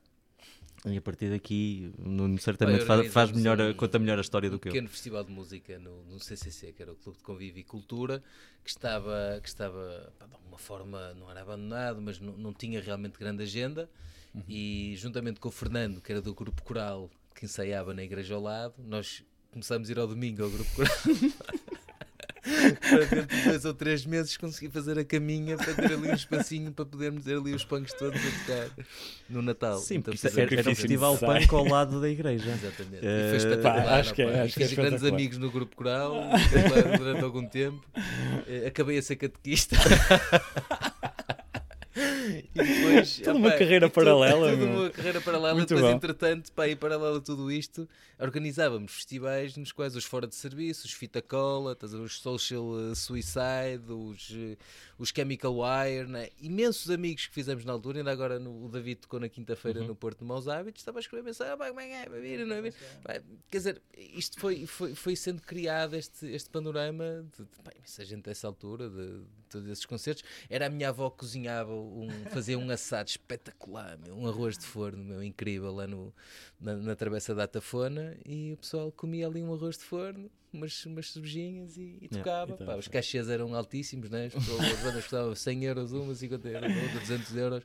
E 0.87 0.99
a 0.99 1.01
partir 1.01 1.31
daqui, 1.31 1.91
Nuno 1.99 2.39
certamente 2.39 2.85
faz, 2.85 3.11
faz 3.11 3.33
melhor, 3.33 3.59
um, 3.59 3.73
conta 3.73 3.99
melhor 3.99 4.19
a 4.19 4.21
história 4.21 4.51
um 4.51 4.53
do 4.53 4.59
que 4.59 4.69
eu. 4.69 4.71
Um 4.71 4.75
pequeno 4.75 4.89
festival 4.89 5.25
de 5.25 5.33
música 5.33 5.79
no, 5.79 6.05
no, 6.05 6.21
CCC, 6.21 6.75
que 6.75 6.83
era 6.83 6.93
o 6.93 6.97
Clube 6.97 7.17
de 7.17 7.25
Convívio 7.25 7.61
e 7.61 7.65
Cultura, 7.65 8.23
que 8.63 8.69
estava, 8.69 9.41
que 9.43 9.49
estava 9.49 10.13
pá, 10.19 10.27
de 10.27 10.35
alguma 10.35 10.59
forma, 10.59 11.15
não 11.15 11.31
era 11.31 11.41
abandonado, 11.41 12.03
mas 12.03 12.21
não, 12.21 12.37
não 12.37 12.53
tinha 12.53 12.83
realmente 12.83 13.19
grande 13.19 13.43
agenda. 13.43 13.89
Uhum. 14.35 14.43
E 14.47 14.95
juntamente 14.97 15.41
com 15.41 15.49
o 15.49 15.53
Fernando, 15.53 16.03
que 16.03 16.13
era 16.13 16.21
do 16.21 16.35
grupo 16.35 16.63
coral, 16.63 17.11
que 17.35 17.47
ensaiava 17.47 17.95
na 17.95 18.03
igreja 18.03 18.35
ao 18.35 18.43
lado, 18.43 18.75
nós 18.79 19.25
começámos 19.51 19.89
a 19.89 19.93
ir 19.93 19.99
ao 19.99 20.07
domingo 20.07 20.45
ao 20.45 20.51
grupo 20.51 20.71
coral. 20.75 20.95
para 22.89 23.05
dentro 23.05 23.37
de 23.37 23.45
dois 23.45 23.65
ou 23.65 23.75
três 23.75 24.07
meses 24.07 24.37
conseguir 24.37 24.71
fazer 24.71 24.99
a 24.99 25.05
caminha 25.05 25.57
para 25.57 25.75
ter 25.75 25.93
ali 25.93 26.09
um 26.11 26.15
espacinho 26.15 26.73
para 26.73 26.85
podermos 26.85 27.25
ter 27.25 27.37
ali 27.37 27.55
os 27.55 27.65
punks 27.65 27.93
todos 27.95 28.21
a 28.21 28.31
tocar 28.41 28.85
no 29.29 29.43
Natal. 29.43 29.79
Sim, 29.79 29.97
então, 29.97 30.15
era, 30.37 30.55
era 30.55 30.71
um 30.71 30.75
festival 30.75 31.17
punk 31.19 31.55
ao 31.55 31.65
lado 31.65 32.01
da 32.01 32.09
igreja. 32.09 32.51
Exatamente. 32.51 33.05
Uh, 33.05 33.09
e 33.09 33.29
foi 33.29 33.37
espetacular. 33.37 33.85
Pá, 33.85 33.99
acho 33.99 34.15
que 34.15 34.23
é, 34.23 34.41
acho 34.41 34.55
fiz 34.55 34.69
que 34.69 34.75
é 34.75 34.77
grandes 34.77 35.05
amigos 35.05 35.39
no 35.39 35.51
grupo 35.51 35.75
coral 35.77 36.15
durante 36.99 37.25
algum 37.25 37.47
tempo. 37.47 37.85
Uh, 37.97 38.67
acabei 38.67 38.99
a 38.99 39.03
ser 39.03 39.17
catequista. 39.17 39.77
depois, 42.53 43.19
toda 43.25 43.39
uma 43.39 43.51
carreira 43.53 43.91
paralela. 43.91 44.51
Toda 44.51 44.65
uma 44.65 44.91
carreira 44.91 45.21
paralela. 45.21 45.55
Muito 45.55 45.69
depois, 45.75 45.91
bom. 45.91 45.97
entretanto, 45.97 46.53
para 46.53 46.69
ir 46.69 46.77
paralelo 46.77 47.17
a 47.17 47.21
tudo 47.21 47.51
isto, 47.51 47.89
organizávamos 48.19 48.93
festivais 48.93 49.57
nos 49.57 49.73
quais 49.73 49.97
os 49.97 50.05
fora 50.05 50.27
de 50.27 50.35
serviço, 50.35 50.87
os 50.87 50.93
Fita 50.93 51.21
Cola, 51.21 51.77
os 51.83 52.19
Social 52.21 52.95
Suicide, 52.95 53.85
os, 53.89 54.33
os 54.99 55.13
Chemical 55.15 55.55
Wire, 55.57 56.09
né? 56.09 56.29
imensos 56.41 56.91
amigos 56.91 57.27
que 57.27 57.35
fizemos 57.35 57.65
na 57.65 57.73
altura. 57.73 57.99
Ainda 57.99 58.11
agora 58.11 58.39
no, 58.39 58.65
o 58.65 58.69
David 58.69 59.01
tocou 59.01 59.21
na 59.21 59.29
quinta-feira 59.29 59.81
uhum. 59.81 59.89
no 59.89 59.95
Porto 59.95 60.21
de 60.21 60.25
Maus 60.25 60.49
Hábitos. 60.49 60.81
Estava 60.81 60.99
a 60.99 61.01
escrever 61.01 61.25
mensagem: 61.25 61.53
ah, 61.53 61.57
como 61.57 61.81
é 61.81 61.87
que 61.87 61.93
é? 61.93 62.09
Vai 62.09 62.21
vir, 62.21 62.47
não 62.47 62.57
é? 62.57 62.63
Vai. 63.03 63.23
Quer 63.51 63.59
dizer, 63.59 63.83
isto 63.97 64.39
foi, 64.39 64.67
foi, 64.67 64.95
foi 64.95 65.17
sendo 65.17 65.43
criado 65.43 65.95
este, 65.97 66.27
este 66.27 66.51
panorama 66.51 67.27
de, 67.37 67.45
de 67.45 67.63
pá, 67.63 67.73
imensa 67.77 68.05
gente 68.05 68.25
dessa 68.25 68.47
altura, 68.47 68.89
de, 68.89 69.19
de 69.19 69.45
todos 69.49 69.69
esses 69.69 69.87
concertos. 69.87 70.25
Era 70.49 70.67
a 70.67 70.71
minha 70.71 70.89
avó 70.89 71.11
que 71.11 71.19
cozinhava 71.19 71.73
um, 71.73 72.09
fazia 72.31 72.59
um 72.59 72.71
assado 72.71 73.09
espetacular, 73.09 73.99
meu, 73.99 74.17
um 74.17 74.27
arroz 74.27 74.57
de 74.59 74.65
forno 74.65 75.03
meu, 75.05 75.23
incrível 75.23 75.73
lá 75.73 75.87
no, 75.87 76.13
na, 76.61 76.77
na 76.77 76.97
Travessa 76.97 77.35
da 77.35 77.47
Tafona 77.47 78.17
e 78.25 78.53
o 78.53 78.57
pessoal 78.57 78.91
comia 78.93 79.27
ali 79.27 79.43
um 79.43 79.53
arroz 79.53 79.79
de 79.79 79.85
forno, 79.85 80.31
umas, 80.53 80.85
umas 80.87 81.11
cervejinhas 81.11 81.77
e, 81.77 81.99
e 82.01 82.09
tocava. 82.09 82.53
então, 82.53 82.67
Pá, 82.67 82.77
os 82.77 82.89
cachês 82.89 83.29
eram 83.29 83.55
altíssimos, 83.55 84.11
né? 84.11 84.27
as 84.35 84.83
bandas 84.83 85.03
custavam 85.03 85.35
100 85.35 85.65
euros 85.65 85.93
uma, 85.93 86.15
50 86.15 86.49
euros 86.49 86.77
outra, 86.77 87.01
200 87.01 87.37
euros. 87.37 87.65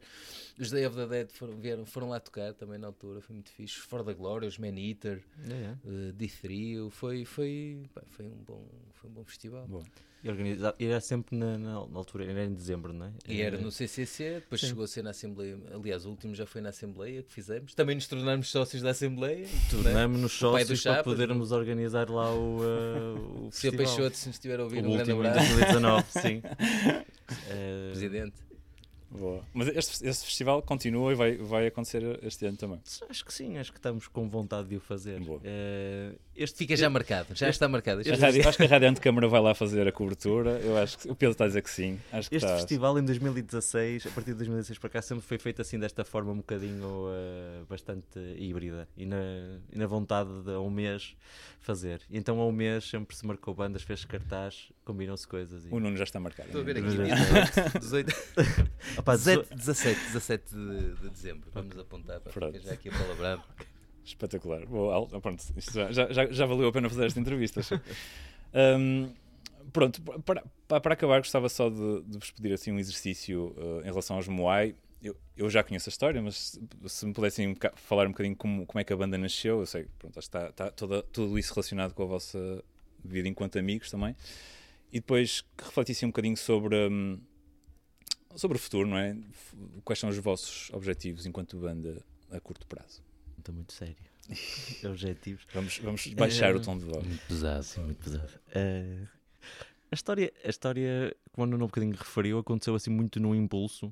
Os 0.60 0.72
Day 0.72 0.86
of 0.86 0.96
the 0.96 1.06
Dead 1.06 1.32
foram, 1.32 1.56
vieram, 1.56 1.86
foram 1.86 2.10
lá 2.10 2.20
tocar 2.20 2.54
também 2.54 2.78
na 2.78 2.88
altura, 2.88 3.22
foi 3.22 3.34
muito 3.34 3.50
fixe. 3.50 3.80
For 3.80 4.04
the 4.04 4.14
Glory, 4.14 4.46
os 4.46 4.58
Man 4.58 4.78
Eater, 4.78 5.24
yeah, 5.48 5.78
uh, 5.86 6.14
D3, 6.14 6.90
foi, 6.90 7.24
foi, 7.24 7.84
pá, 7.94 8.02
foi, 8.10 8.26
um 8.26 8.44
bom, 8.46 8.68
foi 8.94 9.10
um 9.10 9.14
bom 9.14 9.24
festival. 9.24 9.66
Bom. 9.68 9.84
E, 10.22 10.30
organiza... 10.30 10.76
e 10.78 10.86
era 10.86 11.00
sempre 11.00 11.38
na, 11.38 11.58
na, 11.58 11.88
na, 11.88 11.98
altura, 11.98 12.26
era 12.26 12.44
em 12.44 12.54
dezembro, 12.54 12.92
não 12.92 13.06
é? 13.06 13.12
E 13.26 13.42
era 13.42 13.58
no 13.58 13.72
CCC, 13.72 14.42
depois 14.42 14.60
Sim. 14.60 14.68
chegou 14.68 14.84
a 14.84 14.88
ser 14.88 15.02
na 15.02 15.12
Assembleia. 15.12 15.58
Aliás, 15.74 16.06
o 16.06 16.10
último 16.10 16.36
já 16.36 16.46
foi 16.46 16.60
na 16.60 16.70
Assembleia 16.70 17.24
que 17.24 17.32
fizemos. 17.32 17.74
Também 17.74 17.96
nos 17.96 18.08
tornamos 18.08 18.50
sócios 18.50 18.82
da 18.82 18.90
Assembleia. 18.90 19.48
Tornamos-nos 19.70 20.34
sócios 20.34 20.84
para 20.84 21.04
podermos 21.06 21.54
organizar 21.54 22.10
lá 22.10 22.34
o, 22.34 22.58
uh, 22.58 23.48
o 23.48 23.52
Sr. 23.52 23.78
Peixoto, 23.78 24.18
se 24.18 24.28
nos 24.28 24.36
estiver 24.36 24.60
a 24.60 24.64
ouvir, 24.64 24.84
o 24.84 24.90
um 24.90 24.94
grande 24.94 25.14
último 25.14 25.26
abraço. 25.26 25.54
em 25.54 25.56
2019, 25.56 26.06
sim. 26.12 26.38
uh, 26.40 27.06
Presidente. 27.92 28.49
Boa. 29.12 29.44
Mas 29.54 29.68
este, 29.70 30.06
este 30.08 30.26
festival 30.26 30.62
continua 30.62 31.12
e 31.12 31.16
vai, 31.16 31.36
vai 31.38 31.68
acontecer 31.68 32.20
este 32.24 32.46
ano 32.46 32.58
também. 32.58 32.80
Acho 33.10 33.26
que 33.26 33.34
sim, 33.34 33.58
acho 33.58 33.72
que 33.72 33.80
estamos 33.80 34.08
com 34.08 34.30
vontade 34.30 34.68
de 34.70 34.76
o 34.78 34.80
fazer. 34.80 35.20
Boa. 35.20 35.42
Eh, 35.44 36.14
este 36.36 36.58
Fica 36.60 36.76
já 36.76 36.90
marcado, 36.90 37.36
já 37.36 37.50
está 37.50 37.68
marcado. 37.68 38.02
Este- 38.02 38.14
rádio- 38.14 38.48
acho 38.48 38.58
que 38.58 38.64
a 38.64 38.68
Rádio 38.68 38.88
Antecâmara 38.90 39.28
vai 39.28 39.42
lá 39.42 39.56
fazer 39.56 39.88
a 39.88 39.92
cobertura. 39.92 40.52
Eu 40.64 40.78
acho 40.78 40.98
que 41.00 41.10
o 41.10 41.16
Pedro 41.16 41.32
está 41.32 41.46
a 41.46 41.48
dizer 41.48 41.62
que 41.64 41.70
sim. 41.72 42.00
Acho 42.12 42.30
que 42.30 42.36
Este 42.36 42.46
está. 42.46 42.58
festival 42.58 43.00
em 43.00 43.04
2016, 43.04 44.06
a 44.06 44.10
partir 44.12 44.32
de 44.32 44.38
2016 44.38 44.78
para 44.78 44.90
cá, 44.90 45.02
sempre 45.02 45.24
foi 45.26 45.38
feito 45.40 45.62
assim 45.62 45.80
desta 45.80 46.06
forma 46.06 46.32
um 46.32 46.38
bocadinho 46.38 47.08
eh, 47.12 47.64
bastante 47.68 48.20
híbrida 48.38 48.88
e 48.96 49.06
na, 49.06 49.18
e 49.74 49.78
na 49.78 49.88
vontade 49.88 50.30
de 50.44 50.52
a 50.54 50.60
um 50.60 50.70
mês 50.70 51.16
fazer. 51.60 52.02
E 52.10 52.18
então 52.18 52.40
a 52.40 52.46
um 52.46 52.52
mês 52.52 52.88
sempre 52.90 53.16
se 53.16 53.26
marcou 53.26 53.54
bandas, 53.54 53.82
fez 53.82 54.06
cartaz, 54.06 54.72
combinam-se 54.86 55.28
coisas. 55.28 55.66
E... 55.66 55.70
O 55.72 55.80
Nuno 55.80 55.98
já 55.98 56.04
está 56.04 56.20
marcado. 56.20 56.48
Estou 56.50 56.62
a 56.62 56.64
ver 56.64 56.82
Mas 56.82 56.94
aqui, 57.00 57.76
é- 57.76 57.80
18, 57.80 58.14
Opa, 59.00 59.16
17, 59.16 59.56
17, 59.56 60.00
17 60.12 60.54
de, 60.54 60.96
de 60.96 61.10
dezembro. 61.10 61.50
Vamos 61.54 61.78
apontar 61.78 62.20
para 62.20 62.34
Pronto. 62.34 62.60
já 62.62 62.74
aqui 62.74 62.90
a 62.90 62.92
palavra. 62.92 63.44
Espetacular. 64.04 64.66
Boa, 64.66 64.94
Al- 64.94 65.08
pronto, 65.22 65.42
já, 65.58 66.12
já, 66.12 66.26
já- 66.32 66.46
valeu 66.46 66.68
a 66.68 66.72
pena 66.72 66.90
fazer 66.90 67.06
esta 67.06 67.20
entrevista. 67.20 67.62
Hum, 68.54 69.14
pronto, 69.72 70.02
para, 70.02 70.44
para, 70.82 70.94
acabar, 70.94 71.20
gostava 71.20 71.48
só 71.48 71.70
de, 71.70 72.02
de 72.02 72.18
vos 72.18 72.32
pedir 72.32 72.54
assim, 72.54 72.72
um 72.74 72.80
exercício 72.80 73.56
uh, 73.58 73.82
em 73.82 73.90
relação 73.90 74.18
aos 74.18 74.28
Moai. 74.28 74.76
Eu, 75.02 75.16
eu 75.38 75.50
já 75.50 75.64
conheço 75.64 75.88
a 75.88 75.92
história, 75.92 76.22
mas 76.22 76.60
se, 76.88 77.06
me 77.06 77.14
pudessem 77.14 77.48
um 77.48 77.56
falar 77.76 78.06
um 78.06 78.12
bocadinho 78.12 78.36
como, 78.36 78.66
como 78.66 78.82
é 78.82 78.84
que 78.84 78.92
a 78.92 78.98
banda 78.98 79.18
nasceu, 79.18 79.62
eu 79.62 79.66
sei 79.66 79.88
pronto, 79.98 80.20
está, 80.20 80.50
está 80.50 80.72
toda, 80.72 81.02
tudo 81.04 81.40
isso 81.40 81.54
relacionado 81.54 81.94
com 81.94 82.04
a 82.04 82.08
vossa 82.08 82.62
vida 83.06 83.30
enquanto 83.30 83.58
amigos 83.58 83.90
também. 83.90 84.14
E 84.92 85.00
depois 85.00 85.42
que 85.56 85.64
refletissem 85.64 86.08
um 86.08 86.12
bocadinho 86.12 86.36
sobre, 86.36 86.76
hum, 86.90 87.18
sobre 88.36 88.58
o 88.58 88.60
futuro, 88.60 88.88
não 88.88 88.98
é? 88.98 89.16
Quais 89.84 90.00
são 90.00 90.10
os 90.10 90.18
vossos 90.18 90.70
objetivos 90.74 91.26
enquanto 91.26 91.58
banda 91.58 92.02
a 92.32 92.40
curto 92.40 92.66
prazo? 92.68 93.02
Estou 93.38 93.54
muito 93.56 93.74
sério. 93.74 93.96
Objetivos. 94.86 95.46
Vamos, 95.54 95.78
vamos 95.80 96.08
baixar 96.14 96.52
Eh, 96.52 96.56
o 96.56 96.62
tom 96.62 96.78
de 96.78 96.86
voz. 96.86 97.04
Muito 97.06 97.26
pesado. 97.28 97.64
Sim, 97.64 97.82
muito 97.82 98.04
pesado. 98.04 98.30
Eh, 98.54 99.08
a 99.92 99.96
história, 99.96 100.32
a 100.44 100.50
história, 100.50 101.16
como 101.32 101.48
o 101.48 101.50
Nuno 101.50 101.64
um 101.66 101.68
bocadinho 101.68 101.96
referiu, 101.96 102.38
aconteceu 102.38 102.76
assim 102.76 102.92
muito 102.92 103.20
num 103.20 103.34
impulso. 103.34 103.92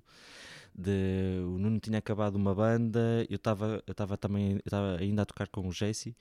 De, 0.76 1.40
o 1.44 1.58
Nuno 1.58 1.80
tinha 1.80 1.98
acabado 1.98 2.36
uma 2.36 2.54
banda, 2.54 3.26
eu 3.28 3.38
estava 3.38 3.84
eu 3.88 3.96
também 4.18 4.52
eu 4.52 4.62
estava 4.64 4.98
ainda 4.98 5.24
a 5.24 5.26
tocar 5.26 5.48
com 5.48 5.68
o 5.68 5.72
Jesse, 5.72 6.16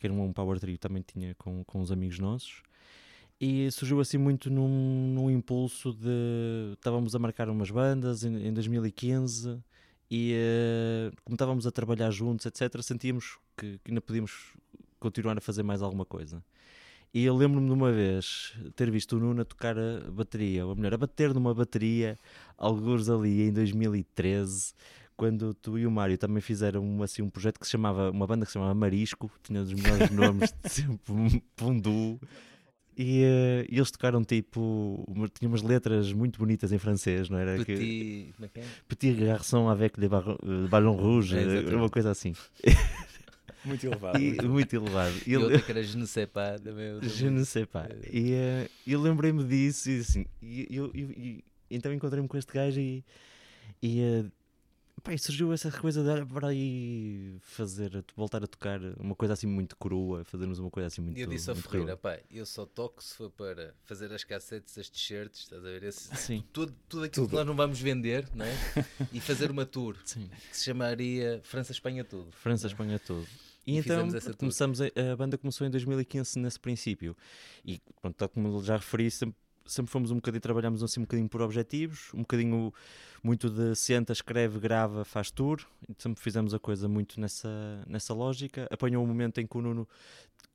que 0.00 0.06
era 0.08 0.12
um 0.12 0.32
power 0.32 0.58
trio, 0.58 0.76
também 0.76 1.00
tinha 1.06 1.32
com, 1.36 1.62
com 1.62 1.80
uns 1.80 1.92
amigos 1.92 2.18
nossos. 2.18 2.60
E 3.40 3.70
surgiu 3.70 4.00
assim 4.00 4.18
muito 4.18 4.50
num, 4.50 5.14
num 5.14 5.30
impulso 5.30 5.94
de. 5.94 6.74
Estávamos 6.74 7.14
a 7.14 7.18
marcar 7.18 7.48
umas 7.48 7.70
bandas 7.70 8.22
em, 8.22 8.48
em 8.48 8.52
2015 8.52 9.58
e 10.10 10.34
eh, 10.34 11.12
como 11.24 11.36
estávamos 11.36 11.66
a 11.66 11.70
trabalhar 11.70 12.10
juntos, 12.10 12.44
etc., 12.44 12.82
sentíamos 12.82 13.38
que, 13.56 13.78
que 13.78 13.90
ainda 13.90 14.00
podíamos 14.00 14.52
continuar 14.98 15.38
a 15.38 15.40
fazer 15.40 15.62
mais 15.62 15.80
alguma 15.80 16.04
coisa. 16.04 16.42
E 17.14 17.24
eu 17.24 17.34
lembro-me 17.34 17.66
de 17.66 17.72
uma 17.72 17.90
vez 17.90 18.54
ter 18.76 18.90
visto 18.90 19.16
o 19.16 19.20
Nuno 19.20 19.42
a 19.42 19.44
tocar 19.44 19.76
a 19.78 20.10
bateria, 20.10 20.66
ou 20.66 20.76
melhor, 20.76 20.94
a 20.94 20.98
bater 20.98 21.32
numa 21.32 21.54
bateria, 21.54 22.18
alguns 22.58 23.08
ali 23.08 23.42
em 23.42 23.52
2013, 23.52 24.74
quando 25.16 25.54
tu 25.54 25.78
e 25.78 25.86
o 25.86 25.90
Mário 25.90 26.16
também 26.18 26.40
fizeram 26.40 26.84
um, 26.84 27.02
assim, 27.02 27.22
um 27.22 27.28
projeto 27.28 27.58
que 27.58 27.66
se 27.66 27.72
chamava, 27.72 28.10
uma 28.10 28.26
banda 28.26 28.44
que 28.44 28.52
se 28.52 28.54
chamava 28.54 28.74
Marisco, 28.74 29.30
tinha 29.42 29.60
os 29.62 29.72
melhores 29.72 30.10
nomes 30.14 30.54
de 30.62 30.70
sempre, 30.70 31.12
um, 31.12 31.28
um 31.62 31.80
duo. 31.80 32.20
E, 33.02 33.22
e 33.70 33.76
eles 33.78 33.90
tocaram 33.90 34.22
tipo, 34.22 35.02
uma, 35.08 35.26
tinha 35.26 35.48
umas 35.48 35.62
letras 35.62 36.12
muito 36.12 36.38
bonitas 36.38 36.70
em 36.70 36.76
francês, 36.78 37.30
não 37.30 37.38
era? 37.38 37.56
Que- 37.64 37.74
Petit, 37.74 38.34
é 38.42 38.48
que 38.48 38.60
é? 38.60 38.64
Petit 38.86 39.14
garçon 39.24 39.68
avec 39.70 39.98
barro- 40.06 40.38
eh, 40.42 40.68
ballons 40.68 41.00
rouges, 41.00 41.32
É, 41.32 41.74
uma 41.76 41.88
coisa 41.88 42.10
assim. 42.10 42.34
Muito 43.64 43.86
elevado. 43.86 44.18
E, 44.18 44.40
muito 44.42 44.74
elevado. 44.74 45.14
E 45.26 45.32
E 45.32 45.36
outra 45.36 45.60
que 45.60 45.70
era 45.70 45.82
Je 45.82 45.96
ne 45.98 46.06
sais 46.06 46.26
pas 46.26 46.58
também. 46.60 46.98
Je 47.02 47.28
ne 47.28 47.44
sais 47.44 47.66
pas. 47.66 47.88
E 48.10 48.32
eh, 48.32 48.68
eu 48.86 49.00
lembrei-me 49.00 49.44
disso 49.44 49.90
e 49.90 50.00
assim, 50.00 50.24
e, 50.42 50.66
eu- 50.70 50.90
eu- 50.94 51.10
e- 51.10 51.44
então 51.70 51.92
encontrei-me 51.92 52.26
com 52.26 52.38
este 52.38 52.52
gajo 52.54 52.80
e, 52.80 53.04
e, 53.82 54.00
eh, 54.00 54.24
pá, 55.00 55.12
e 55.12 55.18
surgiu 55.18 55.52
essa 55.52 55.70
coisa 55.70 56.02
de 56.02 56.08
olha, 56.08 56.26
para 56.26 56.48
aí 56.48 57.36
fazer, 57.40 58.04
voltar 58.14 58.42
a 58.42 58.46
tocar 58.46 58.80
uma 58.98 59.14
coisa 59.14 59.34
assim 59.34 59.46
muito 59.46 59.76
crua, 59.76 60.24
fazermos 60.24 60.58
uma 60.58 60.70
coisa 60.70 60.86
assim 60.88 61.00
muito 61.00 61.18
E 61.18 61.22
eu 61.22 61.26
disse 61.26 61.50
ao 61.50 61.56
Ferreira, 61.56 61.96
pá, 61.96 62.18
eu 62.30 62.46
só 62.46 62.64
toco 62.66 63.02
se 63.02 63.14
for 63.14 63.30
para 63.30 63.74
fazer 63.84 64.12
as 64.12 64.24
cassetes, 64.24 64.76
as 64.78 64.88
t-shirts, 64.88 65.40
estás 65.40 65.64
a 65.64 65.68
ver? 65.68 65.82
Esse, 65.82 66.14
Sim, 66.16 66.44
tudo, 66.52 66.74
tudo 66.88 67.04
aquilo 67.04 67.28
que 67.28 67.34
nós 67.34 67.46
não 67.46 67.56
vamos 67.56 67.80
vender, 67.80 68.28
não 68.34 68.44
é? 68.44 68.54
E 69.12 69.20
fazer 69.20 69.50
uma 69.50 69.66
tour 69.66 69.96
sim. 70.04 70.28
que 70.50 70.56
se 70.56 70.64
chamaria 70.64 71.40
França-Espanha 71.44 72.04
Tudo. 72.04 72.30
França, 72.32 72.66
Espanha, 72.66 72.98
tudo. 72.98 73.26
E, 73.66 73.74
E 73.74 73.76
então 73.78 74.08
começamos 74.38 74.80
a, 74.80 74.86
a 75.12 75.16
banda 75.16 75.36
começou 75.36 75.66
em 75.66 75.70
2015 75.70 76.38
nesse 76.38 76.58
princípio. 76.58 77.16
E 77.64 77.80
pronto, 78.00 78.16
tal 78.16 78.28
como 78.28 78.62
já 78.62 78.76
referi, 78.76 79.10
sempre, 79.10 79.36
sempre 79.66 79.90
fomos 79.90 80.10
um 80.10 80.16
bocadinho, 80.16 80.40
trabalhamos 80.40 80.82
assim 80.82 81.00
um 81.00 81.04
bocadinho 81.04 81.28
por 81.28 81.40
objetivos, 81.42 82.12
um 82.14 82.20
bocadinho 82.20 82.72
muito 83.22 83.50
de 83.50 83.74
senta, 83.74 84.12
escreve, 84.12 84.58
grava, 84.58 85.04
faz 85.04 85.30
tour. 85.30 85.60
Sempre 85.98 86.22
fizemos 86.22 86.54
a 86.54 86.58
coisa 86.58 86.88
muito 86.88 87.20
nessa, 87.20 87.84
nessa 87.86 88.14
lógica. 88.14 88.66
Apanhou 88.70 89.04
um 89.04 89.06
momento 89.06 89.40
em 89.40 89.46
que 89.46 89.56
o 89.56 89.60
Nuno, 89.60 89.88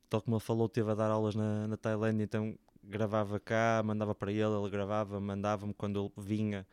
tal 0.09 0.21
como 0.21 0.35
ele 0.35 0.43
falou, 0.43 0.67
teve 0.67 0.91
a 0.91 0.95
dar 0.95 1.11
aulas 1.11 1.35
na, 1.35 1.67
na 1.67 1.77
Tailândia, 1.77 2.23
então 2.23 2.57
gravava 2.83 3.39
cá, 3.39 3.81
mandava 3.83 4.13
para 4.13 4.31
ele, 4.31 4.43
ele 4.43 4.69
gravava, 4.69 5.19
mandava-me 5.19 5.73
quando 5.73 5.99
ele 5.99 6.11
vinha. 6.17 6.65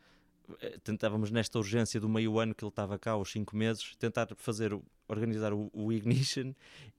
Eh, 0.61 0.77
Tentávamos 0.83 1.31
nesta 1.31 1.57
urgência 1.57 1.99
do 1.99 2.09
meio 2.09 2.37
ano 2.39 2.53
que 2.53 2.63
ele 2.63 2.69
estava 2.69 2.97
cá, 2.99 3.15
os 3.17 3.31
cinco 3.31 3.55
meses, 3.55 3.95
tentar 3.97 4.27
fazer, 4.35 4.77
organizar 5.07 5.53
o, 5.53 5.69
o 5.73 5.91
Ignition 5.93 6.53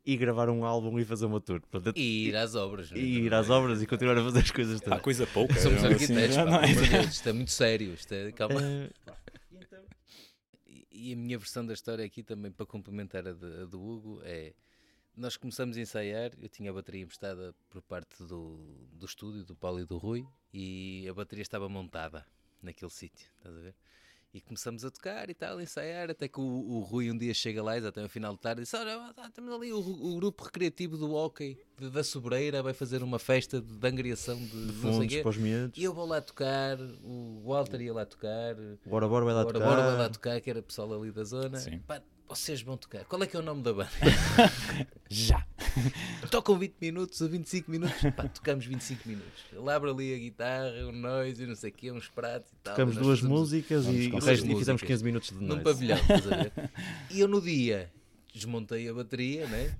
e 0.04 0.16
gravar 0.16 0.48
um 0.48 0.64
álbum 0.64 0.98
e 0.98 1.04
fazer 1.04 1.26
uma 1.26 1.40
tour. 1.40 1.60
Portanto, 1.70 1.96
E 1.98 2.28
ir 2.28 2.36
às 2.36 2.54
obras, 2.54 2.90
não 2.90 2.96
é? 2.96 3.00
e 3.00 3.18
ir 3.26 3.34
às 3.34 3.50
obras 3.50 3.82
e 3.82 3.86
continuar 3.86 4.16
a 4.18 4.22
fazer 4.24 4.40
as 4.40 4.50
coisas 4.50 4.80
Há 4.86 4.98
coisa 5.00 5.26
pouca. 5.26 5.54
Somos 5.60 5.82
não 5.82 5.90
é? 5.90 5.92
arquitetos, 5.92 6.36
Assim, 6.36 6.50
pá, 6.50 6.62
é? 6.66 7.00
Deus, 7.02 7.14
isto 7.14 7.28
é 7.28 7.32
muito 7.32 7.50
sério. 7.50 7.94
Isto 7.94 8.12
é, 8.14 8.32
calma. 8.32 8.60
Eh, 8.62 8.90
E- 10.66 10.86
E 10.90 11.12
a 11.12 11.16
minha 11.16 11.38
versão 11.38 11.64
da 11.66 11.72
história 11.74 12.04
aqui 12.04 12.22
também 12.22 12.50
para 12.50 12.64
complementar 12.66 13.26
a, 13.26 13.32
de- 13.32 13.62
a 13.62 13.64
do 13.66 13.80
Hugo 13.82 14.20
é 14.24 14.54
nós 15.16 15.36
começamos 15.36 15.76
a 15.76 15.80
ensaiar, 15.80 16.32
eu 16.40 16.48
tinha 16.48 16.70
a 16.70 16.74
bateria 16.74 17.02
emprestada 17.02 17.54
por 17.70 17.80
parte 17.82 18.16
do, 18.24 18.88
do 18.92 19.06
estúdio, 19.06 19.44
do 19.44 19.54
Paulo 19.54 19.78
e 19.78 19.84
do 19.84 19.96
Rui, 19.96 20.26
e 20.52 21.06
a 21.08 21.14
bateria 21.14 21.42
estava 21.42 21.68
montada 21.68 22.26
naquele 22.64 22.90
sítio, 22.90 23.26
estás 23.36 23.56
a 23.56 23.60
ver? 23.60 23.74
E 24.32 24.40
começamos 24.40 24.84
a 24.84 24.90
tocar 24.90 25.30
e 25.30 25.34
tal, 25.34 25.58
a 25.58 25.62
ensaiar, 25.62 26.10
até 26.10 26.26
que 26.26 26.40
o, 26.40 26.42
o 26.42 26.80
Rui 26.80 27.08
um 27.08 27.16
dia 27.16 27.32
chega 27.32 27.62
lá, 27.62 27.76
até 27.76 28.02
ao 28.02 28.08
final 28.08 28.32
de 28.34 28.40
tarde, 28.40 28.62
e 28.62 28.64
diz: 28.64 28.74
Olha, 28.74 29.14
temos 29.32 29.54
ali 29.54 29.72
o, 29.72 29.78
o 29.78 30.16
grupo 30.16 30.42
recreativo 30.42 30.96
do 30.96 31.12
hockey 31.14 31.56
de- 31.78 31.88
da 31.88 32.02
Sobreira, 32.02 32.60
vai 32.60 32.74
fazer 32.74 33.00
uma 33.04 33.20
festa 33.20 33.60
de, 33.60 33.72
de 33.78 33.86
angriação 33.86 34.36
de, 34.36 34.66
de 34.66 34.72
fundos 34.72 35.16
para 35.18 35.28
os 35.28 35.36
miúdos. 35.36 35.78
E 35.78 35.84
eu 35.84 35.94
vou 35.94 36.04
lá 36.04 36.20
tocar, 36.20 36.76
o 37.04 37.42
Walter 37.46 37.80
ia 37.80 37.94
lá 37.94 38.04
tocar, 38.04 38.56
Bora, 38.84 39.06
bora, 39.06 39.24
vai 39.24 39.34
lá 39.34 39.42
Bora, 39.44 39.54
tocar. 39.54 39.68
bora, 39.68 39.82
vai 39.82 39.98
lá 39.98 40.08
tocar, 40.08 40.40
que 40.40 40.50
era 40.50 40.60
pessoal 40.60 40.92
ali 41.00 41.12
da 41.12 41.22
zona. 41.22 41.58
Sim. 41.58 41.78
Pá, 41.86 42.02
vocês 42.38 42.62
vão 42.62 42.76
tocar. 42.76 43.04
Qual 43.04 43.22
é 43.22 43.26
que 43.26 43.36
é 43.36 43.38
o 43.40 43.42
nome 43.42 43.62
da 43.62 43.72
banda? 43.72 43.90
Já. 45.08 45.44
Tocam 46.30 46.58
20 46.58 46.74
minutos 46.80 47.20
ou 47.20 47.28
25 47.28 47.70
minutos? 47.70 47.96
Pá, 48.16 48.28
tocamos 48.28 48.64
25 48.66 49.08
minutos. 49.08 49.44
Ele 49.52 49.70
abre 49.70 49.90
ali 49.90 50.14
a 50.14 50.18
guitarra, 50.18 50.86
o 50.86 50.92
noise 50.92 51.42
e 51.42 51.46
não 51.46 51.54
sei 51.54 51.70
o 51.70 51.72
quê, 51.72 51.90
uns 51.92 52.08
pratos 52.08 52.50
e 52.50 52.56
tal. 52.62 52.74
Tocamos 52.74 52.96
e 52.96 53.00
duas 53.00 53.20
músicas 53.22 53.86
e, 53.86 54.08
resto- 54.08 54.26
e 54.26 54.38
fizemos 54.40 54.64
músicas. 54.64 54.80
15 54.88 55.04
minutos 55.04 55.28
de 55.30 55.36
Num 55.36 55.46
noite. 55.48 55.62
pavilhão, 55.64 55.96
estás 55.98 56.32
a 56.32 56.36
ver? 56.36 56.52
E 57.10 57.20
eu 57.20 57.28
no 57.28 57.40
dia 57.40 57.90
desmontei 58.34 58.88
a 58.88 58.94
bateria, 58.94 59.46
né? 59.46 59.76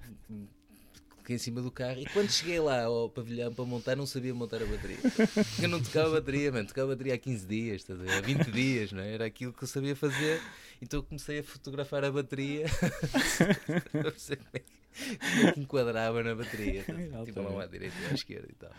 Fiquei 1.24 1.36
em 1.36 1.38
cima 1.38 1.62
do 1.62 1.70
carro 1.70 1.98
e 2.00 2.04
quando 2.04 2.30
cheguei 2.30 2.60
lá 2.60 2.82
ao 2.82 3.08
pavilhão 3.08 3.50
para 3.50 3.64
montar, 3.64 3.96
não 3.96 4.04
sabia 4.04 4.34
montar 4.34 4.60
a 4.62 4.66
bateria. 4.66 4.98
Eu 5.58 5.70
não 5.70 5.82
tocava 5.82 6.08
a 6.08 6.20
bateria, 6.20 6.52
mano. 6.52 6.68
Tocava 6.68 6.92
a 6.92 6.94
bateria 6.94 7.14
há 7.14 7.18
15 7.18 7.46
dias, 7.46 7.76
estás 7.76 7.98
a 7.98 8.02
ver? 8.02 8.10
há 8.10 8.20
20 8.20 8.50
dias, 8.50 8.92
não 8.92 9.02
é? 9.02 9.14
Era 9.14 9.24
aquilo 9.24 9.50
que 9.50 9.64
eu 9.64 9.66
sabia 9.66 9.96
fazer. 9.96 10.38
Então 10.82 10.98
eu 10.98 11.02
comecei 11.02 11.38
a 11.38 11.42
fotografar 11.42 12.04
a 12.04 12.12
bateria 12.12 12.66
para 13.90 14.10
perceber 14.12 14.36
como 14.36 14.50
é 14.52 14.58
que, 14.58 15.16
como 15.16 15.48
é 15.48 15.52
que 15.52 15.60
enquadrava 15.60 16.22
na 16.22 16.34
bateria. 16.34 16.84
Tipo 17.24 17.40
lá 17.40 17.62
à 17.62 17.66
direita 17.66 17.96
e 18.02 18.04
à 18.04 18.12
esquerda 18.12 18.48
e 18.50 18.54
tal. 18.56 18.72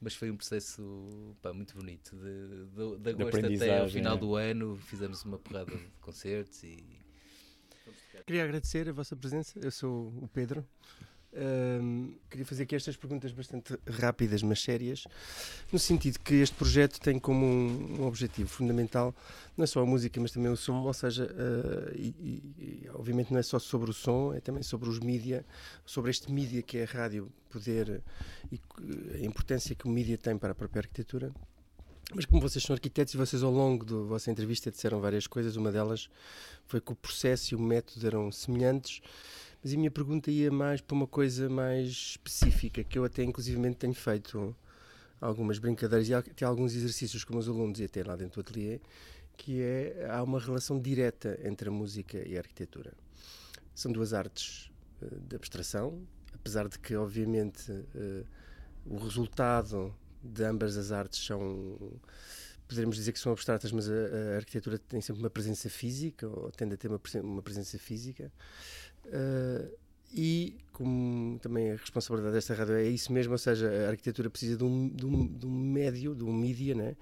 Mas 0.00 0.14
foi 0.14 0.30
um 0.30 0.36
processo 0.36 1.34
pá, 1.42 1.52
muito 1.52 1.74
bonito. 1.74 2.14
De, 2.14 2.66
de, 2.66 2.98
de 2.98 3.10
agosto 3.10 3.46
até 3.46 3.80
ao 3.80 3.88
final 3.88 4.14
é. 4.14 4.20
do 4.20 4.36
ano 4.36 4.76
fizemos 4.76 5.24
uma 5.24 5.40
porrada 5.40 5.74
de 5.74 5.90
concertos 6.00 6.62
e 6.62 7.02
Queria 8.24 8.44
agradecer 8.44 8.88
a 8.88 8.92
vossa 8.92 9.16
presença. 9.16 9.58
Eu 9.60 9.72
sou 9.72 10.06
o 10.22 10.28
Pedro. 10.28 10.64
Ahm, 11.36 12.12
queria 12.30 12.46
fazer 12.46 12.62
aqui 12.62 12.76
estas 12.76 12.96
perguntas 12.96 13.32
bastante 13.32 13.76
rápidas, 13.88 14.42
mas 14.42 14.62
sérias, 14.62 15.04
no 15.72 15.78
sentido 15.78 16.18
que 16.20 16.34
este 16.34 16.54
projeto 16.54 17.00
tem 17.00 17.18
como 17.18 17.44
um, 17.44 18.02
um 18.02 18.06
objetivo 18.06 18.48
fundamental 18.48 19.14
não 19.56 19.64
é 19.64 19.66
só 19.66 19.80
a 19.80 19.86
música, 19.86 20.20
mas 20.20 20.30
também 20.30 20.50
o 20.50 20.56
som, 20.56 20.82
ou 20.82 20.92
seja, 20.92 21.28
ah, 21.36 21.92
e, 21.94 22.14
e- 22.58 22.90
obviamente 22.94 23.32
não 23.32 23.38
é 23.38 23.42
só 23.42 23.58
sobre 23.58 23.90
o 23.90 23.92
som, 23.92 24.32
é 24.32 24.40
também 24.40 24.62
sobre 24.62 24.88
os 24.88 24.98
mídia, 25.00 25.44
sobre 25.84 26.10
este 26.10 26.30
mídia 26.30 26.62
que 26.62 26.78
é 26.78 26.84
a 26.84 26.86
rádio, 26.86 27.30
poder 27.50 28.00
e 28.52 28.60
a 29.14 29.26
importância 29.26 29.74
que 29.74 29.86
o 29.86 29.90
mídia 29.90 30.16
tem 30.16 30.36
para 30.38 30.52
a 30.52 30.54
própria 30.54 30.80
arquitetura. 30.80 31.32
Mas 32.14 32.26
como 32.26 32.40
vocês 32.40 32.62
são 32.62 32.74
arquitetos 32.74 33.14
e 33.14 33.16
vocês 33.16 33.42
ao 33.42 33.50
longo 33.50 33.84
da 33.84 33.96
vossa 33.96 34.30
entrevista 34.30 34.70
disseram 34.70 35.00
várias 35.00 35.26
coisas, 35.26 35.56
uma 35.56 35.72
delas 35.72 36.08
foi 36.66 36.80
que 36.80 36.92
o 36.92 36.94
processo 36.94 37.54
e 37.54 37.56
o 37.56 37.60
método 37.60 38.06
eram 38.06 38.30
semelhantes, 38.30 39.00
mas 39.64 39.72
a 39.72 39.76
minha 39.78 39.90
pergunta 39.90 40.30
ia 40.30 40.52
mais 40.52 40.82
para 40.82 40.94
uma 40.94 41.06
coisa 41.06 41.48
mais 41.48 41.88
específica, 41.88 42.84
que 42.84 42.98
eu 42.98 43.04
até 43.04 43.24
inclusivamente 43.24 43.76
tenho 43.76 43.94
feito 43.94 44.54
algumas 45.18 45.58
brincadeiras 45.58 46.06
e 46.06 46.12
até 46.12 46.44
alguns 46.44 46.74
exercícios 46.74 47.24
com 47.24 47.38
os 47.38 47.48
alunos 47.48 47.80
e 47.80 47.84
até 47.84 48.04
lá 48.04 48.14
dentro 48.14 48.42
do 48.42 48.46
ateliê, 48.46 48.78
que 49.38 49.62
é, 49.62 50.06
há 50.10 50.22
uma 50.22 50.38
relação 50.38 50.78
direta 50.78 51.40
entre 51.42 51.70
a 51.70 51.72
música 51.72 52.18
e 52.28 52.36
a 52.36 52.40
arquitetura. 52.40 52.92
São 53.74 53.90
duas 53.90 54.12
artes 54.12 54.70
uh, 55.00 55.20
de 55.20 55.34
abstração, 55.34 56.06
apesar 56.34 56.68
de 56.68 56.78
que, 56.78 56.94
obviamente, 56.94 57.72
uh, 57.72 58.26
o 58.84 58.98
resultado 58.98 59.94
de 60.22 60.44
ambas 60.44 60.76
as 60.76 60.92
artes 60.92 61.24
são 61.24 61.98
poderemos 62.66 62.96
dizer 62.96 63.12
que 63.12 63.18
são 63.18 63.32
abstratas, 63.32 63.70
mas 63.72 63.88
a, 63.88 63.92
a, 63.92 64.36
arquitetura 64.36 64.78
tem 64.78 65.00
sempre 65.00 65.22
uma 65.22 65.30
presença 65.30 65.68
física, 65.68 66.26
ou 66.26 66.50
tende 66.50 66.74
a 66.74 66.76
ter 66.76 66.88
uma, 66.88 67.00
uma 67.22 67.42
presença 67.42 67.78
física. 67.78 68.32
Uh, 69.06 69.84
e 70.12 70.56
como 70.74 71.38
também 71.38 71.70
a 71.70 71.76
responsabilidade 71.76 72.34
desta 72.34 72.52
rádio 72.52 72.74
é 72.74 72.84
isso 72.84 73.12
mesmo, 73.12 73.32
ou 73.32 73.38
seja, 73.38 73.86
a 73.86 73.90
arquitetura 73.90 74.28
precisa 74.28 74.56
de 74.56 74.64
um, 74.64 74.88
de 74.88 75.06
um, 75.06 75.26
de 75.26 75.46
um 75.46 75.50
médio, 75.50 76.14
de 76.16 76.24
um 76.24 76.32
mídia, 76.32 76.74
né? 76.74 76.96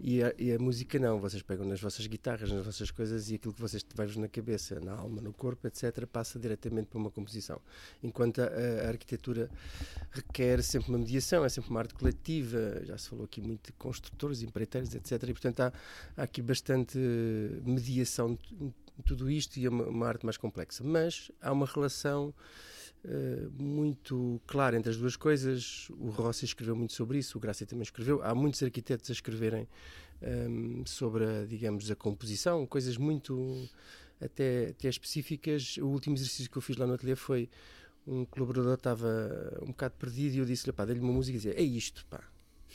E 0.00 0.22
a, 0.22 0.32
e 0.38 0.52
a, 0.52 0.58
música 0.58 0.98
não. 0.98 1.20
Vocês 1.20 1.42
pegam 1.42 1.66
nas 1.66 1.80
vossas 1.80 2.06
guitarras, 2.06 2.50
nas 2.50 2.64
vossas 2.64 2.90
coisas 2.90 3.30
e 3.30 3.34
aquilo 3.34 3.52
que 3.52 3.60
vocês 3.60 3.84
vai 3.94 4.06
na 4.16 4.26
cabeça, 4.26 4.80
na 4.80 4.92
alma, 4.92 5.20
no 5.20 5.34
corpo, 5.34 5.66
etc., 5.66 6.06
passa 6.06 6.38
diretamente 6.38 6.88
para 6.88 6.98
uma 6.98 7.10
composição. 7.10 7.60
Enquanto 8.02 8.40
a, 8.40 8.46
a, 8.46 8.88
arquitetura 8.88 9.50
requer 10.10 10.62
sempre 10.62 10.88
uma 10.88 10.98
mediação, 10.98 11.44
é 11.44 11.48
sempre 11.50 11.70
uma 11.70 11.80
arte 11.80 11.92
coletiva. 11.92 12.82
Já 12.84 12.96
se 12.96 13.10
falou 13.10 13.26
aqui 13.26 13.42
muito 13.42 13.66
de 13.66 13.72
construtores, 13.72 14.42
empreiteiros, 14.42 14.94
etc. 14.94 15.22
E 15.24 15.32
portanto 15.32 15.60
há, 15.60 15.72
há 16.16 16.22
aqui 16.22 16.40
bastante 16.40 16.98
mediação 17.66 18.38
tudo 19.02 19.30
isto 19.30 19.58
e 19.58 19.66
é 19.66 19.68
uma, 19.68 19.84
uma 19.84 20.06
arte 20.06 20.24
mais 20.24 20.36
complexa. 20.36 20.82
Mas 20.84 21.30
há 21.40 21.52
uma 21.52 21.66
relação 21.66 22.34
uh, 23.04 23.62
muito 23.62 24.40
clara 24.46 24.76
entre 24.76 24.90
as 24.90 24.96
duas 24.96 25.16
coisas. 25.16 25.88
O 25.90 26.08
Rossi 26.10 26.44
escreveu 26.44 26.76
muito 26.76 26.92
sobre 26.92 27.18
isso, 27.18 27.38
o 27.38 27.40
Gracia 27.40 27.66
também 27.66 27.82
escreveu. 27.82 28.22
Há 28.22 28.34
muitos 28.34 28.62
arquitetos 28.62 29.10
a 29.10 29.12
escreverem 29.12 29.68
um, 30.22 30.26
ehm, 30.26 30.84
sobre, 30.86 31.24
a, 31.24 31.44
digamos, 31.44 31.90
a 31.90 31.96
composição, 31.96 32.66
coisas 32.66 32.96
muito 32.96 33.68
até, 34.20 34.68
até 34.68 34.88
específicas. 34.88 35.76
O 35.78 35.86
último 35.86 36.16
exercício 36.16 36.50
que 36.50 36.58
eu 36.58 36.62
fiz 36.62 36.76
lá 36.76 36.86
no 36.86 36.94
ateliê 36.94 37.16
foi 37.16 37.48
um 38.06 38.24
colaborador 38.24 38.74
estava 38.74 39.58
um 39.62 39.68
bocado 39.68 39.94
perdido 39.98 40.34
e 40.34 40.38
eu 40.38 40.44
disse-lhe, 40.44 40.72
pá, 40.72 40.84
dei-lhe 40.84 41.00
uma 41.00 41.12
música 41.12 41.36
e 41.36 41.40
dizia, 41.40 41.58
é 41.58 41.62
isto, 41.62 42.04
pá. 42.06 42.22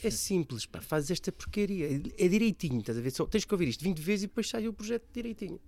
É 0.03 0.09
simples, 0.09 0.65
pá, 0.65 0.81
fazes 0.81 1.11
esta 1.11 1.31
porcaria, 1.31 2.01
é, 2.17 2.27
direitinho, 2.27 2.79
estás 2.79 2.97
a 2.97 3.01
ver? 3.01 3.11
Só 3.11 3.25
tens 3.25 3.45
que 3.45 3.53
ouvir 3.53 3.69
isto 3.69 3.83
20 3.83 3.99
vezes 3.99 4.23
e 4.23 4.27
depois 4.27 4.49
sai 4.49 4.67
o 4.67 4.73
projeto 4.73 5.07
direitinho. 5.13 5.59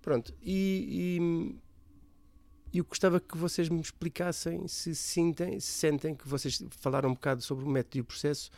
Pronto, 0.00 0.32
e, 0.42 1.18
e 2.72 2.78
eu 2.78 2.84
gostava 2.84 3.18
que 3.20 3.36
vocês 3.36 3.68
me 3.68 3.80
explicassem 3.80 4.68
se 4.68 4.94
sentem, 4.94 5.58
se 5.60 5.72
sentem 5.72 6.14
que 6.14 6.28
vocês 6.28 6.62
falaram 6.70 7.10
um 7.10 7.14
bocado 7.14 7.42
sobre 7.42 7.64
o 7.64 7.68
método 7.68 7.98
e 7.98 8.00
o 8.00 8.04
processo, 8.04 8.50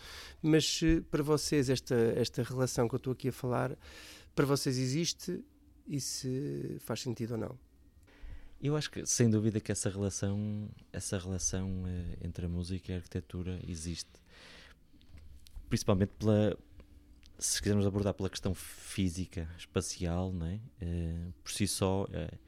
mas 0.42 0.66
se 0.66 1.00
para 1.10 1.22
vocês 1.22 1.70
esta, 1.70 1.94
esta 2.16 2.42
relação 2.42 2.88
que 2.88 2.94
eu 2.94 2.98
estou 2.98 3.12
aqui 3.12 3.28
a 3.28 3.32
falar, 3.32 3.78
para 4.34 4.44
vocês 4.44 4.78
existe 4.78 5.44
e 5.86 6.00
se 6.00 6.76
faz 6.80 7.00
sentido 7.00 7.32
ou 7.32 7.38
não. 7.38 7.58
Eu 8.60 8.76
acho 8.76 8.90
que 8.90 9.06
sem 9.06 9.30
dúvida 9.30 9.60
que 9.60 9.70
essa 9.70 9.88
relação, 9.88 10.68
essa 10.92 11.16
relação 11.16 11.84
eh, 11.86 12.26
entre 12.26 12.46
a 12.46 12.48
música 12.48 12.90
e 12.90 12.94
a 12.94 12.98
arquitetura 12.98 13.60
existe 13.68 14.10
principalmente 15.68 16.10
pela 16.18 16.56
se 17.38 17.62
quisermos 17.62 17.86
abordar 17.86 18.14
pela 18.14 18.28
questão 18.28 18.52
física, 18.52 19.48
espacial, 19.56 20.32
não? 20.32 20.54
Uh, 20.82 21.32
por 21.42 21.52
si 21.52 21.68
só 21.68 22.04
uh, 22.04 22.38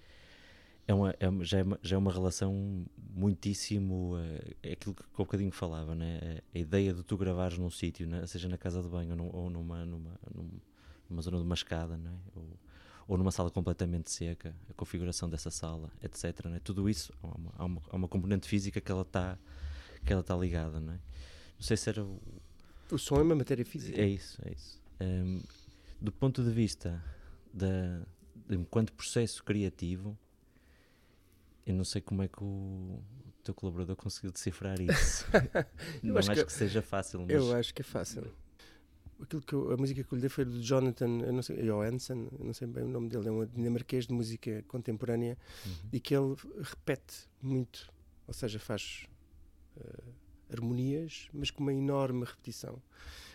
é 0.86 0.92
uma, 0.92 1.10
é, 1.10 1.44
já, 1.44 1.58
é 1.58 1.62
uma, 1.62 1.78
já 1.80 1.96
é 1.96 1.98
uma 1.98 2.12
relação 2.12 2.84
muitíssimo 2.98 4.16
uh, 4.16 4.54
é 4.62 4.72
aquilo 4.72 4.94
que 4.94 5.04
um 5.14 5.24
bocadinho 5.24 5.52
falava, 5.52 5.94
né? 5.94 6.40
a 6.52 6.58
ideia 6.58 6.92
de 6.92 7.04
tu 7.04 7.16
gravares 7.16 7.56
num 7.56 7.70
sítio, 7.70 8.08
né? 8.08 8.26
seja 8.26 8.48
na 8.48 8.58
casa 8.58 8.82
de 8.82 8.88
banho 8.88 9.16
ou, 9.22 9.44
ou 9.44 9.50
numa, 9.50 9.84
numa, 9.84 10.18
numa, 11.08 11.22
zona 11.22 11.36
de 11.36 11.44
uma 11.44 11.54
escada, 11.54 11.96
não 11.96 12.10
é? 12.10 12.14
ou, 12.34 12.58
ou 13.06 13.16
numa 13.16 13.30
sala 13.30 13.48
completamente 13.48 14.10
seca, 14.10 14.56
a 14.68 14.74
configuração 14.74 15.30
dessa 15.30 15.52
sala, 15.52 15.92
etc. 16.02 16.46
Né? 16.46 16.58
Tudo 16.58 16.88
isso 16.90 17.12
há 17.22 17.26
uma, 17.28 17.52
há 17.56 17.64
uma, 17.64 17.82
há 17.90 17.96
uma 17.96 18.08
componente 18.08 18.48
física 18.48 18.80
que 18.80 18.90
ela 18.90 19.02
está 19.02 19.38
está 20.04 20.34
ligada, 20.34 20.80
não 20.80 20.94
é? 20.94 20.96
Não 20.96 21.62
sei 21.66 21.76
se 21.76 21.90
era 21.90 22.04
som 22.98 23.16
é 23.16 23.22
uma 23.22 23.34
matéria 23.34 23.64
física. 23.64 24.00
É 24.00 24.06
isso, 24.06 24.40
é 24.44 24.52
isso. 24.52 24.80
Um, 25.00 25.42
do 26.00 26.12
ponto 26.12 26.42
de 26.42 26.50
vista 26.50 27.02
da, 27.52 28.02
de 28.48 28.56
enquanto 28.56 28.92
processo 28.92 29.42
criativo, 29.44 30.18
eu 31.66 31.74
não 31.74 31.84
sei 31.84 32.00
como 32.00 32.22
é 32.22 32.28
que 32.28 32.42
o 32.42 33.02
teu 33.42 33.54
colaborador 33.54 33.96
conseguiu 33.96 34.32
decifrar 34.32 34.80
isso. 34.80 35.26
não 36.02 36.16
acho, 36.16 36.30
acho 36.32 36.40
que, 36.40 36.46
que, 36.46 36.52
seja 36.52 36.82
fácil. 36.82 37.20
Mas... 37.20 37.30
Eu 37.30 37.54
acho 37.54 37.74
que 37.74 37.82
é 37.82 37.84
fácil. 37.84 38.24
Aquilo 39.20 39.42
que 39.42 39.52
eu, 39.52 39.70
a 39.72 39.76
música 39.76 40.02
que 40.02 40.12
eu 40.12 40.16
lhe 40.16 40.22
dei 40.22 40.30
foi 40.30 40.46
do 40.46 40.62
Jonathan 40.62 41.20
eu 41.20 41.32
não 41.32 41.42
sei, 41.42 41.62
Johansson, 41.62 42.28
eu 42.38 42.44
não 42.44 42.54
sei 42.54 42.66
bem 42.66 42.84
o 42.84 42.88
nome 42.88 43.10
dele, 43.10 43.28
é 43.28 43.30
um 43.30 43.44
dinamarquês 43.44 44.06
de 44.06 44.14
música 44.14 44.64
contemporânea 44.66 45.36
uhum. 45.66 45.72
e 45.92 46.00
que 46.00 46.16
ele 46.16 46.34
repete 46.62 47.28
muito, 47.42 47.92
ou 48.26 48.32
seja, 48.32 48.58
faz 48.58 49.06
uh, 49.76 50.14
harmonias, 50.52 51.28
mas 51.32 51.50
com 51.50 51.62
uma 51.62 51.72
enorme 51.72 52.24
repetição. 52.24 52.80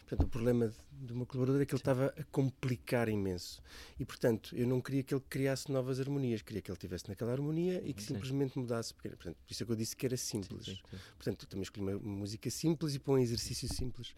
Portanto, 0.08 0.28
o 0.28 0.30
problema 0.30 0.72
de 0.92 1.14
uma 1.14 1.26
colaboradora 1.26 1.64
é 1.64 1.66
que 1.66 1.74
ele 1.74 1.82
estava 1.82 2.14
a 2.16 2.24
complicar 2.26 3.10
imenso. 3.10 3.60
E, 4.00 4.06
portanto, 4.06 4.56
eu 4.56 4.68
não 4.68 4.80
queria 4.80 5.02
que 5.02 5.14
ele 5.16 5.24
criasse 5.28 5.72
novas 5.72 6.00
harmonias, 6.00 6.44
queria 6.44 6.62
que 6.62 6.70
ele 6.70 6.76
estivesse 6.78 7.10
naquela 7.10 7.32
harmonia 7.32 7.82
e 7.84 7.92
que 7.92 8.04
sim. 8.04 8.14
simplesmente 8.14 8.58
mudasse. 8.58 8.94
Porque, 8.94 9.10
portanto, 9.10 9.38
por 9.44 9.52
isso 9.52 9.64
é 9.64 9.66
que 9.66 9.72
eu 9.72 9.76
disse 9.76 9.96
que 9.96 10.06
era 10.06 10.16
simples. 10.16 10.66
Sim, 10.66 10.76
sim, 10.76 10.98
portanto, 11.18 11.48
também 11.48 11.64
escolhi 11.64 11.96
uma, 11.96 11.98
música 11.98 12.50
simples 12.52 12.94
e 12.94 13.00
para 13.00 13.14
um 13.14 13.18
exercício 13.18 13.68
simples. 13.68 14.14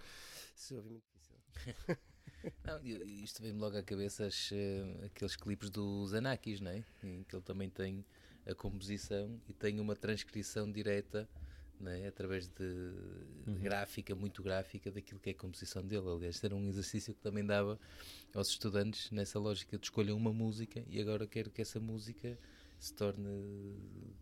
Isso 0.54 0.74
é 0.74 0.78
obviamente 0.78 1.04
difícil. 1.14 1.98
Não, 2.64 2.82
isto 2.84 3.42
vem-me 3.42 3.60
logo 3.60 3.78
à 3.78 3.84
cabeça 3.84 4.26
as, 4.26 4.52
uh, 4.52 5.06
aqueles 5.06 5.36
clipes 5.36 5.70
dos 5.70 6.14
Anakis, 6.14 6.62
não 6.62 6.72
é? 6.72 6.84
Em 7.04 7.24
que 7.24 7.36
ele 7.36 7.44
também 7.44 7.70
tem 7.70 8.06
a 8.46 8.54
composição 8.54 9.42
e 9.50 9.54
tem 9.54 9.80
uma 9.80 9.96
transcrição 9.96 10.72
direta 10.72 11.28
né, 11.80 12.08
através 12.08 12.48
de 12.48 12.64
uhum. 13.46 13.60
gráfica, 13.62 14.16
muito 14.16 14.42
gráfica, 14.42 14.92
daquilo 14.92 15.20
que 15.20 15.30
é 15.30 15.34
a 15.34 15.36
composição 15.36 15.84
dele. 15.86 16.10
Aliás, 16.10 16.44
era 16.44 16.56
um 16.56 16.68
exercício 16.68 17.14
que 17.14 17.22
também 17.22 17.46
dava 17.46 17.80
aos 18.34 18.50
estudantes 18.50 19.12
nessa 19.12 19.40
lógica 19.40 19.78
de 19.78 19.86
escolher 19.86 20.12
uma 20.12 20.34
música 20.34 20.84
e 20.90 21.00
agora 21.00 21.28
quero 21.28 21.50
que 21.50 21.62
essa 21.62 21.80
música 21.80 22.38
se 22.80 22.94
torne 22.94 23.28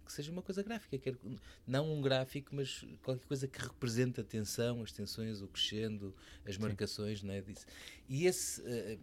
que 0.05 0.13
seja 0.13 0.31
uma 0.31 0.41
coisa 0.41 0.63
gráfica, 0.63 0.97
quero, 0.97 1.19
não 1.67 1.91
um 1.91 2.01
gráfico, 2.01 2.55
mas 2.55 2.85
qualquer 3.03 3.25
coisa 3.25 3.47
que 3.47 3.59
represente 3.59 4.21
a 4.21 4.23
tensão, 4.23 4.81
as 4.81 4.91
tensões, 4.91 5.41
o 5.41 5.47
crescendo, 5.47 6.15
as 6.45 6.57
marcações, 6.57 7.21
né, 7.21 7.41
disso. 7.41 7.65
E 8.07 8.25
esse 8.25 8.61
uh, 8.61 8.99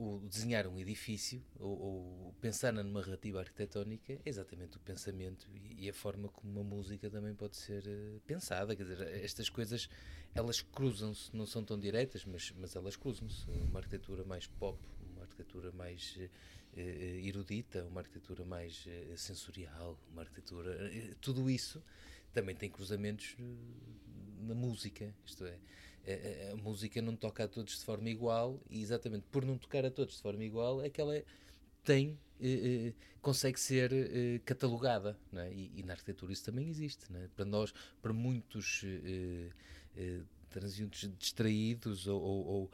o 0.00 0.18
desenhar 0.26 0.66
um 0.66 0.78
edifício 0.78 1.44
ou, 1.58 1.78
ou, 1.78 2.34
pensar 2.40 2.72
na 2.72 2.82
narrativa 2.82 3.38
arquitetónica 3.38 4.14
é 4.14 4.20
exatamente 4.24 4.78
o 4.78 4.80
pensamento 4.80 5.46
e, 5.52 5.84
e 5.84 5.90
a 5.90 5.92
forma 5.92 6.26
como 6.30 6.50
uma 6.50 6.64
música 6.64 7.10
também 7.10 7.34
pode 7.34 7.58
ser 7.58 7.86
uh, 7.86 8.20
pensada. 8.26 8.74
Quer 8.74 8.84
dizer, 8.84 9.02
estas 9.22 9.50
coisas 9.50 9.90
elas 10.34 10.62
cruzam-se, 10.62 11.36
não 11.36 11.44
são 11.44 11.62
tão 11.62 11.78
diretas, 11.78 12.24
mas, 12.24 12.50
mas 12.56 12.74
elas 12.74 12.96
cruzam-se. 12.96 13.44
Uma 13.68 13.80
arquitetura 13.80 14.24
mais 14.24 14.46
pop, 14.46 14.78
uma 15.12 15.20
arquitetura 15.20 15.70
mais 15.72 16.16
uh, 16.16 16.80
erudita, 16.80 17.84
uma 17.84 18.00
arquitetura 18.00 18.42
mais 18.42 18.88
sensorial, 19.16 20.00
uma 20.10 20.22
arquitetura. 20.22 20.78
tudo 21.20 21.50
isso 21.50 21.82
também 22.32 22.56
tem 22.56 22.70
cruzamentos 22.70 23.36
na 24.38 24.54
música, 24.54 25.14
isto 25.26 25.44
é 25.44 25.58
a, 26.06 26.52
a, 26.52 26.56
música 26.56 27.00
não 27.02 27.16
toca 27.16 27.44
a 27.44 27.48
todos 27.48 27.78
de 27.78 27.84
forma 27.84 28.08
igual 28.08 28.60
e 28.70 28.80
exatamente 28.80 29.24
por 29.30 29.44
não 29.44 29.58
tocar 29.58 29.84
a 29.84 29.90
todos 29.90 30.16
de 30.16 30.22
forma 30.22 30.44
igual 30.44 30.82
é 30.82 30.88
que 30.88 31.00
ela 31.00 31.22
tem 31.84 32.18
eh, 32.40 32.88
eh, 32.88 32.92
consegue 33.20 33.60
ser 33.60 33.92
eh, 33.92 34.40
catalogada 34.44 35.16
é? 35.34 35.52
e, 35.52 35.72
e, 35.76 35.82
na 35.82 35.92
arquitetura 35.92 36.32
isso 36.32 36.44
também 36.44 36.68
existe 36.68 37.04
é? 37.14 37.28
para 37.36 37.44
nós 37.44 37.72
para 38.00 38.12
muitos 38.12 38.82
eh, 38.84 39.50
eh, 39.96 40.20
transeuntes 40.48 41.10
distraídos 41.18 42.06
ou, 42.06 42.20
ou, 42.20 42.46
ou, 42.46 42.70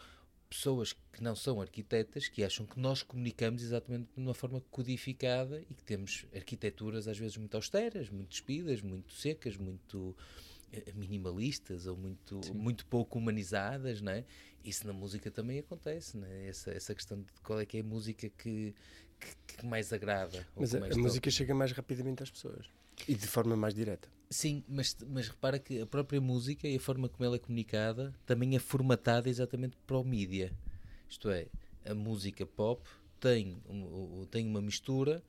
pessoas 0.48 0.92
que 1.12 1.20
não 1.20 1.34
são 1.34 1.60
arquitetas 1.60 2.28
que 2.28 2.44
acham 2.44 2.64
que 2.64 2.78
nós 2.78 3.02
comunicamos 3.02 3.62
exatamente 3.62 4.08
de 4.14 4.20
uma 4.20 4.32
forma 4.32 4.62
codificada 4.70 5.60
e 5.60 5.74
que 5.74 5.82
temos 5.82 6.24
arquiteturas 6.32 7.08
às 7.08 7.18
vezes 7.18 7.36
muito 7.36 7.56
austeras 7.56 8.08
muito 8.08 8.28
despidas 8.28 8.80
muito 8.80 9.12
secas 9.12 9.56
muito 9.56 10.14
eh, 10.18 10.55
minimalistas 10.94 11.86
ou 11.86 11.96
muito, 11.96 12.40
muito 12.54 12.86
pouco 12.86 13.18
humanizadas, 13.18 14.00
não 14.00 14.12
é? 14.12 14.24
Isso 14.64 14.86
na 14.86 14.92
música 14.92 15.30
também 15.30 15.58
acontece, 15.58 16.16
não 16.16 16.26
é? 16.26 16.48
Essa, 16.48 16.70
essa 16.72 16.94
questão 16.94 17.20
de 17.20 17.32
qual 17.42 17.60
é 17.60 17.66
que 17.66 17.76
é 17.76 17.80
a 17.80 17.84
música 17.84 18.28
que, 18.28 18.74
que, 19.18 19.56
que 19.56 19.66
mais 19.66 19.92
agrada. 19.92 20.46
Mas 20.56 20.74
a, 20.74 20.78
a 20.78 20.96
música 20.96 21.30
chega 21.30 21.54
mais 21.54 21.72
rapidamente 21.72 22.22
às 22.22 22.30
pessoas. 22.30 22.66
E 23.06 23.14
de 23.14 23.26
forma 23.26 23.56
mais 23.56 23.74
direta. 23.74 24.08
Sim, 24.28 24.64
mas, 24.68 24.96
mas 25.08 25.28
repara 25.28 25.58
que 25.58 25.80
a 25.80 25.86
própria 25.86 26.20
música 26.20 26.66
e 26.66 26.76
a 26.76 26.80
forma 26.80 27.08
como 27.08 27.24
ela 27.24 27.36
é 27.36 27.38
comunicada 27.38 28.12
também 28.24 28.56
é 28.56 28.58
formatada 28.58 29.28
exatamente 29.28 29.76
para 29.86 29.96
o 29.96 30.04
mídia. 30.04 30.52
Isto 31.08 31.30
é, 31.30 31.46
a 31.84 31.94
música 31.94 32.44
pop 32.44 32.82
tem, 33.20 33.62
um, 33.68 34.26
tem 34.26 34.46
uma 34.46 34.60
mistura 34.60 35.22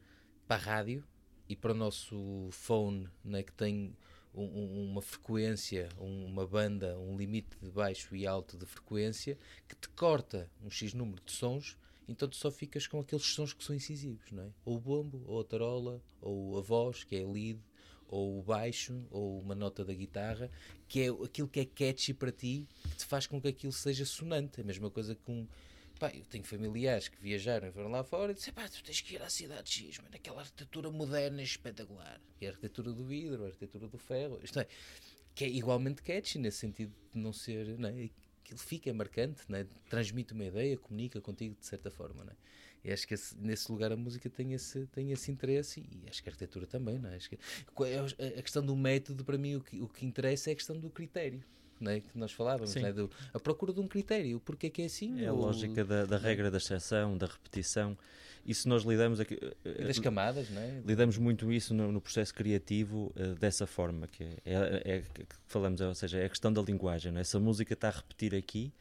para 0.47 0.57
a 0.57 0.59
rádio 0.59 1.03
e 1.47 1.55
para 1.55 1.71
o 1.71 1.75
nosso 1.75 2.49
phone, 2.51 3.07
né, 3.23 3.43
que 3.43 3.53
tem 3.53 3.95
um, 4.33 4.89
uma 4.91 5.01
frequência, 5.01 5.89
uma 5.97 6.45
banda, 6.45 6.97
um 6.99 7.17
limite 7.17 7.57
de 7.61 7.69
baixo 7.69 8.15
e 8.15 8.27
alto 8.27 8.57
de 8.57 8.65
frequência 8.65 9.37
que 9.67 9.75
te 9.75 9.89
corta 9.89 10.49
um 10.63 10.69
X 10.69 10.93
número 10.93 11.21
de 11.25 11.31
sons, 11.31 11.77
então 12.07 12.27
tu 12.27 12.35
só 12.35 12.49
ficas 12.49 12.87
com 12.87 12.99
aqueles 12.99 13.25
sons 13.25 13.53
que 13.53 13.63
são 13.63 13.75
incisivos, 13.75 14.31
não 14.31 14.43
é? 14.43 14.49
Ou 14.63 14.77
o 14.77 14.79
bombo, 14.79 15.21
ou 15.25 15.41
a 15.41 15.43
tarola, 15.43 16.01
ou 16.21 16.57
a 16.57 16.61
voz, 16.61 17.03
que 17.03 17.15
é 17.15 17.25
lead, 17.25 17.59
ou 18.07 18.39
o 18.39 18.41
baixo, 18.41 19.05
ou 19.11 19.39
uma 19.39 19.53
nota 19.53 19.83
da 19.83 19.93
guitarra, 19.93 20.49
que 20.87 21.01
é 21.01 21.09
aquilo 21.09 21.47
que 21.47 21.59
é 21.59 21.65
catchy 21.65 22.13
para 22.13 22.31
ti, 22.31 22.65
que 22.83 22.95
te 22.95 23.05
faz 23.05 23.27
com 23.27 23.41
que 23.41 23.49
aquilo 23.49 23.73
seja 23.73 24.05
sonante. 24.05 24.61
A 24.61 24.63
mesma 24.63 24.89
coisa 24.89 25.15
que 25.15 25.29
um. 25.29 25.45
Pá, 25.97 26.11
eu 26.13 26.23
tenho 26.25 26.43
familiares 26.43 27.07
que 27.07 27.19
viajaram 27.21 27.67
e 27.67 27.71
foram 27.71 27.89
lá 27.89 28.03
fora 28.03 28.31
e 28.31 28.35
disseram: 28.35 28.55
pá, 28.55 28.69
tu 28.69 28.83
tens 28.83 29.01
que 29.01 29.15
ir 29.15 29.21
à 29.21 29.29
cidade 29.29 29.69
X, 29.69 29.97
mano, 29.99 30.15
aquela 30.15 30.41
arquitetura 30.41 30.91
moderna 30.91 31.41
e 31.41 31.45
espetacular. 31.45 32.21
E 32.39 32.45
a 32.45 32.49
arquitetura 32.49 32.91
do 32.91 33.03
vidro, 33.03 33.43
a 33.43 33.47
arquitetura 33.47 33.87
do 33.87 33.97
ferro, 33.97 34.39
isto 34.43 34.59
é, 34.59 34.67
que 35.33 35.45
é 35.45 35.49
igualmente 35.49 36.01
catchy, 36.01 36.37
nesse 36.37 36.59
sentido 36.59 36.93
de 37.13 37.19
não 37.19 37.33
ser. 37.33 37.77
Não 37.77 37.89
é? 37.89 38.09
Aquilo 38.43 38.59
fica, 38.59 38.89
é 38.89 38.93
marcante, 38.93 39.41
não 39.49 39.59
é? 39.59 39.67
transmite 39.89 40.33
uma 40.33 40.45
ideia, 40.45 40.77
comunica 40.77 41.19
contigo 41.19 41.55
de 41.59 41.65
certa 41.65 41.91
forma. 41.91 42.23
Não 42.23 42.31
é? 42.31 42.35
E 42.83 42.91
acho 42.91 43.05
que 43.05 43.13
esse, 43.13 43.37
nesse 43.37 43.69
lugar 43.71 43.91
a 43.91 43.97
música 43.97 44.29
tem 44.29 44.53
esse, 44.53 44.85
tem 44.87 45.11
esse 45.11 45.29
interesse 45.29 45.81
e 45.81 46.07
acho 46.07 46.23
que 46.23 46.29
a 46.29 46.31
arquitetura 46.31 46.65
também. 46.65 46.97
Não 46.97 47.09
é? 47.09 47.15
Acho 47.15 47.29
que, 47.29 47.37
a 48.37 48.41
questão 48.41 48.65
do 48.65 48.75
método, 48.75 49.25
para 49.25 49.37
mim, 49.37 49.55
o 49.55 49.61
que, 49.61 49.81
o 49.81 49.87
que 49.89 50.05
interessa 50.05 50.49
é 50.49 50.53
a 50.53 50.55
questão 50.55 50.79
do 50.79 50.89
critério. 50.89 51.43
Não 51.79 51.91
é? 51.91 51.99
que 51.99 52.17
nós 52.17 52.31
falávamos, 52.31 52.73
não 52.75 52.87
é? 52.87 52.93
do, 52.93 53.09
a 53.33 53.39
procura 53.39 53.71
de 53.71 53.79
um 53.79 53.87
critério, 53.87 54.39
porque 54.39 54.67
é 54.67 54.69
que 54.69 54.81
é 54.81 54.85
assim? 54.85 55.23
É 55.23 55.27
a 55.27 55.33
lógica 55.33 55.83
da, 55.85 56.05
da 56.05 56.17
regra 56.17 56.49
da 56.49 56.57
exceção, 56.57 57.17
da 57.17 57.27
repetição. 57.27 57.97
Isso 58.45 58.69
nós 58.69 58.83
lidamos 58.83 59.19
aqui. 59.19 59.37
E 59.65 59.83
das 59.83 59.99
camadas, 59.99 60.49
não 60.49 60.61
é? 60.61 60.81
Lidamos 60.85 61.17
muito 61.17 61.51
isso 61.51 61.73
no, 61.73 61.91
no 61.91 61.99
processo 61.99 62.33
criativo 62.33 63.11
uh, 63.15 63.35
dessa 63.35 63.67
forma, 63.67 64.07
que 64.07 64.23
é, 64.23 64.39
é, 64.45 64.81
é, 64.85 65.01
que 65.01 65.25
falamos, 65.47 65.81
ou 65.81 65.93
seja, 65.93 66.19
é 66.19 66.25
a 66.25 66.29
questão 66.29 66.51
da 66.51 66.61
linguagem. 66.61 67.11
Não 67.11 67.19
é? 67.19 67.23
Se 67.23 67.35
a 67.35 67.39
música 67.39 67.73
está 67.73 67.89
a 67.89 67.91
repetir 67.91 68.33
aqui, 68.33 68.71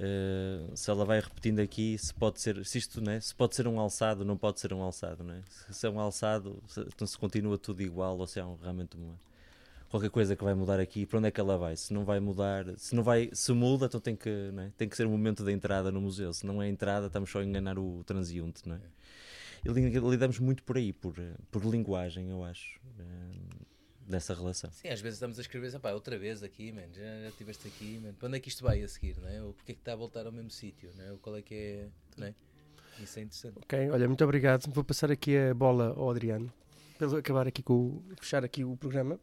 Uh, 0.00 0.74
se 0.74 0.88
ela 0.90 1.04
vai 1.04 1.20
repetindo 1.20 1.58
aqui, 1.58 1.98
se 1.98 2.14
pode 2.14 2.40
ser, 2.40 2.64
se 2.64 2.78
isto, 2.78 3.02
né, 3.02 3.20
se 3.20 3.34
pode 3.34 3.54
ser 3.54 3.66
um 3.66 3.78
alçado, 3.78 4.24
não 4.24 4.34
pode 4.34 4.58
ser 4.58 4.72
um 4.72 4.80
alçado, 4.80 5.22
né? 5.22 5.42
se 5.70 5.86
é 5.86 5.90
um 5.90 6.00
alçado, 6.00 6.62
se, 6.66 6.80
então 6.80 7.06
se 7.06 7.18
continua 7.18 7.58
tudo 7.58 7.82
igual 7.82 8.16
ou 8.16 8.26
se 8.26 8.40
é 8.40 8.44
um, 8.44 8.56
realmente 8.56 8.96
uma 8.96 9.18
qualquer 9.90 10.08
coisa 10.08 10.36
que 10.36 10.44
vai 10.44 10.54
mudar 10.54 10.78
aqui, 10.80 11.04
para 11.04 11.18
onde 11.18 11.28
é 11.28 11.30
que 11.30 11.40
ela 11.40 11.58
vai? 11.58 11.76
Se 11.76 11.92
não 11.92 12.04
vai 12.04 12.20
mudar, 12.20 12.64
se 12.78 12.94
não 12.94 13.02
vai, 13.02 13.28
se 13.32 13.52
muda, 13.52 13.86
então 13.86 14.00
tem 14.00 14.16
que, 14.16 14.30
né, 14.52 14.72
tem 14.76 14.88
que 14.88 14.96
ser 14.96 15.06
o 15.06 15.10
momento 15.10 15.44
da 15.44 15.52
entrada 15.52 15.90
no 15.90 16.00
museu. 16.00 16.32
Se 16.32 16.46
não 16.46 16.62
é 16.62 16.66
a 16.66 16.68
entrada, 16.68 17.08
estamos 17.08 17.28
só 17.28 17.40
a 17.40 17.44
enganar 17.44 17.78
o 17.78 18.02
transeunte, 18.04 18.66
não 18.68 18.76
é? 18.76 18.80
E 19.64 19.68
lidamos 19.70 20.38
muito 20.38 20.62
por 20.62 20.78
aí, 20.78 20.92
por, 20.92 21.14
por 21.50 21.64
linguagem, 21.64 22.30
eu 22.30 22.42
acho. 22.42 22.80
Uh, 22.98 23.66
dessa 24.10 24.34
relação. 24.34 24.70
Sim, 24.72 24.88
às 24.88 25.00
vezes 25.00 25.16
estamos 25.16 25.38
a 25.38 25.42
escrever, 25.42 25.78
pá, 25.78 25.92
outra 25.92 26.18
vez 26.18 26.42
aqui, 26.42 26.72
man, 26.72 26.82
já, 26.92 27.22
já 27.22 27.28
estiveste 27.28 27.68
aqui, 27.68 28.00
man. 28.02 28.12
para 28.14 28.28
onde 28.28 28.36
é 28.38 28.40
que 28.40 28.48
isto 28.48 28.62
vai 28.62 28.82
a 28.82 28.88
seguir, 28.88 29.16
não 29.18 29.28
é? 29.28 29.40
Ou 29.42 29.54
porque 29.54 29.72
é 29.72 29.74
que 29.74 29.80
está 29.80 29.92
a 29.92 29.96
voltar 29.96 30.26
ao 30.26 30.32
mesmo 30.32 30.50
sítio, 30.50 30.90
não 30.96 31.04
é? 31.04 31.12
Ou 31.12 31.18
qual 31.18 31.36
é 31.36 31.42
que 31.42 31.54
é, 31.54 31.88
não 32.16 32.26
é? 32.26 32.34
Isso 33.00 33.18
é 33.18 33.22
interessante. 33.22 33.58
Ok, 33.58 33.90
olha, 33.90 34.06
muito 34.06 34.22
obrigado. 34.24 34.68
Vou 34.72 34.84
passar 34.84 35.10
aqui 35.10 35.36
a 35.36 35.54
bola 35.54 35.94
ao 35.96 36.10
Adriano, 36.10 36.52
pelo 36.98 37.16
acabar 37.16 37.46
aqui 37.46 37.62
com, 37.62 38.02
fechar 38.20 38.44
aqui 38.44 38.64
o 38.64 38.76
programa. 38.76 39.18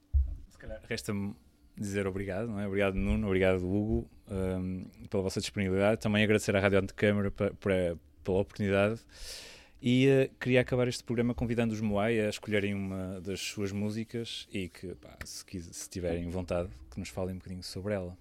Se 0.58 0.62
calhar 0.62 0.82
resta-me 0.90 1.36
dizer 1.78 2.08
obrigado, 2.08 2.48
não 2.48 2.60
é? 2.60 2.66
Obrigado 2.66 2.96
Nuno, 2.96 3.28
obrigado 3.28 3.64
Hugo 3.64 4.10
um, 4.28 4.86
pela 5.08 5.22
vossa 5.22 5.40
disponibilidade. 5.40 6.02
Também 6.02 6.24
agradecer 6.24 6.56
à 6.56 6.60
Rádio 6.60 6.80
Antecâmara 6.80 7.30
pela 7.30 8.40
oportunidade. 8.40 9.00
E 9.80 10.08
uh, 10.08 10.36
queria 10.40 10.62
acabar 10.62 10.88
este 10.88 11.04
programa 11.04 11.36
convidando 11.36 11.76
os 11.76 11.80
Moai 11.80 12.20
a 12.20 12.30
escolherem 12.30 12.74
uma 12.74 13.22
das 13.22 13.40
suas 13.40 13.72
músicas 13.72 14.48
e 14.52 14.68
que, 14.68 14.96
pá, 14.96 15.16
se, 15.24 15.46
se 15.62 15.88
tiverem 15.88 16.28
vontade, 16.28 16.72
que 16.90 17.00
nos 17.00 17.10
falem 17.10 17.36
um 17.36 17.38
bocadinho 17.38 17.62
sobre 17.62 17.94
ela. 17.94 18.18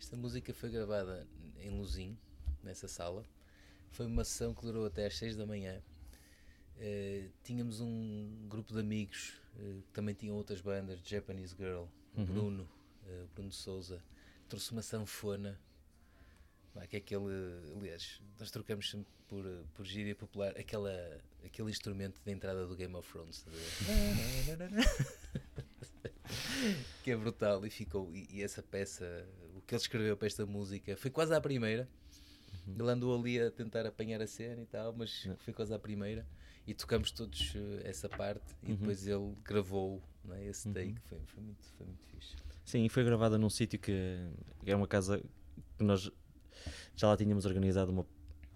Esta 0.00 0.16
música 0.16 0.54
foi 0.54 0.70
gravada 0.70 1.26
em 1.60 1.68
Luzim, 1.68 2.16
nessa 2.64 2.88
sala. 2.88 3.22
Foi 3.90 4.06
uma 4.06 4.24
sessão 4.24 4.54
que 4.54 4.62
durou 4.64 4.86
até 4.86 5.04
às 5.04 5.18
6 5.18 5.36
da 5.36 5.44
manhã. 5.44 5.78
Uh, 6.76 7.30
tínhamos 7.42 7.80
um 7.80 8.46
grupo 8.48 8.72
de 8.72 8.80
amigos 8.80 9.34
uh, 9.54 9.82
que 9.82 9.92
também 9.92 10.14
tinham 10.14 10.36
outras 10.36 10.60
bandas, 10.60 11.00
Japanese 11.04 11.54
Girl, 11.56 11.84
uhum. 12.16 12.24
Bruno, 12.24 12.68
Bruno 13.34 13.52
Souza, 13.52 14.02
trouxe 14.48 14.72
uma 14.72 14.82
sanfona 14.82 15.60
é? 16.82 16.86
que 16.86 16.96
é 16.96 16.98
aquele, 16.98 17.24
aliás, 17.76 18.20
nós 18.38 18.50
trocamos 18.50 18.90
sempre 18.90 19.12
por, 19.28 19.44
por 19.74 19.84
gíria 19.84 20.14
popular 20.14 20.56
aquela, 20.58 21.20
aquele 21.44 21.70
instrumento 21.70 22.20
de 22.24 22.32
entrada 22.32 22.66
do 22.66 22.74
Game 22.76 22.94
of 22.94 23.10
Thrones 23.10 23.44
que 27.02 27.10
é 27.10 27.16
brutal 27.16 27.66
e 27.66 27.70
ficou 27.70 28.14
e, 28.14 28.28
e, 28.30 28.42
essa 28.42 28.62
peça 28.62 29.26
o 29.54 29.62
que 29.62 29.74
ele 29.74 29.80
escreveu 29.80 30.14
para 30.16 30.26
esta 30.26 30.46
música 30.46 30.96
foi 30.96 31.10
quase 31.10 31.34
a 31.34 31.40
primeira 31.40 31.88
uhum. 32.66 32.74
ele 32.78 32.90
andou 32.90 33.18
ali 33.18 33.40
a 33.40 33.50
tentar 33.50 33.86
apanhar 33.86 34.20
a 34.20 34.26
cena 34.26 34.60
e 34.62 34.66
tal 34.66 34.92
mas 34.92 35.24
uhum. 35.24 35.36
foi 35.38 35.54
quase 35.54 35.74
a 35.74 35.78
primeira 35.78 36.26
e 36.66 36.74
tocamos 36.74 37.10
todos 37.10 37.54
uh, 37.54 37.80
essa 37.84 38.08
parte 38.08 38.54
e 38.62 38.70
uhum. 38.70 38.76
depois 38.76 39.06
ele 39.06 39.34
gravou 39.44 40.02
é? 40.30 40.46
esse 40.46 40.68
take 40.70 40.90
uhum. 40.90 40.96
foi, 41.04 41.18
foi, 41.26 41.42
muito, 41.42 41.64
foi 41.76 41.86
muito 41.86 42.04
fixe 42.06 42.34
sim, 42.64 42.84
e 42.84 42.88
foi 42.88 43.04
gravada 43.04 43.38
num 43.38 43.50
sítio 43.50 43.78
que 43.78 44.18
é 44.64 44.74
uma 44.74 44.88
casa 44.88 45.22
que 45.78 45.84
nós 45.84 46.10
já 46.96 47.08
lá 47.08 47.16
tínhamos 47.16 47.44
organizado 47.44 47.92
uma, 47.92 48.06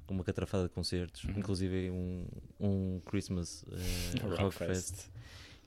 uma 0.09 0.25
catrafada 0.25 0.65
de 0.65 0.71
concertos, 0.71 1.25
uhum. 1.25 1.39
inclusive 1.39 1.91
um, 1.91 2.27
um 2.59 3.01
Christmas 3.01 3.63
uh, 3.63 4.37
Rock 4.37 4.57
Fest. 4.57 5.09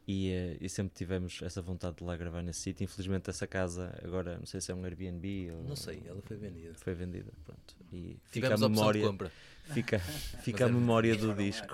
E, 0.05 0.31
uh, 0.31 0.57
e, 0.59 0.67
sempre 0.67 0.93
tivemos 0.93 1.41
essa 1.43 1.61
vontade 1.61 1.97
de 1.97 2.03
lá 2.03 2.17
gravar 2.17 2.41
nesse 2.41 2.59
sítio. 2.59 2.83
Infelizmente, 2.83 3.29
essa 3.29 3.47
casa 3.47 3.97
agora 4.03 4.37
não 4.37 4.45
sei 4.45 4.59
se 4.59 4.69
é 4.69 4.75
um 4.75 4.83
Airbnb 4.83 5.51
ou. 5.51 5.63
Não 5.63 5.77
sei, 5.77 6.03
ela 6.05 6.21
foi 6.21 6.35
vendida. 6.35 6.73
Foi 6.75 6.93
vendida, 6.93 7.31
pronto. 7.45 7.77
E 7.93 8.19
fica 8.25 8.53
a 8.53 8.57
memória. 8.57 9.31
Fica, 9.73 9.99
fica 10.43 10.65
a 10.65 10.69
memória 10.69 11.15
do 11.15 11.33
disco. 11.33 11.73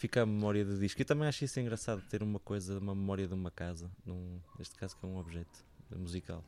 Fica 0.00 0.22
a 0.22 0.26
memória 0.26 0.64
do 0.64 0.78
disco. 0.78 1.02
E 1.02 1.04
também 1.04 1.28
acho 1.28 1.44
isso 1.44 1.60
engraçado 1.60 2.00
ter 2.08 2.22
uma 2.22 2.38
coisa, 2.38 2.78
uma 2.78 2.94
memória 2.94 3.28
de 3.28 3.34
uma 3.34 3.50
casa, 3.50 3.90
num, 4.06 4.40
neste 4.58 4.74
caso 4.74 4.96
que 4.96 5.04
é 5.04 5.08
um 5.10 5.18
objeto 5.18 5.62
musical. 5.94 6.42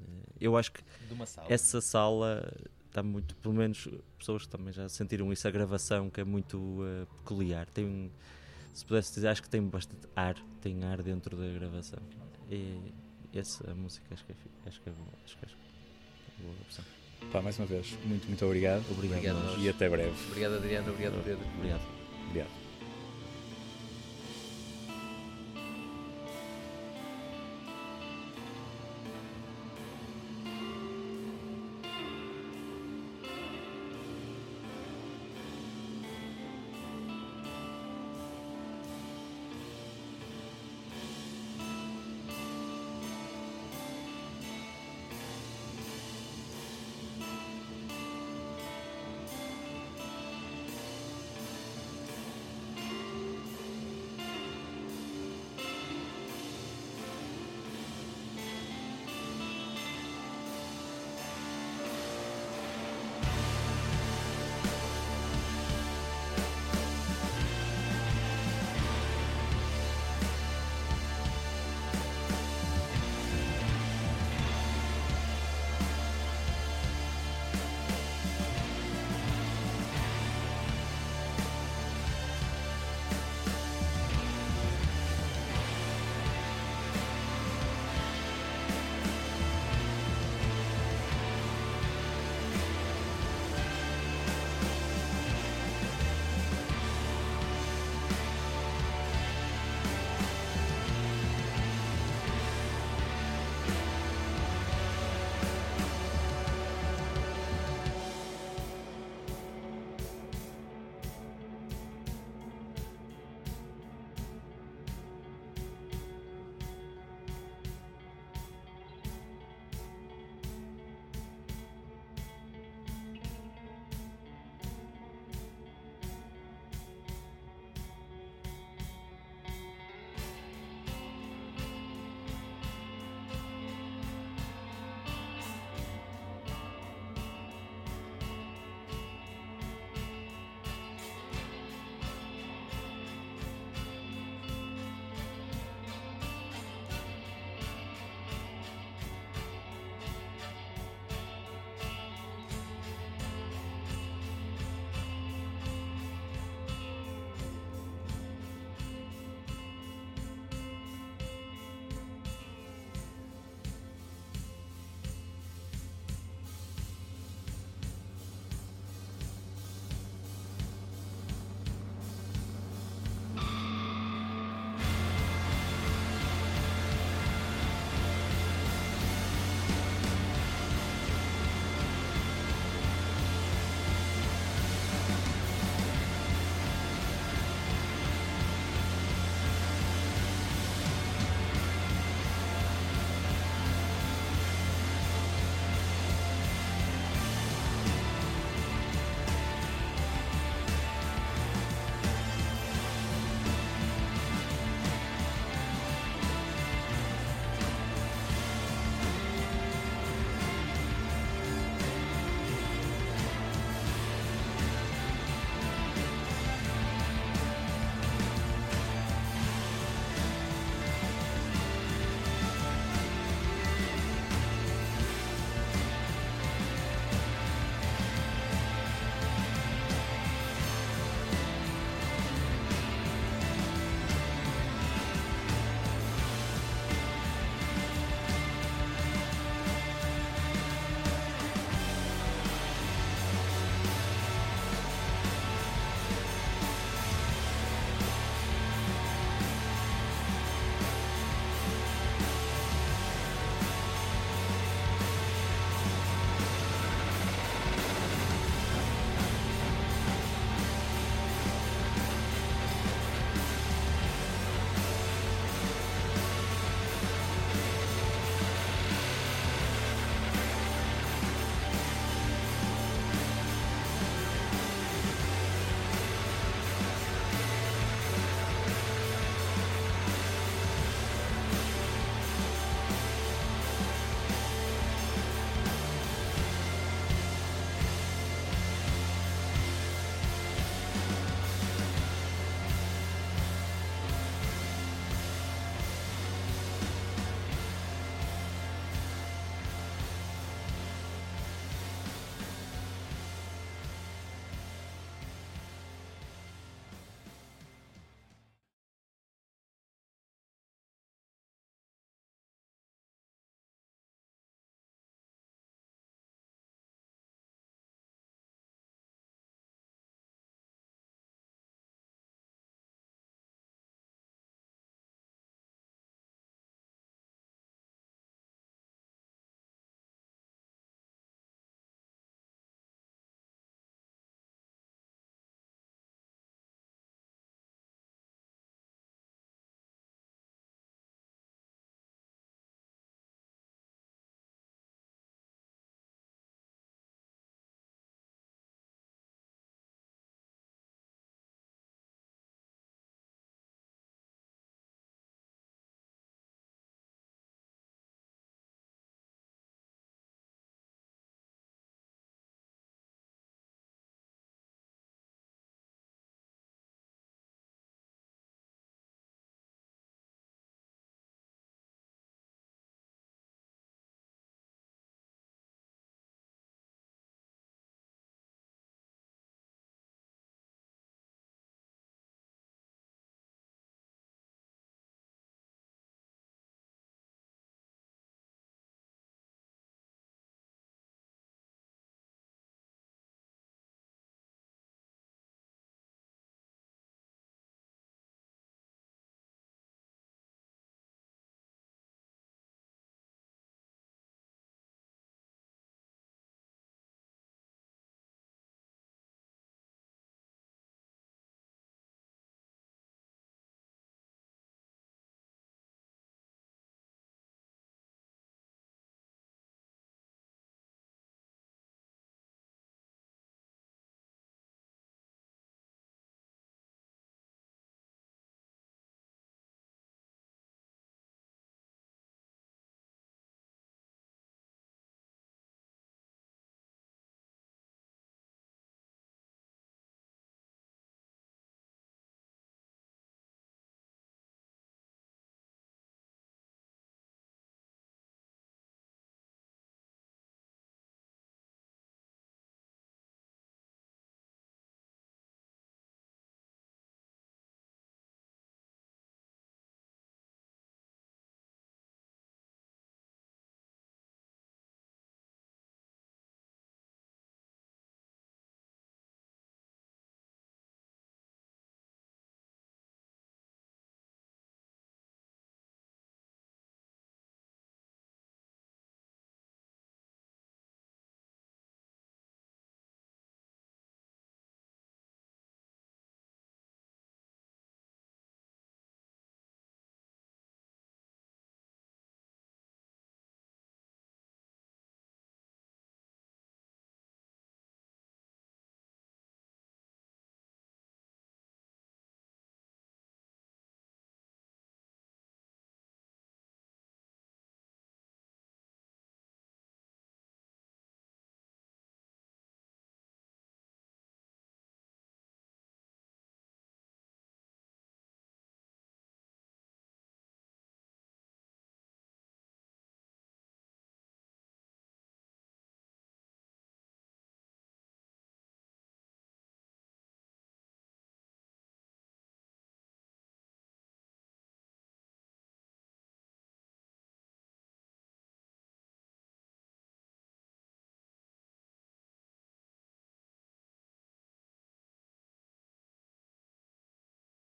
Eh, 0.00 0.32
eu 0.40 0.56
acho 0.56 0.72
que 0.72 0.82
sala. 1.24 1.46
essa 1.48 1.80
sala 1.80 2.52
está 2.86 3.04
muito, 3.04 3.36
pelo 3.36 3.54
menos 3.54 3.86
pessoas 4.18 4.42
que 4.42 4.48
também 4.48 4.72
já 4.72 4.88
sentiram 4.88 5.32
isso, 5.32 5.46
a 5.46 5.52
gravação 5.52 6.10
que 6.10 6.20
é 6.20 6.24
muito 6.24 6.58
uh, 6.58 7.06
peculiar. 7.18 7.70
Tem 7.70 8.10
se 8.74 8.84
pudesse 8.84 9.14
dizer, 9.14 9.28
acho 9.28 9.40
que 9.40 9.48
tem 9.48 9.62
bastante 9.62 10.08
ar, 10.16 10.34
tem 10.60 10.82
ar 10.82 11.00
dentro 11.00 11.36
da 11.36 11.46
gravação. 11.46 12.00
E 12.50 12.92
essa 13.32 13.72
música 13.72 14.12
acho 14.12 14.24
que 14.24 14.32
é, 14.32 14.36
acho 14.66 14.82
que 14.82 14.88
é, 14.88 14.92
acho 15.24 15.36
que 15.38 15.44
é 15.44 16.42
boa 16.42 16.56
opção. 16.60 16.84
Pá, 17.30 17.40
mais 17.40 17.56
uma 17.56 17.66
vez, 17.66 17.96
muito, 18.04 18.26
muito 18.26 18.44
obrigado. 18.44 18.84
Obrigado, 18.90 19.36
obrigado 19.38 19.62
e 19.62 19.68
até 19.68 19.88
breve. 19.88 20.12
Obrigado, 20.26 20.56
Adriano. 20.56 20.90
Obrigado, 20.90 21.22
Pedro. 21.22 21.46
Obrigado. 21.54 22.65